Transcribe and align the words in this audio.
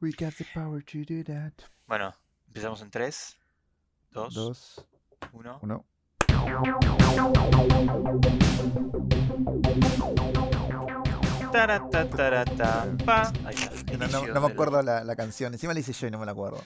We 0.00 0.12
got 0.12 0.36
the 0.36 0.44
power 0.52 0.82
to 0.82 1.04
do 1.04 1.22
that. 1.24 1.52
Bueno, 1.86 2.14
empezamos 2.48 2.82
en 2.82 2.90
3, 2.90 3.36
2, 4.12 4.34
Dos, 4.34 4.86
1. 5.32 5.84
Uno. 11.64 11.90
Ahí 13.46 13.54
está. 13.54 13.96
No, 13.96 14.08
no- 14.08 14.26
no 14.34 14.40
me 14.40 14.46
acuerdo 14.52 14.82
la, 14.82 15.04
la 15.04 15.16
canción. 15.16 15.52
Encima 15.52 15.72
la 15.74 15.80
hice 15.80 15.92
yo 15.92 16.06
y 16.06 16.10
no 16.10 16.18
me 16.18 16.26
la 16.26 16.32
acuerdo. 16.32 16.62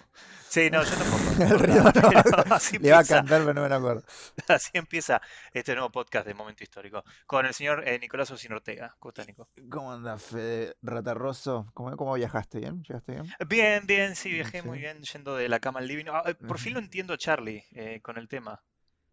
Sí, 0.48 0.68
no, 0.70 0.82
yo 0.82 0.90
tampoco. 0.90 1.20
No. 2.48 2.54
Así 2.54 2.78
Le 2.80 2.88
iba 2.88 2.98
a 2.98 3.04
cantar, 3.04 3.40
pero 3.42 3.54
no 3.54 3.62
me 3.62 3.68
la 3.68 3.76
acuerdo. 3.76 4.02
así 4.48 4.70
empieza 4.74 5.20
este 5.52 5.74
nuevo 5.74 5.90
podcast 5.90 6.26
de 6.26 6.34
Momento 6.34 6.64
Histórico 6.64 7.04
con 7.26 7.46
el 7.46 7.54
señor 7.54 7.86
eh, 7.86 7.98
Nicolás 8.00 8.30
Ocin 8.32 8.52
Ortega. 8.52 8.94
¿Cómo 8.98 9.10
estás, 9.10 9.26
Nico? 9.28 9.48
¿Cómo 9.70 9.92
anda, 9.92 10.18
Fede 10.18 10.74
Ratarroso? 10.82 11.70
¿Cómo, 11.74 11.96
¿Cómo 11.96 12.14
viajaste? 12.14 12.58
¿Bien? 12.58 12.82
¿Llegaste 12.82 13.12
bien? 13.12 13.26
Bien, 13.48 13.86
bien, 13.86 14.16
sí, 14.16 14.30
viajé 14.32 14.62
muy 14.62 14.78
Sí. 14.78 14.82
bien 14.82 15.02
yendo 15.02 15.36
de 15.36 15.48
la 15.48 15.60
cama 15.60 15.78
al 15.80 15.86
living. 15.86 16.06
Ah, 16.10 16.22
eh, 16.26 16.34
por 16.34 16.58
fin 16.58 16.74
lo 16.74 16.80
entiendo 16.80 17.16
Charlie 17.16 17.64
eh, 17.72 18.00
con 18.02 18.18
el 18.18 18.28
tema. 18.28 18.60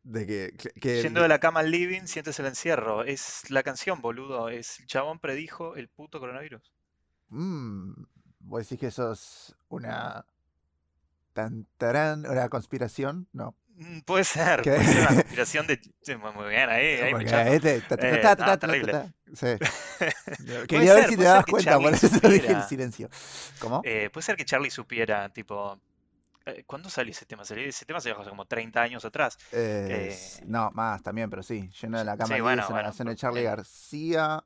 De 0.08 0.26
que, 0.26 0.54
que- 0.58 0.72
que- 0.80 1.02
Yendo 1.02 1.22
de 1.22 1.28
la 1.28 1.40
cama 1.40 1.60
al 1.60 1.70
living, 1.70 2.04
sientes 2.06 2.40
el 2.40 2.46
encierro. 2.46 3.04
Es 3.04 3.50
la 3.50 3.62
canción, 3.62 4.00
boludo. 4.02 4.48
Es 4.48 4.80
el 4.80 4.88
chabón 4.88 5.20
predijo 5.20 5.76
el 5.76 5.90
puto 5.90 6.22
coronavirus. 6.22 6.72
Mm, 7.28 7.92
vos 8.40 8.62
decís 8.64 8.80
que 8.80 8.90
sos 8.90 9.54
una... 9.68 10.26
Tan, 11.34 11.68
tarán, 11.78 12.26
una 12.26 12.48
conspiración, 12.48 13.28
no. 13.34 13.54
Mm, 13.76 14.00
Puede 14.00 14.24
ser, 14.24 14.62
¿Qué? 14.62 14.72
puede 14.72 14.86
ser 14.86 15.00
una 15.02 15.08
conspiración 15.22 15.68
de... 15.68 15.82
Muy 16.34 16.50
bien, 16.50 16.70
ahí, 16.70 16.86
ahí 17.02 17.26
ta, 17.26 17.52
Eh, 17.52 18.22
Quería 20.70 20.94
ver 20.94 21.10
si 21.10 21.18
te 21.18 21.24
dabas 21.24 21.46
cuenta, 21.46 21.78
por 21.78 21.94
eso 21.94 22.08
dije 22.30 22.54
el 22.54 22.64
silencio. 22.64 23.10
¿Cómo? 23.60 23.82
Eh, 23.84 24.10
puede 24.12 24.24
ser 24.24 24.38
que 24.38 24.46
Charlie 24.46 24.72
supiera, 24.72 25.28
tipo... 25.34 25.82
eh, 26.48 26.64
¿Cuándo 26.66 26.90
salió 26.90 27.12
ese 27.12 27.26
tema? 27.26 27.46
Salió, 27.46 27.66
ese 27.68 27.86
tema 27.86 28.00
salió 28.00 28.20
hace 28.20 28.30
como 28.30 28.46
30 28.46 28.82
años 28.82 29.06
atrás. 29.06 29.38
Eh, 29.52 30.10
eh, 30.14 30.44
no, 30.46 30.72
más 30.72 31.04
también, 31.04 31.30
pero 31.30 31.44
sí. 31.44 31.70
Lleno 31.82 31.98
de 32.00 32.06
la 32.06 32.18
cama 32.18 32.36
Sí, 32.36 32.42
bueno, 32.42 32.64
es 32.64 32.70
bueno, 32.70 32.84
canción 32.86 33.08
de 33.10 33.16
Charlie. 33.16 33.44
García. 33.44 34.44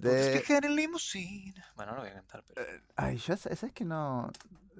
De... 0.00 0.32
viajar 0.32 0.64
en 0.64 0.74
limusina. 0.76 1.66
Bueno, 1.76 1.92
no 1.92 1.96
lo 1.98 2.02
voy 2.04 2.10
a 2.10 2.14
cantar, 2.14 2.42
pero... 2.46 2.62
eh, 2.66 2.82
Ay, 2.96 3.18
yo 3.18 3.36
sé- 3.36 3.54
sabes 3.54 3.74
que 3.74 3.84
no. 3.84 4.30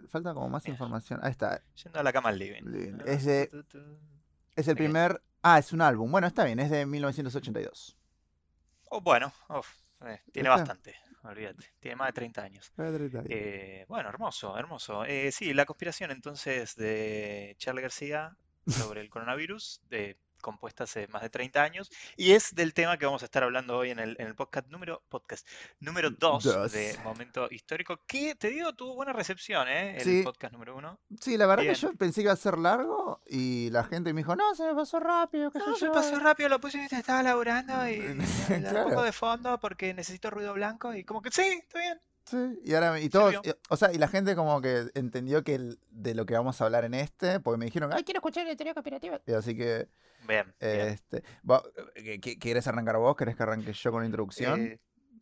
Falta 0.09 0.33
como 0.33 0.49
más 0.49 0.65
Mira. 0.65 0.73
información. 0.73 1.21
Ahí 1.23 1.31
está. 1.33 1.63
Yendo 1.83 2.01
a 2.01 2.03
la 2.03 2.13
cama 2.13 2.31
al 2.31 2.39
living. 2.39 2.63
Living. 2.63 2.99
Es 3.07 3.25
de-. 3.25 3.51
Es 4.57 4.69
el 4.69 4.77
primer. 4.77 5.23
Ah, 5.43 5.59
es 5.59 5.73
un 5.73 5.83
álbum. 5.83 6.11
Bueno, 6.11 6.27
está 6.27 6.45
bien, 6.45 6.59
es 6.61 6.71
de 6.71 6.87
1982. 6.87 7.97
Oh, 8.91 9.01
bueno, 9.01 9.33
eh, 10.07 10.21
tiene 10.33 10.49
bastante, 10.49 10.95
olvídate. 11.25 11.65
Tiene 11.81 11.97
más 11.97 12.09
de 12.09 12.13
30 12.13 12.43
años. 12.43 12.73
Ah, 12.77 12.91
treinta 12.93 13.19
años. 13.19 13.31
Eh, 13.31 13.85
bueno, 13.89 14.09
hermoso, 14.09 14.57
hermoso. 14.59 15.05
Eh, 15.05 15.31
sí, 15.33 15.55
la 15.55 15.65
conspiración 15.65 16.11
entonces 16.11 16.77
de 16.77 17.55
Charlie 17.59 17.83
García 17.83 18.37
sobre 18.67 19.01
el 19.01 19.11
coronavirus, 19.11 19.81
de, 19.89 20.17
compuesta 20.43 20.85
hace 20.85 21.07
más 21.09 21.23
de 21.23 21.31
30 21.31 21.63
años, 21.63 21.91
y 22.19 22.33
es 22.33 22.55
del 22.55 22.75
tema 22.75 22.99
que 22.99 23.07
vamos 23.07 23.23
a 23.23 23.25
estar 23.25 23.43
hablando 23.43 23.79
hoy 23.79 23.89
en 23.91 23.99
el, 23.99 24.17
en 24.21 24.27
el 24.27 24.35
podcast 24.35 24.67
número 24.69 25.03
podcast 25.09 25.49
número 25.81 26.11
2 26.11 26.45
Dos. 26.45 26.73
de 26.73 26.99
Momento 27.03 27.49
Histórico, 27.51 27.99
que 28.07 28.35
te 28.35 28.49
digo, 28.49 28.75
tuvo 28.75 28.95
buena 28.97 29.15
recepción, 29.15 29.67
¿eh? 29.69 29.97
El 29.97 30.03
Sí. 30.03 30.23
podcast 30.23 30.53
número 30.53 30.77
1. 30.77 30.99
Sí, 31.19 31.39
la 31.39 31.47
verdad 31.47 31.63
bien. 31.63 31.75
que 31.75 31.81
yo 31.81 31.95
pensé 31.95 32.17
que 32.21 32.25
iba 32.25 32.33
a 32.33 32.37
ser 32.37 32.59
largo 32.59 33.23
y 33.27 33.71
la 33.71 33.85
gente 33.85 34.13
me 34.13 34.21
dijo, 34.21 34.37
no, 34.37 34.55
se 34.55 34.65
me 34.67 34.75
pasó 34.75 35.01
rápido, 35.01 35.51
qué 35.51 35.61
No, 35.61 35.75
se 35.77 35.87
yo". 35.87 35.93
pasó 35.93 36.19
rápido, 36.19 36.49
lo 36.51 36.61
puse 36.61 36.77
mientras 36.77 36.99
estaba 37.01 37.23
laburando 37.23 37.89
y 37.89 37.97
da 38.49 38.71
un 38.71 38.75
poco 38.85 38.89
Claro. 38.91 39.03
de 39.03 39.13
fondo 39.13 39.59
porque 39.61 39.95
necesito 39.95 40.29
ruido 40.31 40.53
blanco 40.53 40.93
y 40.95 41.05
como 41.05 41.23
que 41.23 41.31
sí, 41.31 41.43
está 41.43 41.79
bien. 41.79 42.01
Sí, 42.25 42.37
y 42.65 42.75
ahora 42.75 43.01
y 43.01 43.09
todos, 43.09 43.35
y- 43.45 43.51
o 43.69 43.77
sea, 43.77 43.93
y 43.93 43.99
la 43.99 44.09
gente 44.09 44.37
como 44.37 44.61
que 44.61 44.85
entendió 44.95 45.43
que 45.43 45.55
el- 45.57 45.79
de 45.91 46.15
lo 46.15 46.25
que 46.25 46.35
vamos 46.35 46.61
a 46.61 46.65
hablar 46.65 46.85
en 46.85 46.95
este, 46.95 47.41
porque 47.41 47.59
me 47.59 47.65
dijeron, 47.65 47.93
ay, 47.93 48.05
quiero 48.05 48.19
escuchar 48.19 48.47
la 48.47 48.55
teoría 48.57 48.75
cooperativa. 48.75 49.21
Y 49.27 49.33
así 49.33 49.57
que, 49.57 49.89
Bien, 50.29 50.55
bien. 50.61 50.81
este, 50.89 51.25
vos, 51.43 51.63
eh, 51.97 52.21
¿qu- 52.21 52.39
¿quieres 52.39 52.67
arrancar 52.69 52.97
vos? 52.99 53.17
¿Querés 53.17 53.37
que 53.37 53.43
arranque 53.43 53.73
yo 53.73 53.91
con 53.91 54.01
la 54.03 54.07
introducción? 54.07 54.61
Eh, 54.61 54.79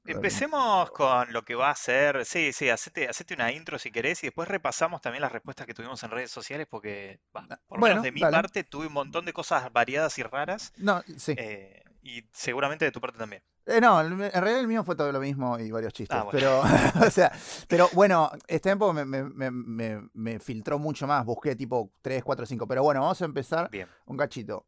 empecemos 0.07 0.91
con 0.91 1.33
lo 1.33 1.43
que 1.45 1.55
va 1.55 1.71
a 1.71 1.75
ser. 1.77 2.25
Sí, 2.25 2.53
sí, 2.53 2.69
hacete, 2.69 3.09
hacete 3.09 3.35
una 3.35 3.53
intro 3.53 3.79
si 3.79 3.91
querés 3.91 4.23
y 4.23 4.27
después 4.27 4.49
repasamos 4.49 5.01
también 5.01 5.23
las 5.23 5.33
respuestas 5.33 5.67
que 5.67 5.75
tuvimos 5.75 6.03
en 6.03 6.11
redes 6.11 6.31
sociales 6.31 6.67
porque, 6.71 7.21
bah, 7.33 7.47
Ah, 7.51 7.61
por 7.67 7.79
lo 7.79 7.81
bueno, 7.81 7.95
menos 7.97 8.05
de 8.05 8.13
mi 8.13 8.21
dale. 8.21 8.33
parte, 8.37 8.65
tuve 8.65 8.87
un 8.87 8.93
montón 8.93 9.25
de 9.25 9.33
cosas 9.33 9.73
variadas 9.73 10.19
y 10.19 10.23
raras 10.23 10.73
No, 10.77 11.03
sí. 11.17 11.35
eh, 11.37 11.83
y 12.03 12.25
seguramente 12.33 12.85
de 12.85 12.93
tu 12.93 13.01
parte 13.01 13.19
también. 13.19 13.43
Eh, 13.67 13.81
no, 13.81 14.01
en 14.01 14.19
realidad 14.19 14.61
el 14.61 14.67
mío 14.67 14.83
fue 14.85 14.97
todo 14.97 15.13
lo 15.13 15.21
mismo 15.21 15.59
y 15.59 15.71
varios 15.71 15.93
chistes. 15.93 16.17
Ah, 16.17 16.25
bueno. 16.25 16.39
Pero, 16.39 16.61
o 17.07 17.11
sea, 17.11 17.31
pero 17.69 17.89
bueno, 17.95 18.31
este 18.49 18.71
tiempo 18.71 18.93
me, 18.93 19.05
me, 19.05 19.25
me, 19.51 20.09
me- 20.13 20.39
filtró 20.41 20.79
mucho 20.79 21.07
más. 21.07 21.25
Busqué 21.25 21.55
tipo 21.57 21.93
3, 22.03 22.25
4, 22.25 22.47
5. 22.47 22.67
Pero 22.67 22.83
bueno, 22.83 23.01
vamos 23.01 23.21
a 23.21 23.25
empezar 23.25 23.71
Bien, 23.71 23.89
un 24.07 24.17
cachito. 24.17 24.67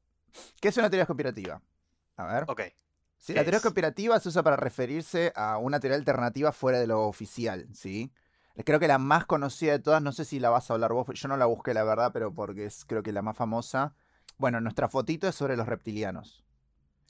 ¿Qué 0.61 0.69
es 0.69 0.77
una 0.77 0.89
teoría 0.91 1.07
conspirativa? 1.07 1.61
A 2.17 2.27
ver. 2.27 2.47
ok. 2.47 2.61
Sí, 3.19 3.33
¿qué 3.33 3.39
la 3.39 3.45
teoría 3.45 3.59
es? 3.59 3.63
conspirativa 3.63 4.19
se 4.21 4.29
usa 4.29 4.43
para 4.43 4.57
referirse 4.57 5.33
a 5.37 5.59
una 5.59 5.81
teoría 5.81 5.97
alternativa 5.97 6.53
fuera 6.53 6.79
de 6.81 6.87
lo 6.87 7.03
oficial, 7.07 7.69
¿sí? 7.75 8.13
Creo 8.65 8.79
que 8.81 8.89
la 8.89 8.99
más 8.99 9.25
conocida 9.27 9.73
de 9.73 9.79
todas, 9.79 10.03
no 10.03 10.13
sé 10.13 10.25
si 10.25 10.39
la 10.41 10.51
vas 10.51 10.71
a 10.71 10.75
hablar 10.75 10.93
vos, 10.93 11.07
yo 11.15 11.29
no 11.29 11.37
la 11.37 11.47
busqué 11.47 11.73
la 11.75 11.85
verdad, 11.85 12.11
pero 12.13 12.35
porque 12.35 12.67
es 12.67 12.85
creo 12.85 13.03
que 13.03 13.13
la 13.13 13.23
más 13.23 13.37
famosa. 13.37 13.95
Bueno, 14.39 14.61
nuestra 14.61 14.89
fotito 14.89 15.29
es 15.29 15.35
sobre 15.35 15.57
los 15.57 15.67
reptilianos, 15.69 16.45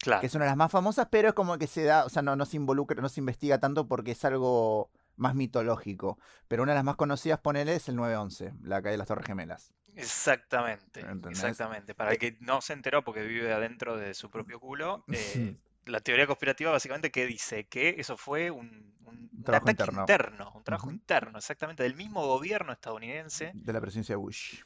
Claro. 0.00 0.20
que 0.20 0.26
es 0.26 0.34
una 0.34 0.44
de 0.44 0.50
las 0.50 0.56
más 0.56 0.70
famosas, 0.72 1.06
pero 1.10 1.28
es 1.28 1.34
como 1.34 1.58
que 1.58 1.66
se 1.66 1.84
da, 1.84 2.04
o 2.04 2.08
sea, 2.08 2.22
no, 2.22 2.34
no 2.36 2.44
se 2.46 2.56
involucra, 2.56 3.00
no 3.00 3.08
se 3.08 3.20
investiga 3.20 3.58
tanto 3.60 3.86
porque 3.86 4.10
es 4.12 4.24
algo 4.24 4.90
más 5.16 5.34
mitológico. 5.34 6.18
Pero 6.48 6.62
una 6.64 6.72
de 6.72 6.76
las 6.78 6.84
más 6.84 6.96
conocidas, 6.96 7.38
ponele, 7.40 7.76
es 7.76 7.88
el 7.88 7.96
9-11, 7.96 8.52
la 8.62 8.76
caída 8.82 8.92
de 8.92 8.98
las 8.98 9.08
Torres 9.08 9.26
Gemelas. 9.26 9.72
Exactamente, 9.94 11.00
¿Entendés? 11.00 11.38
exactamente. 11.44 11.94
Para 11.94 12.10
Eh, 12.10 12.14
el 12.14 12.18
que 12.18 12.36
no 12.40 12.60
se 12.60 12.72
enteró 12.72 13.02
porque 13.04 13.22
vive 13.22 13.52
adentro 13.52 13.96
de 13.96 14.14
su 14.14 14.30
propio 14.30 14.58
culo, 14.60 15.04
eh, 15.12 15.56
la 15.86 16.00
teoría 16.00 16.26
conspirativa 16.26 16.70
básicamente 16.70 17.10
que 17.10 17.26
dice 17.26 17.64
que 17.66 17.96
eso 17.98 18.16
fue 18.16 18.50
un, 18.50 18.94
un- 19.04 19.30
un 19.32 19.42
trabajo 19.44 19.64
ataque 19.68 19.82
interno. 19.82 20.00
interno, 20.02 20.52
un 20.54 20.64
trabajo 20.64 20.90
interno, 20.90 21.38
exactamente, 21.38 21.82
del 21.82 21.94
mismo 21.96 22.26
gobierno 22.26 22.72
estadounidense, 22.72 23.50
De 23.54 23.72
la 23.72 23.80
presidencia 23.80 24.14
de 24.14 24.16
Bush. 24.16 24.62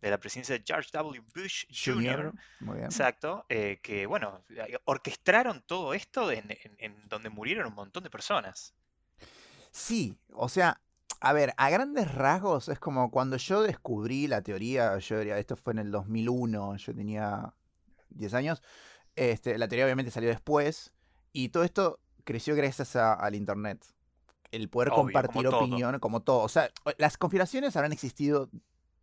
De 0.00 0.10
la 0.10 0.18
presidencia 0.18 0.56
de 0.56 0.64
George 0.66 0.90
W. 0.92 1.22
Bush. 1.34 1.64
Jr., 1.72 2.32
Muy 2.60 2.74
bien. 2.76 2.86
exacto, 2.86 3.44
eh, 3.48 3.80
que 3.82 4.06
bueno, 4.06 4.44
eh, 4.50 4.78
orquestaron 4.84 5.62
todo 5.66 5.94
esto 5.94 6.30
en, 6.30 6.50
en- 6.50 6.76
en 6.78 7.08
donde 7.08 7.30
murieron 7.30 7.66
un 7.66 7.74
montón 7.74 8.02
de 8.04 8.10
personas. 8.10 8.74
Sí, 9.70 10.16
o 10.32 10.48
sea, 10.48 10.80
a 11.20 11.32
ver, 11.32 11.52
a 11.56 11.70
grandes 11.70 12.12
rasgos 12.14 12.68
es 12.68 12.78
como 12.78 13.10
cuando 13.10 13.36
yo 13.36 13.62
descubrí 13.62 14.26
la 14.26 14.42
teoría, 14.42 14.96
yo 14.98 15.18
diría, 15.18 15.38
esto 15.38 15.56
fue 15.56 15.72
en 15.72 15.80
el 15.80 15.90
2001, 15.90 16.76
yo 16.76 16.94
tenía 16.94 17.52
10 18.10 18.34
años, 18.34 18.62
este, 19.16 19.58
la 19.58 19.68
teoría 19.68 19.84
obviamente 19.84 20.10
salió 20.10 20.28
después 20.28 20.92
y 21.32 21.48
todo 21.50 21.64
esto 21.64 22.00
creció 22.24 22.54
gracias 22.54 22.96
a- 22.96 23.14
al 23.14 23.34
Internet. 23.34 23.84
El 24.50 24.68
poder 24.70 24.88
Obvio, 24.90 25.02
compartir 25.04 25.32
como 25.44 25.50
todo. 25.50 25.60
opinión, 25.60 25.98
como 26.00 26.22
todo. 26.22 26.40
O 26.40 26.48
sea, 26.48 26.70
las 26.96 27.18
conspiraciones 27.18 27.76
habrán 27.76 27.92
existido 27.92 28.48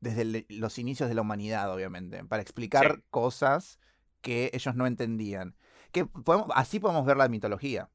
desde 0.01 0.21
el- 0.23 0.45
los 0.49 0.77
inicios 0.79 1.09
de 1.09 1.15
la 1.15 1.21
humanidad, 1.21 1.71
obviamente, 1.73 2.23
para 2.25 2.41
explicar 2.41 2.95
Sí. 2.95 3.03
cosas 3.09 3.79
que 4.21 4.49
ellos 4.53 4.75
no 4.75 4.87
entendían. 4.87 5.55
Que 5.91 6.05
podemos, 6.05 6.47
así 6.55 6.79
podemos 6.79 7.05
ver 7.05 7.17
la 7.17 7.29
mitología. 7.29 7.89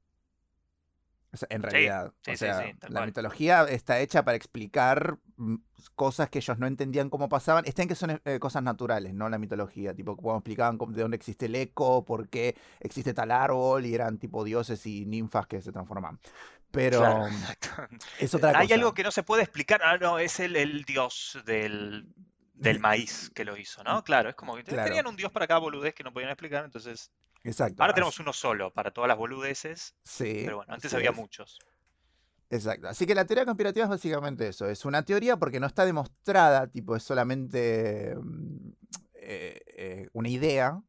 O 1.33 1.37
sea, 1.37 1.47
en 1.53 1.63
realidad. 1.63 2.13
sí, 2.23 2.31
o 2.33 2.35
sí, 2.35 2.39
sea, 2.39 2.67
sí, 2.67 2.75
tal 2.81 2.93
la 2.93 2.99
cual. 3.01 3.07
mitología 3.07 3.63
está 3.65 4.01
hecha 4.01 4.25
para 4.25 4.37
explicar 4.37 5.19
mm, 5.37 5.57
cosas 5.95 6.29
que 6.29 6.41
ellos 6.41 6.59
no 6.59 6.67
entendían 6.67 7.09
cómo 7.09 7.29
pasaban. 7.29 7.65
Está 7.67 7.83
en 7.83 7.89
que 7.89 7.95
son 7.95 8.21
eh, 8.25 8.39
cosas 8.41 8.65
naturales, 8.65 9.15
¿no? 9.15 9.29
La 9.29 9.39
mitología. 9.39 9.95
Tipo, 9.95 10.17
como 10.17 10.35
explicaban 10.37 10.77
de 10.77 11.03
dónde 11.03 11.17
existe 11.17 11.47
el 11.47 11.55
eco, 11.55 12.05
por 12.05 12.29
qué 12.29 12.57
existe 12.81 13.15
tal 13.15 13.31
árbol, 13.31 13.87
y 13.87 13.95
eran 13.95 14.19
tipo 14.19 14.43
dioses 14.43 14.85
y 14.87 15.07
ninfas 15.07 15.47
que 15.47 15.63
se 15.63 15.71
transformaban. 15.71 16.19
Pero 16.71 16.99
Claro, 17.01 17.27
exacto. 17.59 17.69
es 18.19 18.35
otra 18.35 18.59
Hay 18.59 18.73
algo 18.73 18.95
que 18.95 19.03
no 19.03 19.11
se 19.11 19.23
puede 19.23 19.43
explicar. 19.43 19.81
Ah, 19.85 19.99
no, 19.99 20.19
es 20.19 20.39
el, 20.41 20.57
el 20.57 20.85
dios 20.85 21.39
del, 21.45 22.07
del 22.55 22.79
maíz 22.81 23.31
que 23.35 23.45
lo 23.45 23.57
hizo, 23.57 23.83
¿no? 23.83 24.05
Claro, 24.05 24.29
es 24.29 24.35
como 24.37 24.55
que 24.57 24.65
Claro. 24.65 24.85
tenían 24.85 25.07
un 25.07 25.17
dios 25.17 25.33
para 25.33 25.47
cada 25.47 25.61
boludez 25.61 25.95
que 25.95 26.05
no 26.05 26.13
podían 26.13 26.31
explicar, 26.31 26.65
entonces 26.65 27.11
Exacto. 27.43 27.83
ahora 27.83 27.95
tenemos 27.95 28.19
uno 28.21 28.33
solo 28.33 28.73
para 28.73 28.91
todas 28.91 29.09
las 29.09 29.17
boludeces, 29.17 29.95
Sí. 30.05 30.43
pero 30.45 30.57
bueno, 30.59 30.73
antes 30.75 30.93
había 30.95 31.11
muchos. 31.13 31.59
Exacto. 32.53 32.89
Así 32.89 33.07
que 33.07 33.15
la 33.15 33.25
teoría 33.25 33.45
conspirativa 33.45 33.85
es 33.85 33.91
básicamente 33.91 34.49
eso. 34.49 34.69
Es 34.69 34.85
una 34.85 35.05
teoría 35.05 35.37
porque 35.37 35.61
no 35.61 35.69
está 35.69 35.85
demostrada, 35.85 36.67
tipo, 36.67 36.97
es 36.97 37.03
solamente 37.05 38.17
mm, 38.21 38.71
eh, 39.15 39.61
eh, 39.77 40.09
una 40.13 40.29
idea 40.29 40.81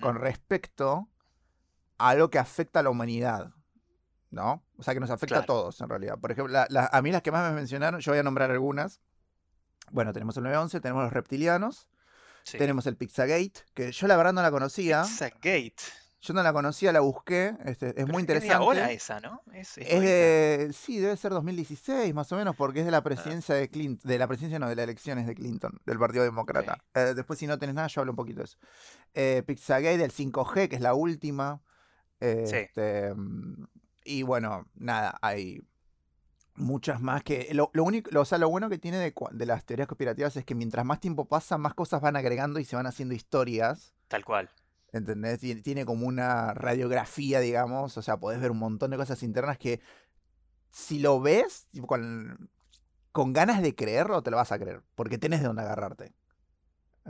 con 0.00 0.16
respecto 0.16 1.08
a 1.98 2.14
lo 2.16 2.28
que 2.28 2.40
afecta 2.40 2.80
a 2.80 2.82
la 2.82 2.90
humanidad. 2.90 3.52
¿No? 4.30 4.64
O 4.76 4.82
sea, 4.82 4.92
que 4.94 5.00
nos 5.00 5.10
afecta 5.10 5.38
a 5.38 5.46
todos, 5.46 5.80
en 5.80 5.88
realidad. 5.88 6.18
Por 6.18 6.32
ejemplo, 6.32 6.52
la- 6.52 6.66
la- 6.68 6.90
a 6.92 7.00
mí 7.02 7.10
las 7.12 7.22
que 7.22 7.30
más 7.32 7.48
me 7.50 7.54
mencionaron, 7.56 8.00
yo 8.00 8.12
voy 8.12 8.18
a 8.18 8.22
nombrar 8.22 8.50
algunas. 8.50 9.00
Bueno, 9.92 10.12
tenemos 10.12 10.36
el 10.36 10.42
911, 10.42 10.80
tenemos 10.80 11.04
los 11.04 11.12
reptilianos, 11.12 11.88
Sí. 12.42 12.58
tenemos 12.58 12.86
el 12.86 12.96
Pizzagate, 12.96 13.52
que 13.72 13.92
yo 13.92 14.06
la 14.08 14.16
verdad 14.16 14.32
no 14.32 14.42
la 14.42 14.50
conocía. 14.50 15.02
Pizzagate. 15.02 15.74
Yo 16.22 16.34
no 16.34 16.42
la 16.42 16.52
conocía, 16.52 16.92
la 16.92 17.00
busqué. 17.00 17.54
Este, 17.66 17.88
es 17.88 17.94
Pero 17.94 18.08
muy 18.08 18.24
es, 18.24 18.28
es 18.30 18.42
de 18.42 18.50
ahora 18.52 18.90
interesante. 18.90 18.94
esa, 18.94 19.20
¿no? 19.20 19.42
Es, 19.52 19.78
es. 19.78 20.74
Sí, 20.76 20.98
debe 20.98 21.16
ser 21.16 21.30
2016, 21.30 22.12
más 22.14 22.32
o 22.32 22.36
menos, 22.36 22.56
porque 22.56 22.80
es 22.80 22.84
de 22.84 22.90
la 22.90 22.98
Ah, 22.98 23.02
presidencia 23.04 23.54
de 23.54 23.68
Clinton. 23.70 24.08
De 24.10 24.18
la 24.18 24.26
presidencia, 24.26 24.58
no, 24.58 24.68
de 24.68 24.74
las 24.74 24.82
elecciones 24.84 25.26
de 25.28 25.34
Clinton, 25.36 25.78
del 25.86 25.98
Partido. 26.00 26.24
Demócrata. 26.24 26.78
Eh, 26.94 27.12
después, 27.14 27.38
si 27.38 27.46
no 27.46 27.58
tenés 27.60 27.76
nada, 27.76 27.86
yo 27.86 28.00
hablo 28.00 28.10
un 28.12 28.16
poquito 28.16 28.40
de 28.40 28.44
eso. 28.46 28.58
Eh, 29.14 29.44
Pizzagate 29.46 29.98
del 29.98 30.10
5G, 30.10 30.68
que 30.68 30.74
es 30.76 30.82
la 30.82 30.94
última. 30.94 31.62
Sí, 32.18 32.26
Este. 32.26 33.12
Y 34.06 34.22
bueno, 34.22 34.66
nada, 34.74 35.18
hay 35.22 35.62
muchas 36.54 37.00
más 37.00 37.22
que. 37.22 37.48
Lo, 37.52 37.70
lo 37.74 37.84
único, 37.84 38.10
lo- 38.12 38.22
o 38.22 38.24
sea, 38.24 38.38
lo 38.38 38.48
bueno 38.48 38.68
que 38.70 38.78
tiene 38.78 38.98
de, 38.98 39.14
de 39.32 39.46
las 39.46 39.64
teorías 39.64 39.88
conspirativas 39.88 40.36
es 40.36 40.44
que 40.44 40.54
mientras 40.54 40.84
más 40.86 41.00
tiempo 41.00 41.26
pasa, 41.26 41.58
más 41.58 41.74
cosas 41.74 42.00
van 42.00 42.16
agregando 42.16 42.60
y 42.60 42.64
se 42.64 42.76
van 42.76 42.86
haciendo 42.86 43.14
historias. 43.14 43.94
tal 44.08 44.24
cual. 44.24 44.50
¿Entendés? 44.92 45.40
Tiene, 45.40 45.62
tiene 45.62 45.84
como 45.84 46.06
una 46.06 46.54
radiografía, 46.54 47.40
digamos. 47.40 47.96
O 47.98 48.02
sea, 48.02 48.16
podés 48.18 48.40
ver 48.40 48.50
un 48.50 48.58
montón 48.58 48.90
de 48.90 48.96
cosas 48.96 49.22
internas 49.22 49.58
que 49.58 49.80
si 50.70 50.98
lo 50.98 51.20
ves 51.20 51.68
con, 51.86 52.50
con 53.12 53.32
ganas 53.32 53.62
de 53.62 53.74
creerlo, 53.74 54.22
te 54.22 54.30
lo 54.30 54.36
vas 54.38 54.52
a 54.52 54.58
creer. 54.58 54.82
Porque 54.94 55.18
tenés 55.18 55.40
de 55.40 55.46
dónde 55.48 55.62
agarrarte. 55.62 56.14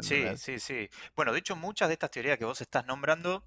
Sí, 0.00 0.24
sí, 0.36 0.58
sí. 0.58 0.88
Bueno, 1.14 1.32
de 1.32 1.38
hecho, 1.38 1.56
muchas 1.56 1.88
de 1.88 1.94
estas 1.94 2.10
teorías 2.10 2.38
que 2.38 2.44
vos 2.44 2.60
estás 2.60 2.86
nombrando 2.86 3.42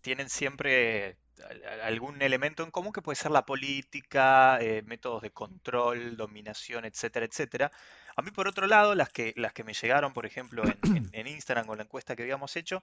tienen 0.00 0.28
siempre 0.30 1.16
al- 1.48 1.64
al- 1.64 1.80
algún 1.82 2.22
elemento 2.22 2.62
en 2.62 2.70
común 2.70 2.92
que 2.92 3.02
puede 3.02 3.16
ser 3.16 3.30
la 3.30 3.44
política, 3.44 4.58
eh, 4.60 4.82
métodos 4.86 5.22
de 5.22 5.30
control, 5.30 6.16
dominación, 6.16 6.84
etcétera, 6.84 7.26
etcétera. 7.26 7.70
A 8.16 8.22
mí, 8.22 8.30
por 8.30 8.48
otro 8.48 8.66
lado, 8.66 8.94
las 8.94 9.10
que, 9.10 9.34
las 9.36 9.52
que 9.52 9.64
me 9.64 9.74
llegaron, 9.74 10.12
por 10.12 10.24
ejemplo, 10.26 10.64
en, 10.64 10.78
en- 10.96 11.08
en 11.14 11.26
Instagram 11.26 11.66
con 11.66 11.76
la 11.78 11.84
encuesta 11.84 12.16
que 12.16 12.22
habíamos 12.22 12.56
hecho, 12.56 12.82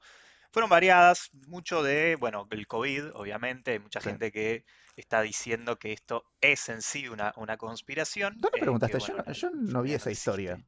fueron 0.51 0.69
variadas, 0.69 1.31
mucho 1.47 1.81
de, 1.81 2.15
bueno, 2.15 2.47
el 2.51 2.67
COVID, 2.67 3.15
obviamente, 3.15 3.71
hay 3.71 3.79
mucha 3.79 3.99
gente 4.01 4.31
que 4.31 4.65
está 4.95 5.21
diciendo 5.23 5.79
que 5.79 5.93
esto 5.93 6.25
es 6.41 6.69
en 6.69 6.83
sí 6.83 7.07
una, 7.07 7.33
una 7.37 7.57
conspiración, 7.57 8.35
¿Dónde 8.37 8.49
eh, 8.49 8.59
que 8.59 8.59
preguntaste? 8.61 8.99
Yo, 8.99 9.15
bueno, 9.15 9.31
yo 9.33 9.49
la 9.49 9.55
no 9.73 9.81
vi 9.81 9.93
esa 9.93 10.11
historia. 10.11 10.63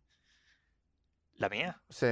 ¿La 1.36 1.50
mía? 1.50 1.80
Sí, 1.90 2.08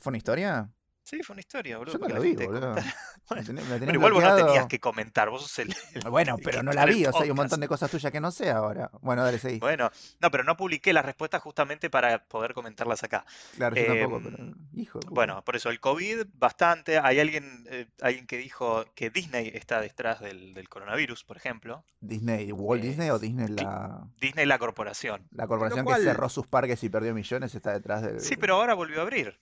¿fue 0.00 0.10
una 0.10 0.16
historia? 0.16 0.68
Sí, 1.04 1.20
fue 1.22 1.34
una 1.34 1.40
historia, 1.40 1.78
boludo, 1.78 1.94
Yo 1.94 1.98
no 1.98 2.08
la 2.08 2.14
la 2.14 2.20
vi, 2.20 2.34
boludo. 2.36 2.60
comentara. 2.60 2.82
Me 3.22 3.26
Bueno, 3.28 3.44
tenés, 3.46 3.64
me 3.64 3.70
tenés 3.74 3.80
pero 3.86 3.92
igual 3.98 4.12
vos 4.12 4.22
no 4.24 4.36
tenías 4.36 4.66
que 4.66 4.78
comentar, 4.80 5.30
vos 5.30 5.42
sos 5.42 5.58
el, 5.60 5.74
el 5.94 6.10
Bueno, 6.10 6.36
pero 6.42 6.62
no 6.62 6.72
la 6.72 6.84
vi. 6.86 7.06
O 7.06 7.12
sea, 7.12 7.22
hay 7.22 7.30
un 7.30 7.36
montón 7.36 7.60
de 7.60 7.68
cosas 7.68 7.90
tuyas 7.90 8.12
que 8.12 8.20
no 8.20 8.30
sé 8.30 8.50
ahora. 8.50 8.90
Bueno, 9.00 9.24
dale, 9.24 9.38
seguí. 9.38 9.58
Bueno, 9.58 9.90
no, 10.20 10.30
pero 10.30 10.44
no 10.44 10.56
publiqué 10.56 10.92
las 10.92 11.04
respuestas 11.04 11.42
justamente 11.42 11.90
para 11.90 12.24
poder 12.24 12.54
comentarlas 12.54 13.02
acá. 13.04 13.24
Claro, 13.56 13.74
yo 13.76 13.86
tampoco, 13.86 14.20
pero. 14.22 14.36
Em, 14.38 14.54
Hijo 14.74 15.00
bueno, 15.10 15.42
por 15.44 15.56
eso 15.56 15.70
el 15.70 15.80
COVID, 15.80 16.24
bastante. 16.34 16.98
Hay 16.98 17.18
alguien, 17.20 17.66
eh, 17.70 17.86
alguien 18.00 18.26
que 18.26 18.36
dijo 18.38 18.84
que 18.94 19.10
Disney 19.10 19.50
está 19.54 19.80
detrás 19.80 20.20
del, 20.20 20.54
del 20.54 20.68
coronavirus, 20.68 21.24
por 21.24 21.36
ejemplo. 21.36 21.84
Disney, 22.00 22.52
¿Walt 22.52 22.82
Eh, 22.84 22.88
Disney 22.88 23.10
o 23.10 23.18
Disney 23.18 23.46
Di- 23.46 23.62
la, 23.62 24.06
Disney, 24.20 24.46
la 24.46 24.58
corporación. 24.58 25.26
la 25.32 25.46
corporación 25.46 25.84
que 25.86 25.94
cerró 25.96 26.28
sus 26.28 26.46
parques 26.46 26.82
y 26.84 26.88
perdió 26.90 27.14
millones, 27.14 27.54
está 27.54 27.72
detrás 27.72 28.02
sí, 28.22 28.30
del. 28.30 28.38
pero 28.38 28.56
ahora 28.56 28.74
volvió 28.74 29.00
a 29.00 29.02
abrir. 29.02 29.38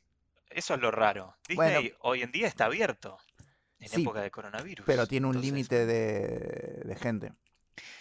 Eso 0.50 0.74
es 0.74 0.80
lo 0.80 0.90
raro. 0.90 1.36
Bueno, 1.54 1.80
Disney 1.80 1.94
hoy 2.00 2.22
en 2.22 2.32
día 2.32 2.46
está 2.48 2.66
abierto 2.66 3.18
en 3.78 3.88
sí, 3.88 4.02
época 4.02 4.20
de 4.20 4.24
pero 4.24 4.32
coronavirus. 4.32 5.08
tiene 5.08 5.26
un 5.26 5.40
límite 5.40 5.86
de, 5.86 6.82
de 6.84 6.96
gente. 6.96 7.32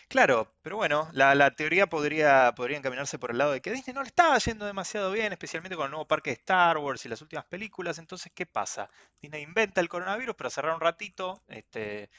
Claro, 0.08 0.52
pero 0.62 0.76
bueno, 0.78 1.08
la, 1.14 1.36
la 1.36 1.52
teoría 1.56 1.88
podría, 1.88 2.54
podría 2.56 2.78
encaminarse 2.78 3.20
por 3.20 3.32
el 3.32 3.38
lado 3.38 3.52
de 3.52 3.62
que 3.62 3.72
Disney 3.72 3.94
no 3.94 4.02
le 4.02 4.08
estaba 4.08 4.38
yendo 4.40 4.66
demasiado 4.66 5.12
bien, 5.12 5.32
especialmente 5.32 5.76
con 5.76 5.86
el 5.86 5.92
nuevo 5.92 6.08
parque 6.08 6.32
de 6.32 6.36
Star 6.38 6.78
Wars 6.80 7.06
y 7.06 7.10
las 7.10 7.22
últimas 7.22 7.46
películas. 7.46 8.00
Entonces, 8.00 8.32
¿qué 8.34 8.46
pasa? 8.46 8.90
Disney 9.22 9.44
inventa 9.44 9.82
el 9.82 9.88
coronavirus 9.90 10.36
para 10.36 10.50
cerrar 10.50 10.74
un 10.74 10.82
ratito, 10.82 11.44
este, 11.48 12.10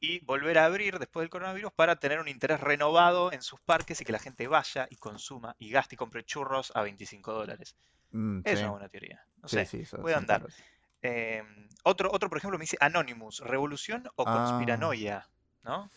y 0.00 0.20
volver 0.24 0.58
a 0.58 0.66
abrir 0.66 0.98
después 0.98 1.22
del 1.22 1.30
coronavirus 1.30 1.72
para 1.72 1.96
tener 1.96 2.20
un 2.20 2.28
interés 2.28 2.60
renovado 2.60 3.32
en 3.32 3.42
sus 3.42 3.60
parques 3.60 4.00
y 4.00 4.04
que 4.04 4.12
la 4.12 4.18
gente 4.18 4.46
vaya 4.46 4.86
y 4.90 4.96
consuma 4.96 5.56
y 5.58 5.70
gaste 5.70 5.94
y 5.94 5.98
compre 5.98 6.24
churros 6.24 6.72
a 6.74 6.82
25 6.82 7.32
dólares. 7.32 7.76
Mm, 8.12 8.40
Es 8.44 8.58
sí, 8.58 8.62
una 8.64 8.70
buena 8.72 8.88
teoría. 8.88 9.24
No 9.42 9.48
sí, 9.48 9.56
sé, 9.64 9.84
sí, 9.86 9.96
puede 9.96 10.14
andar. 10.16 10.46
Eh, 11.02 11.42
otro, 11.84 12.10
otro, 12.12 12.28
por 12.28 12.38
ejemplo, 12.38 12.58
me 12.58 12.64
dice 12.64 12.76
Anonymous, 12.80 13.40
revolución 13.40 14.08
o 14.16 14.24
Ah. 14.26 14.32
conspiranoia, 14.32 15.28
¿no? 15.64 15.90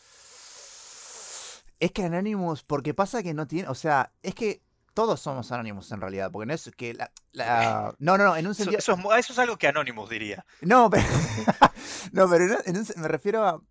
Es 1.79 1.91
que 1.91 2.03
Anonymous, 2.03 2.63
porque 2.63 2.93
pasa 2.93 3.23
que 3.23 3.33
no 3.33 3.47
tiene, 3.47 3.69
o 3.69 3.75
sea, 3.75 4.11
es 4.21 4.35
que 4.35 4.61
todos 4.93 5.21
somos 5.21 5.49
Anonymous 5.51 5.91
en 5.93 6.01
realidad, 6.01 6.29
porque 6.29 6.45
no 6.47 6.53
es 6.53 6.69
que 6.75 6.93
la, 6.93 7.09
la- 7.31 7.95
no, 7.99 8.17
no, 8.17 8.25
no, 8.25 8.35
en 8.35 8.47
un 8.47 8.55
sentido, 8.55 8.77
eso 8.79 8.93
es, 8.93 9.19
eso 9.19 9.33
es 9.33 9.39
algo 9.39 9.57
que 9.57 9.67
Anonymous 9.67 10.09
diría. 10.09 10.45
no, 10.61 10.89
pero, 10.89 11.05
no, 12.11 12.29
pero 12.29 12.57
en 12.65 12.77
un- 12.77 12.87
me 12.97 13.07
refiero 13.07 13.45
a, 13.45 13.61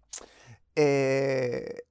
eh, 0.77 1.83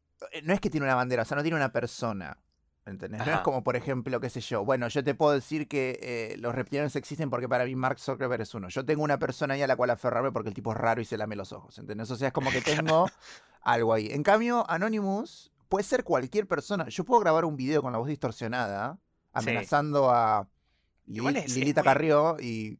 no 0.43 0.53
es 0.53 0.59
que 0.59 0.69
tiene 0.69 0.85
una 0.85 0.95
bandera, 0.95 1.23
o 1.23 1.25
sea, 1.25 1.35
no 1.37 1.43
tiene 1.43 1.57
una 1.57 1.71
persona, 1.71 2.37
¿entendés? 2.85 3.25
No 3.25 3.33
es 3.33 3.39
como, 3.41 3.63
por 3.63 3.75
ejemplo, 3.75 4.19
qué 4.19 4.29
sé 4.29 4.39
yo, 4.41 4.63
bueno, 4.65 4.87
yo 4.87 5.03
te 5.03 5.13
puedo 5.15 5.33
decir 5.33 5.67
que 5.67 5.99
eh, 6.01 6.37
los 6.37 6.55
reptilianos 6.55 6.95
existen 6.95 7.29
porque 7.29 7.49
para 7.49 7.65
mí 7.65 7.75
Mark 7.75 7.99
Zuckerberg 7.99 8.41
es 8.41 8.53
uno. 8.53 8.69
Yo 8.69 8.85
tengo 8.85 9.03
una 9.03 9.19
persona 9.19 9.53
ahí 9.55 9.61
a 9.61 9.67
la 9.67 9.75
cual 9.75 9.89
aferrarme 9.89 10.31
porque 10.31 10.49
el 10.49 10.55
tipo 10.55 10.71
es 10.71 10.77
raro 10.77 11.01
y 11.01 11.05
se 11.05 11.17
lame 11.17 11.35
los 11.35 11.51
ojos, 11.51 11.77
¿entendés? 11.79 12.09
O 12.11 12.15
sea, 12.15 12.29
es 12.29 12.33
como 12.33 12.49
que 12.51 12.61
tengo 12.61 13.07
algo 13.61 13.93
ahí. 13.93 14.07
En 14.11 14.23
cambio, 14.23 14.69
Anonymous 14.69 15.51
puede 15.69 15.83
ser 15.83 16.03
cualquier 16.03 16.47
persona. 16.47 16.87
Yo 16.87 17.03
puedo 17.03 17.19
grabar 17.21 17.43
un 17.45 17.57
video 17.57 17.81
con 17.81 17.91
la 17.91 17.97
voz 17.99 18.07
distorsionada 18.07 18.97
Sí. 19.39 19.49
amenazando 19.51 20.09
a 20.09 20.47
Igual 21.05 21.35
es, 21.37 21.45
es 21.45 21.55
Lilita 21.55 21.81
muy 21.81 21.85
Carrió 21.85 22.37
y... 22.39 22.79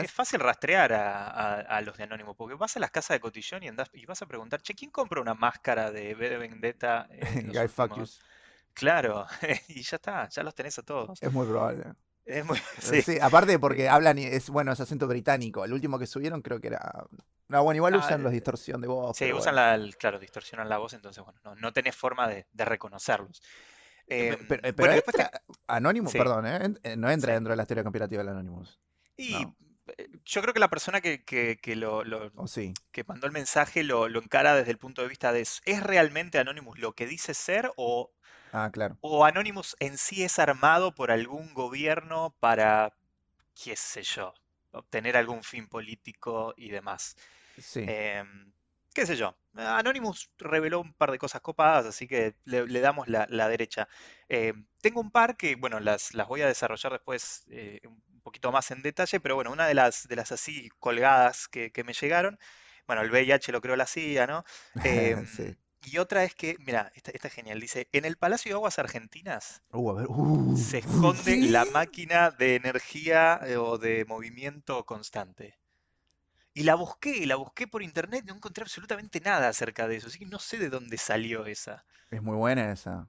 es 0.00 0.10
fácil 0.12 0.40
rastrear 0.40 0.92
a, 0.92 1.26
a- 1.28 1.60
a 1.60 1.80
los 1.82 1.96
de 1.96 2.04
Anonymous, 2.04 2.36
porque 2.36 2.54
vas 2.56 2.76
a 2.76 2.80
las 2.80 2.90
casas 2.90 3.14
de 3.16 3.20
cotillón 3.20 3.62
y 3.62 3.68
andás 3.68 3.90
y 3.92 4.06
vas 4.06 4.22
a 4.22 4.26
preguntar, 4.26 4.62
che, 4.62 4.74
¿quién 4.74 4.90
compra 4.90 5.20
una 5.20 5.34
máscara 5.34 5.90
de 5.90 6.14
V 6.14 6.28
de 6.30 6.38
Vendetta 6.38 7.06
en 7.10 7.48
Guy 7.52 7.68
últimos? 7.68 8.20
Claro, 8.74 9.26
y 9.68 9.82
ya 9.82 9.96
está, 9.96 10.28
ya 10.28 10.42
los 10.42 10.54
tenés 10.54 10.78
a 10.78 10.82
todos. 10.82 11.18
Es 11.20 11.32
muy 11.32 11.46
probable. 11.46 11.94
Es 12.24 12.44
muy, 12.44 12.58
Sí. 12.80 13.02
sí. 13.02 13.18
aparte 13.20 13.58
porque 13.58 13.88
hablan, 13.88 14.18
y 14.18 14.24
es 14.24 14.50
bueno, 14.50 14.72
es 14.72 14.80
acento 14.80 15.06
británico. 15.08 15.64
El 15.64 15.72
último 15.72 15.98
que 15.98 16.06
subieron 16.06 16.42
creo 16.42 16.60
que 16.60 16.68
era... 16.68 17.06
No, 17.48 17.62
bueno, 17.64 17.76
igual 17.76 17.96
Ah, 17.96 17.96
usan 17.96 18.22
los 18.22 18.32
eh, 18.32 18.32
distorsión 18.32 18.80
de 18.80 18.88
voz, 18.88 19.18
Sí, 19.18 19.32
usan 19.32 19.54
bueno. 19.54 19.56
la, 19.56 19.78
claro, 19.98 20.18
distorsionan 20.20 20.68
la 20.68 20.78
voz, 20.78 20.92
entonces, 20.94 21.24
bueno, 21.24 21.40
no, 21.44 21.54
no 21.56 21.72
tenés 21.72 21.96
forma 21.96 22.28
de, 22.28 22.46
de 22.52 22.64
reconocerlos. 22.64 23.42
Eh, 24.18 24.26
Em, 24.32 24.46
Pero, 24.46 24.62
eh, 24.68 24.72
pero 24.74 24.92
bueno, 24.92 25.02
te- 25.14 25.30
Anonymous, 25.66 26.14
Sí, 26.14 26.18
perdón, 26.20 26.46
¿eh? 26.46 26.74
Eh, 26.82 26.96
No 26.96 27.10
entra 27.10 27.32
sí. 27.32 27.34
dentro 27.34 27.52
de 27.52 27.56
la 27.56 27.66
teoría 27.66 27.84
conspirativa 27.84 28.22
del 28.22 28.30
Anonymous. 28.32 28.78
Y 29.18 29.44
No, 29.44 29.54
eh, 29.98 30.08
yo 30.24 30.42
creo 30.42 30.54
que 30.54 30.60
la 30.60 30.70
persona 30.70 31.02
que, 31.02 31.24
que- 31.24 31.58
que 31.62 31.76
lo, 31.76 32.04
lo- 32.04 32.32
o 32.34 32.46
sí. 32.46 32.78
que 32.92 33.04
mandó 33.04 33.26
el 33.28 33.34
mensaje 33.34 33.84
lo, 33.84 34.08
lo 34.08 34.20
encara 34.22 34.54
desde 34.56 34.72
el 34.72 34.78
punto 34.78 35.02
de 35.02 35.08
vista 35.08 35.32
de, 35.32 35.42
¿es 35.42 35.82
realmente 35.84 36.38
Anonymous 36.38 36.78
lo 36.80 36.94
que 36.94 37.06
dice 37.06 37.34
ser 37.34 37.72
o, 37.76 38.12
Ah, 38.52 38.70
claro. 38.70 38.98
o 39.00 39.24
Anonymous 39.24 39.76
en 39.80 39.98
sí 39.98 40.24
es 40.24 40.38
armado 40.38 40.94
por 40.94 41.10
algún 41.12 41.54
gobierno 41.54 42.36
para, 42.40 42.96
qué 43.62 43.76
sé 43.76 44.02
yo, 44.04 44.34
obtener 44.72 45.16
algún 45.16 45.42
fin 45.44 45.68
político 45.68 46.54
y 46.56 46.70
demás? 46.70 47.16
Sí. 47.58 47.94
Em, 47.94 48.52
qué 48.94 49.06
sé 49.06 49.16
yo. 49.16 49.36
Anonymous 49.54 50.30
reveló 50.38 50.80
un 50.80 50.94
par 50.94 51.10
de 51.10 51.18
cosas 51.18 51.40
copadas, 51.40 51.86
así 51.86 52.06
que 52.06 52.36
le, 52.44 52.66
le 52.66 52.80
damos 52.80 53.08
la, 53.08 53.26
la 53.30 53.48
derecha. 53.48 53.88
Em, 54.28 54.66
tengo 54.80 55.00
un 55.00 55.10
par 55.10 55.36
que, 55.36 55.56
bueno, 55.56 55.80
las, 55.80 56.14
las 56.14 56.28
voy 56.28 56.42
a 56.42 56.46
desarrollar 56.46 56.92
después 56.92 57.44
eh, 57.50 57.80
un 57.86 58.02
poquito 58.28 58.52
más 58.52 58.70
en 58.70 58.82
detalle, 58.82 59.20
pero 59.20 59.34
bueno, 59.34 59.50
una 59.52 59.66
de 59.66 59.74
las, 59.74 60.06
de 60.06 60.16
las 60.16 60.32
así 60.32 60.70
colgadas 60.78 61.48
que, 61.48 61.72
que 61.72 61.84
me 61.84 61.94
llegaron, 61.94 62.38
bueno, 62.86 63.02
el 63.02 63.10
VIH 63.10 63.52
lo 63.52 63.60
creó 63.60 63.76
la 63.76 63.86
CIA, 63.86 64.26
¿no? 64.26 64.44
Em, 64.84 65.26
sí. 65.26 65.56
y 65.82 65.98
otra 65.98 66.24
es 66.24 66.34
que, 66.34 66.56
mira, 66.60 66.92
esta, 66.94 67.10
esta 67.12 67.28
es 67.28 67.34
genial, 67.34 67.60
dice, 67.60 67.88
en 67.92 68.04
el 68.04 68.16
Palacio 68.16 68.50
de 68.50 68.54
Aguas 68.56 68.78
Argentinas 68.78 69.62
Uh, 69.72 69.90
a 69.90 69.94
ver. 69.94 70.06
Uh, 70.08 70.56
se 70.56 70.78
esconde 70.78 71.36
la 71.48 71.64
máquina 71.64 72.30
de 72.30 72.56
energía 72.56 73.40
eh, 73.44 73.56
o 73.56 73.78
de 73.78 74.04
movimiento 74.04 74.84
constante. 74.84 75.58
Y 76.54 76.64
la 76.64 76.74
busqué, 76.74 77.24
la 77.26 77.36
busqué 77.36 77.66
por 77.68 77.82
internet, 77.82 78.24
no 78.26 78.34
encontré 78.34 78.62
absolutamente 78.62 79.20
nada 79.20 79.48
acerca 79.48 79.86
de 79.86 79.96
eso, 79.96 80.08
así 80.08 80.18
que 80.18 80.26
no 80.26 80.38
sé 80.38 80.58
de 80.58 80.70
dónde 80.70 80.98
salió 80.98 81.46
esa. 81.46 81.84
Es 82.10 82.22
muy 82.22 82.36
buena 82.36 82.72
esa. 82.72 83.08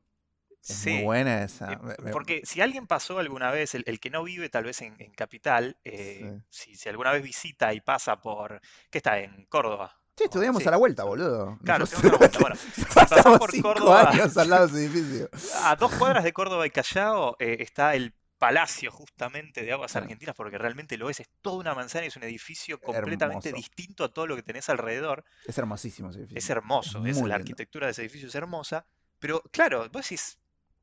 Es 0.67 0.85
muy 0.85 1.03
buena 1.03 1.43
esa. 1.43 1.73
eh, 1.73 1.77
me- 2.03 2.11
porque 2.11 2.41
si 2.43 2.61
alguien 2.61 2.85
pasó 2.87 3.19
alguna 3.19 3.49
vez, 3.51 3.75
el, 3.75 3.83
el 3.87 3.99
que 3.99 4.09
no 4.09 4.23
vive 4.23 4.49
tal 4.49 4.65
vez 4.65 4.81
en, 4.81 4.95
en 4.99 5.11
Capital, 5.13 5.77
eh, 5.83 6.39
Sí. 6.49 6.71
si, 6.71 6.75
si 6.75 6.89
alguna 6.89 7.11
vez 7.11 7.23
visita 7.23 7.73
y 7.73 7.81
pasa 7.81 8.19
por, 8.19 8.61
¿qué 8.89 8.97
está? 8.99 9.19
En 9.19 9.45
Córdoba. 9.45 9.95
Sí, 10.17 10.25
estudiamos 10.25 10.61
sí, 10.61 10.67
a 10.67 10.71
la 10.71 10.77
vuelta, 10.77 11.05
boludo. 11.05 11.57
claro, 11.63 11.79
Nosotros 11.85 12.01
tenemos 12.01 12.19
una 12.19 12.39
vuelta. 12.39 12.39
Bueno, 12.39 12.89
pasamos 12.93 13.39
por 13.39 13.51
cinco 13.51 13.69
Córdoba, 13.73 14.09
años 14.09 14.35
al 14.37 14.49
lado 14.49 14.67
de 14.67 14.85
ese 14.85 14.91
edificio. 14.93 15.29
a 15.63 15.75
dos 15.77 15.93
cuadras 15.95 16.23
de 16.25 16.33
Córdoba 16.33 16.67
y 16.67 16.71
Callao, 16.71 17.37
eh, 17.39 17.57
está 17.61 17.95
el 17.95 18.13
Palacio 18.37 18.91
justamente 18.91 19.63
de 19.63 19.71
Aguas. 19.73 19.95
Argentinas, 19.95 20.35
porque 20.35 20.57
realmente 20.57 20.97
lo 20.97 21.09
es, 21.09 21.19
es 21.21 21.29
toda 21.41 21.57
una 21.57 21.73
manzana 21.73 22.03
y 22.05 22.07
es 22.09 22.15
un 22.17 22.23
edificio 22.23 22.79
completamente 22.81 23.49
Hermoso. 23.49 23.61
distinto 23.61 24.03
a 24.03 24.13
todo 24.13 24.27
lo 24.27 24.35
que 24.35 24.43
tenés 24.43 24.67
alrededor. 24.69 25.23
Es 25.45 25.57
hermosísimo 25.57 26.09
ese 26.09 26.19
Es 26.19 26.21
edificio. 26.25 26.37
Es 26.37 26.49
hermoso, 26.49 27.05
es, 27.05 27.15
la 27.17 27.21
lindo. 27.23 27.35
arquitectura 27.35 27.87
de 27.87 27.91
ese 27.91 28.01
edificio 28.01 28.27
es 28.27 28.35
hermosa, 28.35 28.85
pero 29.19 29.41
claro, 29.51 29.89
vos 29.91 30.03
decís, 30.03 30.37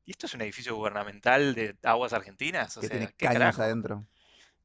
¿y 0.07 0.11
esto 0.11 0.25
es 0.25 0.33
un 0.33 0.41
edificio 0.41 0.75
gubernamental 0.75 1.53
de 1.53 1.77
Aguas 1.83 2.13
Argentinas? 2.13 2.75
O 2.77 2.81
Que 2.81 2.87
sea, 2.87 2.97
tiene 2.97 3.13
¿qué 3.15 3.27
caños 3.27 3.41
carajo? 3.41 3.61
adentro. 3.61 4.07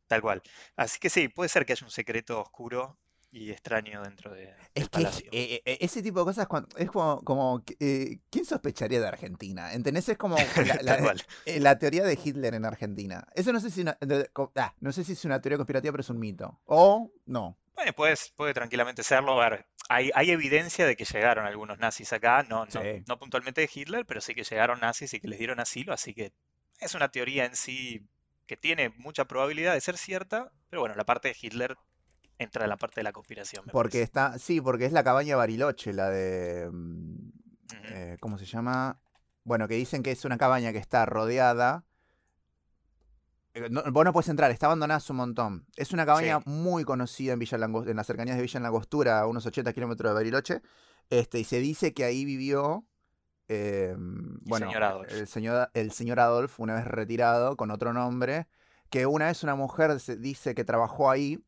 Tal 0.07 0.23
cual. 0.23 0.43
Así 0.77 0.99
que 0.99 1.11
sí, 1.11 1.29
puede 1.29 1.49
ser 1.49 1.67
que 1.67 1.73
haya 1.73 1.85
un 1.85 1.91
secreto 1.91 2.41
oscuro 2.41 2.97
y 3.31 3.51
extraño 3.51 4.03
dentro 4.03 4.33
de, 4.33 4.55
Es 4.75 4.85
que 4.85 4.89
palacio. 4.91 5.29
eh, 5.33 5.63
eh, 5.65 5.79
ese 5.81 6.03
tipo 6.03 6.21
de 6.21 6.27
cosas 6.27 6.47
es 6.77 6.91
como, 6.91 7.63
eh, 7.81 8.19
¿quién 8.31 8.45
sospecharía 8.45 9.01
de 9.01 9.09
Argentina? 9.09 9.73
¿Entendés? 9.73 10.09
Es 10.11 10.19
como 10.19 10.37
la, 10.67 10.83
la- 10.83 11.15
eh, 11.47 11.59
la 11.61 11.79
teoría 11.79 12.05
de 12.05 12.19
Hitler 12.23 12.55
en 12.55 12.65
Argentina. 12.67 13.27
Eso 13.35 13.53
no 13.53 13.61
sé 13.61 13.71
si 13.71 13.81
una- 13.81 13.97
de- 14.01 14.31
ah, 14.57 14.75
no 14.81 14.93
sé 14.93 15.03
si 15.03 15.13
es 15.13 15.25
una 15.25 15.41
teoría 15.41 15.57
conspirativa, 15.57 15.93
pero 15.93 16.03
es 16.03 16.11
un 16.11 16.19
mito. 16.19 16.61
O 16.67 17.11
no. 17.27 17.57
Bueno, 17.75 17.93
puede, 17.93 18.15
puede 18.37 18.55
tranquilamente 18.55 19.03
serlo. 19.03 19.41
A 19.41 19.49
ver, 19.51 19.67
hay, 19.89 20.11
hay 20.15 20.31
evidencia 20.31 20.87
de 20.87 20.97
que 20.97 21.05
llegaron 21.05 21.45
algunos 21.47 21.79
nazis 21.79 22.13
acá, 22.13 22.43
no, 22.45 22.67
no, 22.67 22.83
Sí. 22.83 23.05
no 23.07 23.19
puntualmente 23.19 23.61
de 23.61 23.71
Hitler, 23.73 24.07
pero 24.07 24.21
sí 24.21 24.35
que 24.35 24.45
llegaron 24.45 24.81
nazis 24.81 25.13
y 25.15 25.21
que 25.21 25.29
les 25.29 25.39
dieron 25.39 25.61
asilo, 25.61 25.93
así 25.93 26.15
que 26.15 26.33
es 26.81 26.95
una 26.95 27.11
teoría 27.11 27.45
en 27.45 27.57
sí 27.57 28.07
que 28.47 28.57
tiene 28.57 28.91
mucha 28.91 29.25
probabilidad 29.27 29.75
de 29.75 29.81
ser 29.81 29.97
cierta, 29.99 30.51
pero 30.71 30.81
bueno, 30.81 30.95
la 30.95 31.05
parte 31.05 31.29
de 31.29 31.37
Hitler 31.41 31.77
entra 32.39 32.65
en 32.65 32.71
la 32.71 32.79
parte 32.79 33.01
de 33.01 33.05
la 33.05 33.13
conspiración, 33.13 33.67
me 33.67 33.73
Porque 33.73 33.99
parece. 33.99 34.03
está, 34.03 34.39
sí, 34.39 34.61
porque 34.61 34.87
es 34.87 34.93
la 34.93 35.05
cabaña 35.05 35.37
Bariloche, 35.37 35.93
la 35.93 36.11
de, 36.11 36.69
mm, 36.71 37.29
eh, 37.91 38.17
¿cómo 38.21 38.39
se 38.39 38.45
llama? 38.47 39.01
Bueno, 39.45 39.69
que 39.69 39.75
dicen 39.75 40.03
que 40.03 40.11
es 40.13 40.25
una 40.25 40.39
cabaña 40.39 40.73
que 40.73 40.79
está 40.79 41.07
rodeada. 41.07 41.85
Eh, 43.55 43.69
no- 43.71 43.83
vos 43.93 44.05
no 44.05 44.13
puedes 44.13 44.29
entrar, 44.29 44.51
está 44.51 44.67
abandonada 44.67 44.99
hace 44.99 45.13
un 45.13 45.19
montón. 45.19 45.67
Es 45.77 45.93
una 45.93 46.07
cabaña 46.07 46.39
Sí. 46.41 46.49
muy 46.51 46.85
conocida 46.85 47.33
en 47.35 47.39
Villa 47.39 47.57
en 47.59 47.97
las 47.97 48.07
cercanías 48.07 48.37
de 48.37 48.43
Villa 48.43 48.61
Langostura, 48.61 49.21
a 49.21 49.27
unos 49.27 49.45
80 49.47 49.73
kilómetros 49.73 50.11
de 50.11 50.15
Bariloche. 50.15 50.63
Este, 51.11 51.39
y 51.41 51.45
se 51.45 51.59
dice 51.61 51.93
que 51.95 52.05
ahí 52.05 52.25
vivió 52.25 52.85
eh, 53.49 53.95
bueno, 53.99 54.71
señor 54.71 55.07
el 55.11 55.27
señor, 55.27 55.71
el 55.75 55.93
señor 55.93 56.21
Adolf, 56.21 56.59
una 56.59 56.75
vez 56.75 56.87
retirado, 56.87 57.57
con 57.57 57.71
otro 57.71 57.93
nombre, 57.93 58.47
que 58.89 59.05
una 59.05 59.27
vez 59.27 59.43
una 59.43 59.55
mujer 59.57 60.01
se 60.01 60.17
dice 60.17 60.55
que 60.55 60.65
trabajó 60.65 61.11
ahí. 61.11 61.45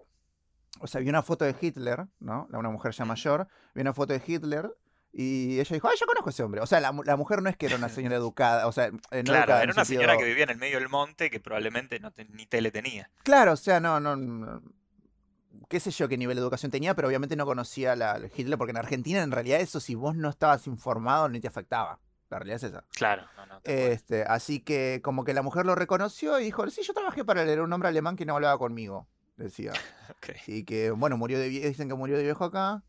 O 0.80 0.87
sea, 0.87 1.00
vio 1.00 1.08
una 1.08 1.23
foto 1.23 1.44
de 1.46 1.54
Hitler, 1.58 2.06
¿no? 2.18 2.46
Una 2.52 2.68
mujer 2.68 2.92
ya 2.92 3.04
mayor, 3.06 3.46
vio 3.75 3.82
una 3.82 3.94
foto 3.94 4.12
de 4.12 4.20
Hitler 4.26 4.70
y 5.16 5.61
ella 5.61 5.75
dijo, 5.75 5.87
ah, 5.88 5.92
yo 5.99 6.06
conozco 6.06 6.28
a 6.28 6.33
ese 6.33 6.42
hombre. 6.42 6.61
O 6.61 6.66
sea, 6.66 6.80
la, 6.80 6.92
la 7.04 7.16
mujer 7.16 7.40
no 7.40 7.49
es 7.49 7.56
que 7.56 7.66
era 7.66 7.76
una 7.76 7.88
señora 7.88 8.16
educada, 8.16 8.66
o 8.66 8.73
sea, 8.73 8.90
no 8.90 8.99
Claro, 9.11 9.23
educada 9.23 9.62
era 9.62 9.73
un 9.73 9.76
una 9.78 9.85
señora 9.85 10.16
que 10.16 10.25
vivía 10.25 10.44
en 10.44 10.50
el 10.50 10.59
medio 10.59 10.78
del 10.80 10.88
monte 10.88 11.30
que 11.30 11.38
probablemente 11.40 12.00
no 12.00 12.11
te- 12.11 12.25
ni 12.26 12.47
tele 12.47 12.71
tenía. 12.73 13.11
Claro, 13.23 13.52
o 13.52 13.56
sea, 13.56 13.78
no, 13.80 14.00
no, 14.00 14.16
no- 14.16 14.62
qué 15.68 15.80
sé 15.80 15.90
yo 15.90 16.09
qué 16.09 16.16
nivel 16.18 16.37
de 16.37 16.42
educación 16.42 16.71
tenía, 16.71 16.94
pero 16.94 17.09
obviamente 17.09 17.37
no 17.37 17.47
conocía 17.47 17.97
la, 17.97 18.18
la 18.18 18.26
Hitler, 18.35 18.59
porque 18.59 18.73
en 18.73 18.76
Argentina 18.76 19.23
en 19.23 19.30
realidad 19.30 19.61
eso 19.61 19.80
si 19.80 19.94
vos 19.94 20.14
no 20.16 20.28
estabas 20.28 20.66
informado 20.66 21.28
ni 21.28 21.40
te 21.40 21.49
afectaba. 21.49 22.00
La 22.30 22.38
realidad 22.38 22.56
es 22.56 22.62
esa. 22.64 22.85
Claro, 22.97 23.23
no, 23.37 23.47
no. 23.47 23.61
Este, 23.64 24.25
así 24.25 24.59
que 24.61 25.00
como 25.04 25.25
que 25.25 25.35
la 25.35 25.42
mujer 25.42 25.66
lo 25.66 25.75
reconoció 25.76 26.40
y 26.40 26.44
dijo, 26.44 26.68
sí, 26.71 26.83
yo 26.83 26.92
trabajé 26.92 27.25
para 27.25 27.42
él, 27.42 27.49
era 27.49 27.62
un 27.62 27.73
hombre 27.73 27.88
alemán 27.88 28.16
que 28.16 28.25
no 28.26 28.35
hablaba 28.35 28.59
conmigo, 28.59 29.06
decía. 29.37 29.73
Y 30.49 30.64
que, 30.64 30.90
bueno, 30.90 31.16
murió 31.16 31.38
de 31.38 31.49
viejo, 31.49 31.68
dicen 31.68 31.88
que 31.88 31.94
murió 31.94 32.16
de 32.16 32.25
viejo 32.25 32.44
acá. 32.44 32.83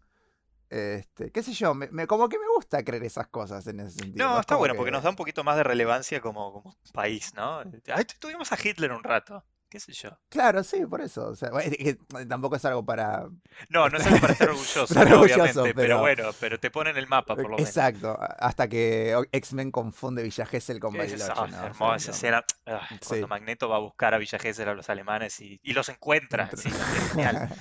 Este, 0.69 1.31
qué 1.31 1.43
sé 1.43 1.53
yo, 1.53 1.73
me, 1.73 1.87
me- 1.91 2.07
como 2.07 2.27
que 2.27 2.39
me 2.39 2.47
gusta 2.55 2.83
creer 2.83 3.03
esas 3.03 3.27
cosas 3.27 3.65
en 3.67 3.79
ese 3.81 3.91
sentido. 3.99 4.27
No, 4.27 4.33
es 4.35 4.39
está 4.41 4.55
bueno 4.55 4.75
porque 4.75 4.89
que- 4.89 4.95
nos 4.95 5.03
da 5.03 5.09
un 5.11 5.15
poquito 5.15 5.43
más 5.43 5.57
de 5.57 5.63
relevancia 5.63 6.21
como, 6.21 6.51
como 6.53 6.77
país, 6.93 7.33
¿no? 7.35 7.59
Ay, 7.93 8.05
tu- 8.05 8.15
tuvimos 8.19 8.51
a 8.51 8.57
Hitler 8.61 8.91
un 8.91 9.03
rato, 9.03 9.45
qué 9.69 9.79
sé 9.79 9.93
yo. 9.93 10.17
Claro, 10.29 10.63
sí, 10.63 10.85
por 10.87 11.01
eso. 11.01 11.27
O 11.27 11.35
sea, 11.35 11.51
tampoco 12.27 12.55
es 12.55 12.65
algo 12.65 12.83
para... 12.83 13.27
No, 13.69 13.89
no 13.89 13.97
es 13.99 14.05
algo 14.07 14.19
para 14.21 14.33
estar 14.33 14.49
orgulloso, 14.49 14.83
obviamente, 15.21 15.53
pero... 15.53 15.75
pero- 15.75 15.99
bueno, 15.99 16.23
pero 16.39 16.59
te 16.59 16.71
pone 16.71 16.89
en 16.89 16.97
el 16.97 17.07
mapa 17.07 17.35
por 17.35 17.43
lo 17.43 17.49
menos. 17.57 17.69
Exacto, 17.69 18.17
hasta 18.19 18.67
que 18.67 19.15
X-Men 19.31 19.69
confunde 19.71 20.23
Villa 20.23 20.45
Gesell 20.47 20.79
con 20.79 20.93
¿Qué 20.93 21.03
es 21.03 21.11
¿no? 21.27 21.33
O 21.43 21.47
sea, 21.47 21.65
hermosa 21.67 22.07
no. 22.07 22.13
escena? 22.15 22.43
Ah, 22.65 22.87
cuando 23.07 23.27
Sí. 23.27 23.29
Magneto 23.29 23.69
va 23.69 23.75
a 23.75 23.79
buscar 23.79 24.13
a 24.15 24.17
Villa 24.17 24.39
Gesell 24.39 24.69
a 24.69 24.73
los 24.73 24.89
alemanes 24.89 25.39
y, 25.41 25.59
y 25.63 25.73
los 25.73 25.89
encuentra. 25.89 26.49
Entra- 26.49 26.57
Sí, 26.57 26.69
es 26.69 27.11
genial. 27.11 27.49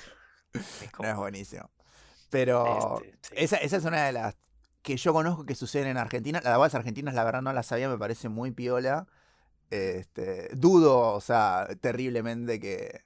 Es 0.54 0.84
No, 0.84 0.90
como, 0.92 1.08
es 1.10 1.16
buenísimo. 1.16 1.68
Pero 2.30 3.00
este, 3.00 3.18
sí. 3.20 3.34
esa, 3.36 3.56
esa 3.56 3.76
es 3.76 3.84
una 3.84 4.06
de 4.06 4.12
las 4.12 4.36
que 4.82 4.96
yo 4.96 5.12
conozco 5.12 5.44
que 5.44 5.54
suceden 5.54 5.88
en 5.88 5.96
Argentina. 5.96 6.40
Las 6.44 6.52
aguas 6.52 6.74
argentinas, 6.74 7.14
la 7.14 7.24
verdad, 7.24 7.42
no 7.42 7.52
las 7.52 7.66
sabía, 7.66 7.88
me 7.88 7.98
parece 7.98 8.28
muy 8.28 8.50
piola. 8.50 9.06
Este, 9.70 10.50
dudo, 10.54 11.14
o 11.14 11.20
sea, 11.20 11.66
terriblemente 11.80 12.60
que. 12.60 13.00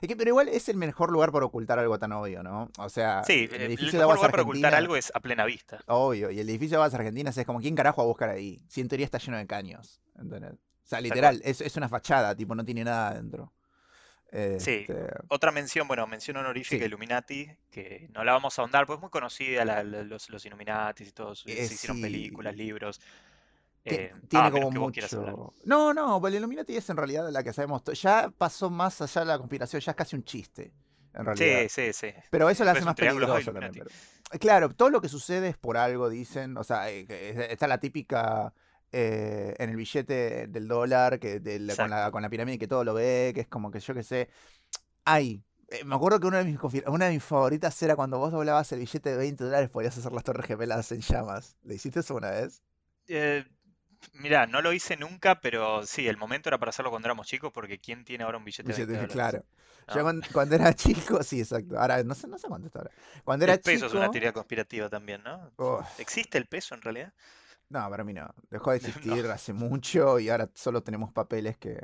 Pero 0.00 0.28
igual 0.28 0.48
es 0.48 0.68
el 0.68 0.76
mejor 0.76 1.12
lugar 1.12 1.30
para 1.30 1.44
ocultar 1.44 1.78
algo 1.78 1.98
tan 1.98 2.10
obvio, 2.12 2.42
¿no? 2.42 2.68
O 2.78 2.88
sea, 2.88 3.22
Sí, 3.24 3.48
el 3.52 3.54
el 3.54 3.62
edificio 3.62 3.92
de 3.92 3.98
mejor 3.98 4.02
aguas 4.02 4.16
lugar 4.16 4.30
para 4.32 4.42
ocultar 4.42 4.74
algo 4.74 4.96
es 4.96 5.12
a 5.14 5.20
plena 5.20 5.44
vista. 5.44 5.78
obvio, 5.86 6.30
y 6.30 6.40
el 6.40 6.48
edificio 6.48 6.78
de 6.78 6.82
aguas 6.82 6.94
argentinas 6.94 7.36
es 7.36 7.46
como, 7.46 7.60
¿quién 7.60 7.76
carajo 7.76 7.98
va 7.98 8.04
a 8.04 8.08
buscar 8.08 8.30
ahí? 8.30 8.60
Si 8.68 8.80
en 8.80 8.88
teoría 8.88 9.04
está 9.04 9.18
lleno 9.18 9.36
de 9.36 9.46
caños, 9.46 10.00
¿entendés? 10.18 10.54
O 10.54 10.86
sea, 10.86 11.00
literal, 11.00 11.40
es, 11.44 11.60
es 11.60 11.76
una 11.76 11.88
fachada, 11.88 12.34
tipo, 12.34 12.54
no 12.54 12.64
tiene 12.64 12.82
nada 12.82 13.10
adentro. 13.10 13.52
Sí. 14.58 14.70
Este, 14.88 15.06
Otra 15.28 15.52
mención, 15.52 15.86
bueno, 15.86 16.06
mención 16.08 16.36
honorífica 16.36 16.80
Sí. 16.82 16.86
Illuminati, 16.86 17.48
que 17.70 18.08
no 18.12 18.24
la 18.24 18.32
vamos 18.32 18.58
a 18.58 18.62
ahondar, 18.62 18.84
pues 18.86 18.96
es 18.96 19.00
muy 19.00 19.10
conocida 19.10 19.64
la- 19.64 19.84
la- 19.84 20.02
los, 20.02 20.28
los 20.28 20.44
Illuminatis 20.44 21.08
y 21.08 21.12
todos, 21.12 21.44
Eh, 21.46 21.66
se 21.66 21.74
hicieron 21.74 21.98
sí. 21.98 22.02
películas, 22.02 22.56
libros. 22.56 23.00
Eh, 23.84 24.12
tiene 24.28 24.46
a 24.46 24.50
menos 24.50 24.68
como 24.74 24.80
mucho. 24.86 25.52
No, 25.64 25.92
no, 25.94 26.26
el 26.26 26.34
Illuminati 26.34 26.76
es 26.76 26.88
en 26.90 26.96
realidad 26.96 27.28
la 27.30 27.42
que 27.44 27.52
sabemos. 27.52 27.82
Ya 27.84 28.30
pasó 28.36 28.70
más 28.70 29.00
allá 29.02 29.20
de 29.20 29.26
la 29.28 29.38
conspiración, 29.38 29.80
ya 29.80 29.90
es 29.92 29.96
casi 29.96 30.16
un 30.16 30.24
chiste, 30.24 30.72
en 31.12 31.24
realidad. 31.26 31.60
Sí, 31.68 31.68
sí, 31.68 31.92
sí. 31.92 32.14
Pero 32.30 32.48
eso 32.50 32.62
Eh, 32.62 32.66
lo 32.66 32.72
hace 32.72 32.80
más 32.84 32.94
peligroso 32.94 33.34
también. 33.52 33.72
Illuminati. 33.72 33.78
pero- 33.80 34.40
Claro, 34.40 34.68
todo 34.70 34.90
lo 34.90 35.00
que 35.00 35.08
sucede 35.08 35.50
es 35.50 35.56
por 35.58 35.76
algo, 35.76 36.08
dicen. 36.08 36.56
O 36.56 36.64
sea, 36.64 36.90
eh, 36.90 37.06
está 37.50 37.68
la 37.68 37.78
típica 37.78 38.52
eh, 38.94 39.54
en 39.58 39.70
el 39.70 39.76
billete 39.76 40.46
del 40.48 40.68
dólar, 40.68 41.20
que 41.20 41.40
de 41.40 41.58
la- 41.60 41.76
con, 41.76 41.90
la, 41.90 42.10
con 42.12 42.22
la 42.22 42.30
pirámide 42.30 42.58
que 42.58 42.68
todo 42.68 42.84
lo 42.84 42.94
ve, 42.94 43.32
que 43.34 43.42
es 43.42 43.48
como 43.48 43.70
que 43.70 43.80
yo 43.80 43.94
qué 43.94 44.02
sé. 44.04 44.28
Ay, 45.04 45.44
eh, 45.68 45.84
me 45.84 45.94
acuerdo 45.96 46.20
que 46.20 46.26
una 46.28 46.38
de, 46.38 46.44
mis, 46.46 46.58
una 46.86 47.06
de 47.06 47.12
mis 47.14 47.24
favoritas 47.24 47.82
era 47.82 47.96
cuando 47.96 48.18
vos 48.18 48.32
doblabas 48.32 48.72
el 48.72 48.80
billete 48.80 49.10
de 49.10 49.16
20 49.18 49.44
dólares, 49.44 49.70
podías 49.70 49.96
hacer 49.98 50.12
las 50.12 50.24
torres 50.24 50.46
gemelas 50.46 50.92
en 50.92 51.00
llamas. 51.02 51.56
¿Le 51.64 51.74
hiciste 51.76 52.00
eso 52.00 52.16
una 52.16 52.30
vez? 52.30 52.62
Eh, 53.08 53.44
mirá, 54.14 54.46
no 54.46 54.62
lo 54.62 54.72
hice 54.72 54.96
nunca, 54.96 55.40
pero 55.40 55.86
sí, 55.86 56.08
el 56.08 56.16
momento 56.18 56.48
era 56.50 56.58
para 56.58 56.70
hacerlo 56.70 56.90
cuando 56.90 57.08
éramos 57.08 57.26
chicos, 57.28 57.52
porque 57.52 57.80
¿quién 57.80 58.04
tiene 58.04 58.24
ahora 58.24 58.38
un 58.38 58.44
billete 58.44 58.72
de 58.72 58.76
Billete, 58.76 58.78
20 58.78 58.98
dólares? 58.98 59.26
claro. 59.26 59.44
Yo 59.88 60.02
cuando, 60.02 60.26
cuando 60.32 60.54
era 60.54 60.72
chico, 60.74 61.22
sí, 61.22 61.40
exacto. 61.40 61.78
Ahora 61.78 62.02
no 62.02 62.14
sé, 62.14 62.26
no 62.28 62.38
sé 62.38 62.48
cuánto 62.48 62.66
está 62.68 62.80
ahora. 62.80 62.92
Cuando 63.24 63.44
era 63.44 63.56
El 63.56 63.60
peso 63.60 63.86
es 63.86 63.94
una 63.94 64.08
chico. 64.08 64.10
teoría 64.10 64.32
conspirativa 64.32 64.88
también, 64.88 65.22
¿no? 65.22 65.52
¿Existe 65.96 66.36
el 66.36 66.46
peso 66.46 66.74
en 66.74 66.82
realidad? 66.82 67.12
No, 67.68 67.90
para 67.90 68.04
mí 68.04 68.12
no. 68.14 68.28
Dejó 68.50 68.70
de 68.72 68.78
No. 69.04 69.16
existir 69.16 69.26
hace 69.26 69.52
mucho 69.52 70.18
y 70.18 70.28
ahora 70.28 70.50
solo 70.54 70.82
tenemos 70.82 71.12
papeles 71.12 71.56
que. 71.58 71.80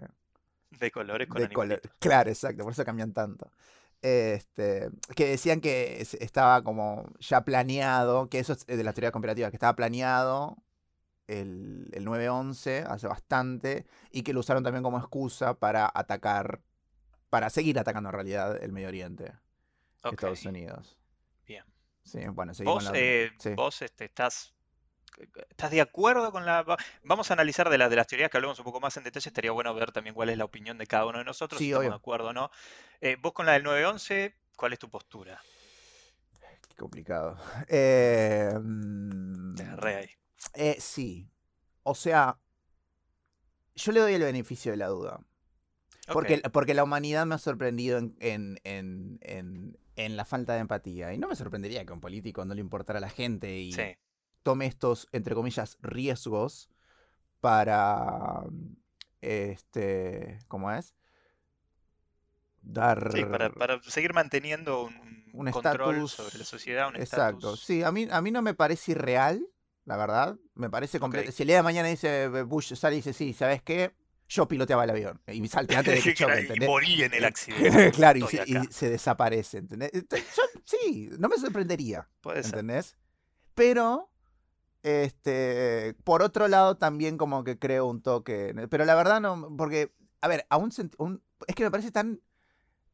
De 0.71 0.91
colores 0.91 1.29
con 1.29 1.39
de 1.39 1.45
animalitos. 1.47 1.93
Claro, 1.99 2.31
exacto, 2.31 2.63
por 2.65 2.73
eso 2.73 2.85
cambian 2.85 3.13
tanto. 3.13 3.51
Este, 4.03 4.91
que 5.15 5.27
decían 5.29 5.61
que 5.61 6.01
es- 6.01 6.15
estaba 6.15 6.63
como 6.63 7.07
ya 7.21 7.45
planeado, 7.45 8.29
que 8.31 8.39
eso 8.39 8.53
es 8.55 8.67
de 8.67 8.83
la 8.85 8.93
teoría 8.95 9.13
comparativa, 9.13 9.51
que 9.51 9.57
estaba 9.57 9.77
planeado 9.77 10.57
el, 11.29 11.91
el 11.93 12.05
9-11 12.05 12.85
hace 12.89 13.09
bastante 13.09 13.87
y 14.13 14.23
que 14.23 14.33
lo 14.35 14.41
usaron 14.41 14.65
también 14.65 14.83
como 14.85 14.99
excusa 14.99 15.55
para 15.55 15.91
atacar, 15.95 16.61
para 17.31 17.51
seguir 17.51 17.79
atacando 17.79 18.11
en 18.11 18.15
realidad 18.15 18.63
el 18.63 18.73
Medio 18.73 18.89
Oriente, 18.89 19.33
Estados 20.05 20.47
Unidos. 20.47 20.99
bien. 21.47 21.65
Sí, 22.03 22.21
bueno, 22.33 22.55
seguimos 22.55 22.83
Vos, 22.83 22.85
la... 22.85 22.99
eh, 22.99 23.31
sí. 23.39 23.51
vos 23.57 23.83
este, 23.83 24.07
estás, 24.07 24.55
estás 25.51 25.71
de 25.71 25.81
acuerdo 25.81 26.33
con 26.33 26.45
la... 26.47 26.63
va- 26.63 26.77
Vamos 27.05 27.31
a 27.31 27.35
analizar 27.35 27.69
de, 27.71 27.79
la- 27.79 27.89
de 27.89 27.97
las 27.97 28.07
teorías 28.07 28.31
que 28.31 28.37
hablemos 28.37 28.59
un 28.59 28.65
poco 28.65 28.81
más 28.81 28.97
en 28.97 29.05
detalle. 29.05 29.29
Estaría 29.29 29.53
bueno 29.53 29.75
ver 29.75 29.93
también 29.93 30.15
cuál 30.15 30.29
es 30.31 30.39
la 30.39 30.45
opinión 30.45 30.79
de 30.79 30.87
cada 30.87 31.07
uno 31.07 31.19
de 31.19 31.25
nosotros, 31.25 31.59
Sí, 31.59 31.67
si 31.67 31.71
estamos 31.71 31.91
de 31.91 31.97
acuerdo 31.97 32.29
o 32.29 32.33
no. 32.33 32.51
Eh, 33.01 33.17
vos 33.21 33.33
con 33.33 33.47
la 33.47 33.53
del 33.53 33.63
911, 33.63 34.35
¿cuál 34.57 34.73
es 34.73 34.79
tu 34.79 34.89
postura? 34.91 35.41
Qué 36.69 36.75
complicado. 36.77 37.37
Eh, 37.69 38.53
mm, 38.61 39.55
Te 39.55 39.63
agarré 39.65 39.95
ahí. 39.97 40.11
eh, 40.55 40.77
sí. 40.81 41.29
O 41.83 41.95
sea, 41.95 42.39
yo 43.75 43.93
le 43.93 44.01
doy 44.01 44.15
el 44.15 44.23
beneficio 44.23 44.71
de 44.73 44.77
la 44.79 44.89
duda. 44.89 45.21
Porque, 46.13 46.43
porque 46.53 46.75
la 46.75 46.83
humanidad 46.83 47.25
me 47.25 47.37
ha 47.37 47.39
sorprendido 47.39 47.97
en, 47.99 48.17
en, 48.21 48.61
en, 48.65 49.19
en- 49.23 49.79
en 49.97 50.17
la 50.17 50.25
falta 50.25 50.55
de 50.55 50.61
empatía. 50.61 51.13
Y 51.13 51.19
no 51.19 51.29
me 51.29 51.37
sorprendería 51.37 51.85
que 51.85 51.91
a 51.91 51.95
un 51.95 52.01
político 52.01 52.45
no 52.45 52.55
le 52.55 52.61
importara 52.61 52.99
a 52.99 53.01
la 53.01 53.11
gente 53.11 53.57
y 53.59 53.73
sí, 53.73 53.97
tome 54.43 54.67
estos, 54.67 55.09
entre 55.13 55.35
comillas, 55.35 55.79
riesgos 55.83 56.71
para, 57.41 58.43
este, 59.21 60.39
¿cómo 60.49 60.71
es? 60.73 60.95
Dar... 62.63 63.11
sí, 63.13 63.25
para, 63.25 63.51
para 63.51 63.83
seguir 63.83 64.13
manteniendo 64.15 64.85
un, 64.85 65.31
un 65.33 65.51
control 65.51 66.09
sobre 66.09 66.39
la 66.39 66.45
sociedad, 66.45 66.89
un 66.89 66.97
Exacto. 66.97 67.37
estatus. 67.39 67.61
Sí, 67.65 67.83
a 67.83 67.91
mí, 67.91 68.07
a 68.11 68.21
mí 68.21 68.31
no 68.31 68.43
me 68.43 68.55
parece 68.55 68.93
irreal, 68.93 69.47
la 69.85 69.97
verdad. 69.97 70.37
Me 70.55 70.71
parece 70.71 71.01
completo. 71.01 71.33
Si 71.33 71.43
el 71.43 71.49
día 71.49 71.57
de 71.57 71.63
mañana 71.63 71.89
dice 71.89 72.29
Bush 72.43 72.75
sale 72.75 72.97
y 72.97 72.99
dice, 72.99 73.13
sí, 73.13 73.33
¿sabes 73.33 73.63
qué? 73.63 73.93
Yo 74.29 74.47
piloteaba 74.47 74.85
el 74.85 74.91
avión. 74.91 75.21
Y 75.27 75.47
salte 75.49 75.77
antes 75.77 75.97
de 75.97 76.03
que 76.13 76.15
choque, 76.15 76.67
morí 76.67 77.03
en 77.03 77.15
el 77.15 77.25
accidente. 77.25 77.91
claro, 77.93 78.19
y 78.19 78.27
se, 78.27 78.45
y 78.47 78.65
se 78.71 78.91
desaparece, 78.91 79.59
¿entendés? 79.59 79.93
Ent- 79.93 80.23
yo- 80.37 80.61
sí, 80.65 81.11
no 81.19 81.29
me 81.29 81.37
sorprendería. 81.37 82.09
¿entendés? 82.35 82.97
Pero, 83.55 84.10
este, 84.83 85.95
por 86.05 86.23
otro 86.23 86.49
lado 86.49 86.77
también 86.77 87.19
como 87.19 87.45
que 87.45 87.59
creo 87.59 87.87
un 87.87 88.03
toque, 88.03 88.55
pero 88.71 88.85
la 88.85 88.95
verdad 88.95 89.21
no, 89.21 89.55
porque, 89.57 89.93
a 90.21 90.29
ver, 90.29 90.47
a 90.49 90.57
un, 90.57 90.71
es 91.47 91.55
que 91.55 91.65
me 91.65 91.71
parece 91.71 91.91
tan 91.91 92.21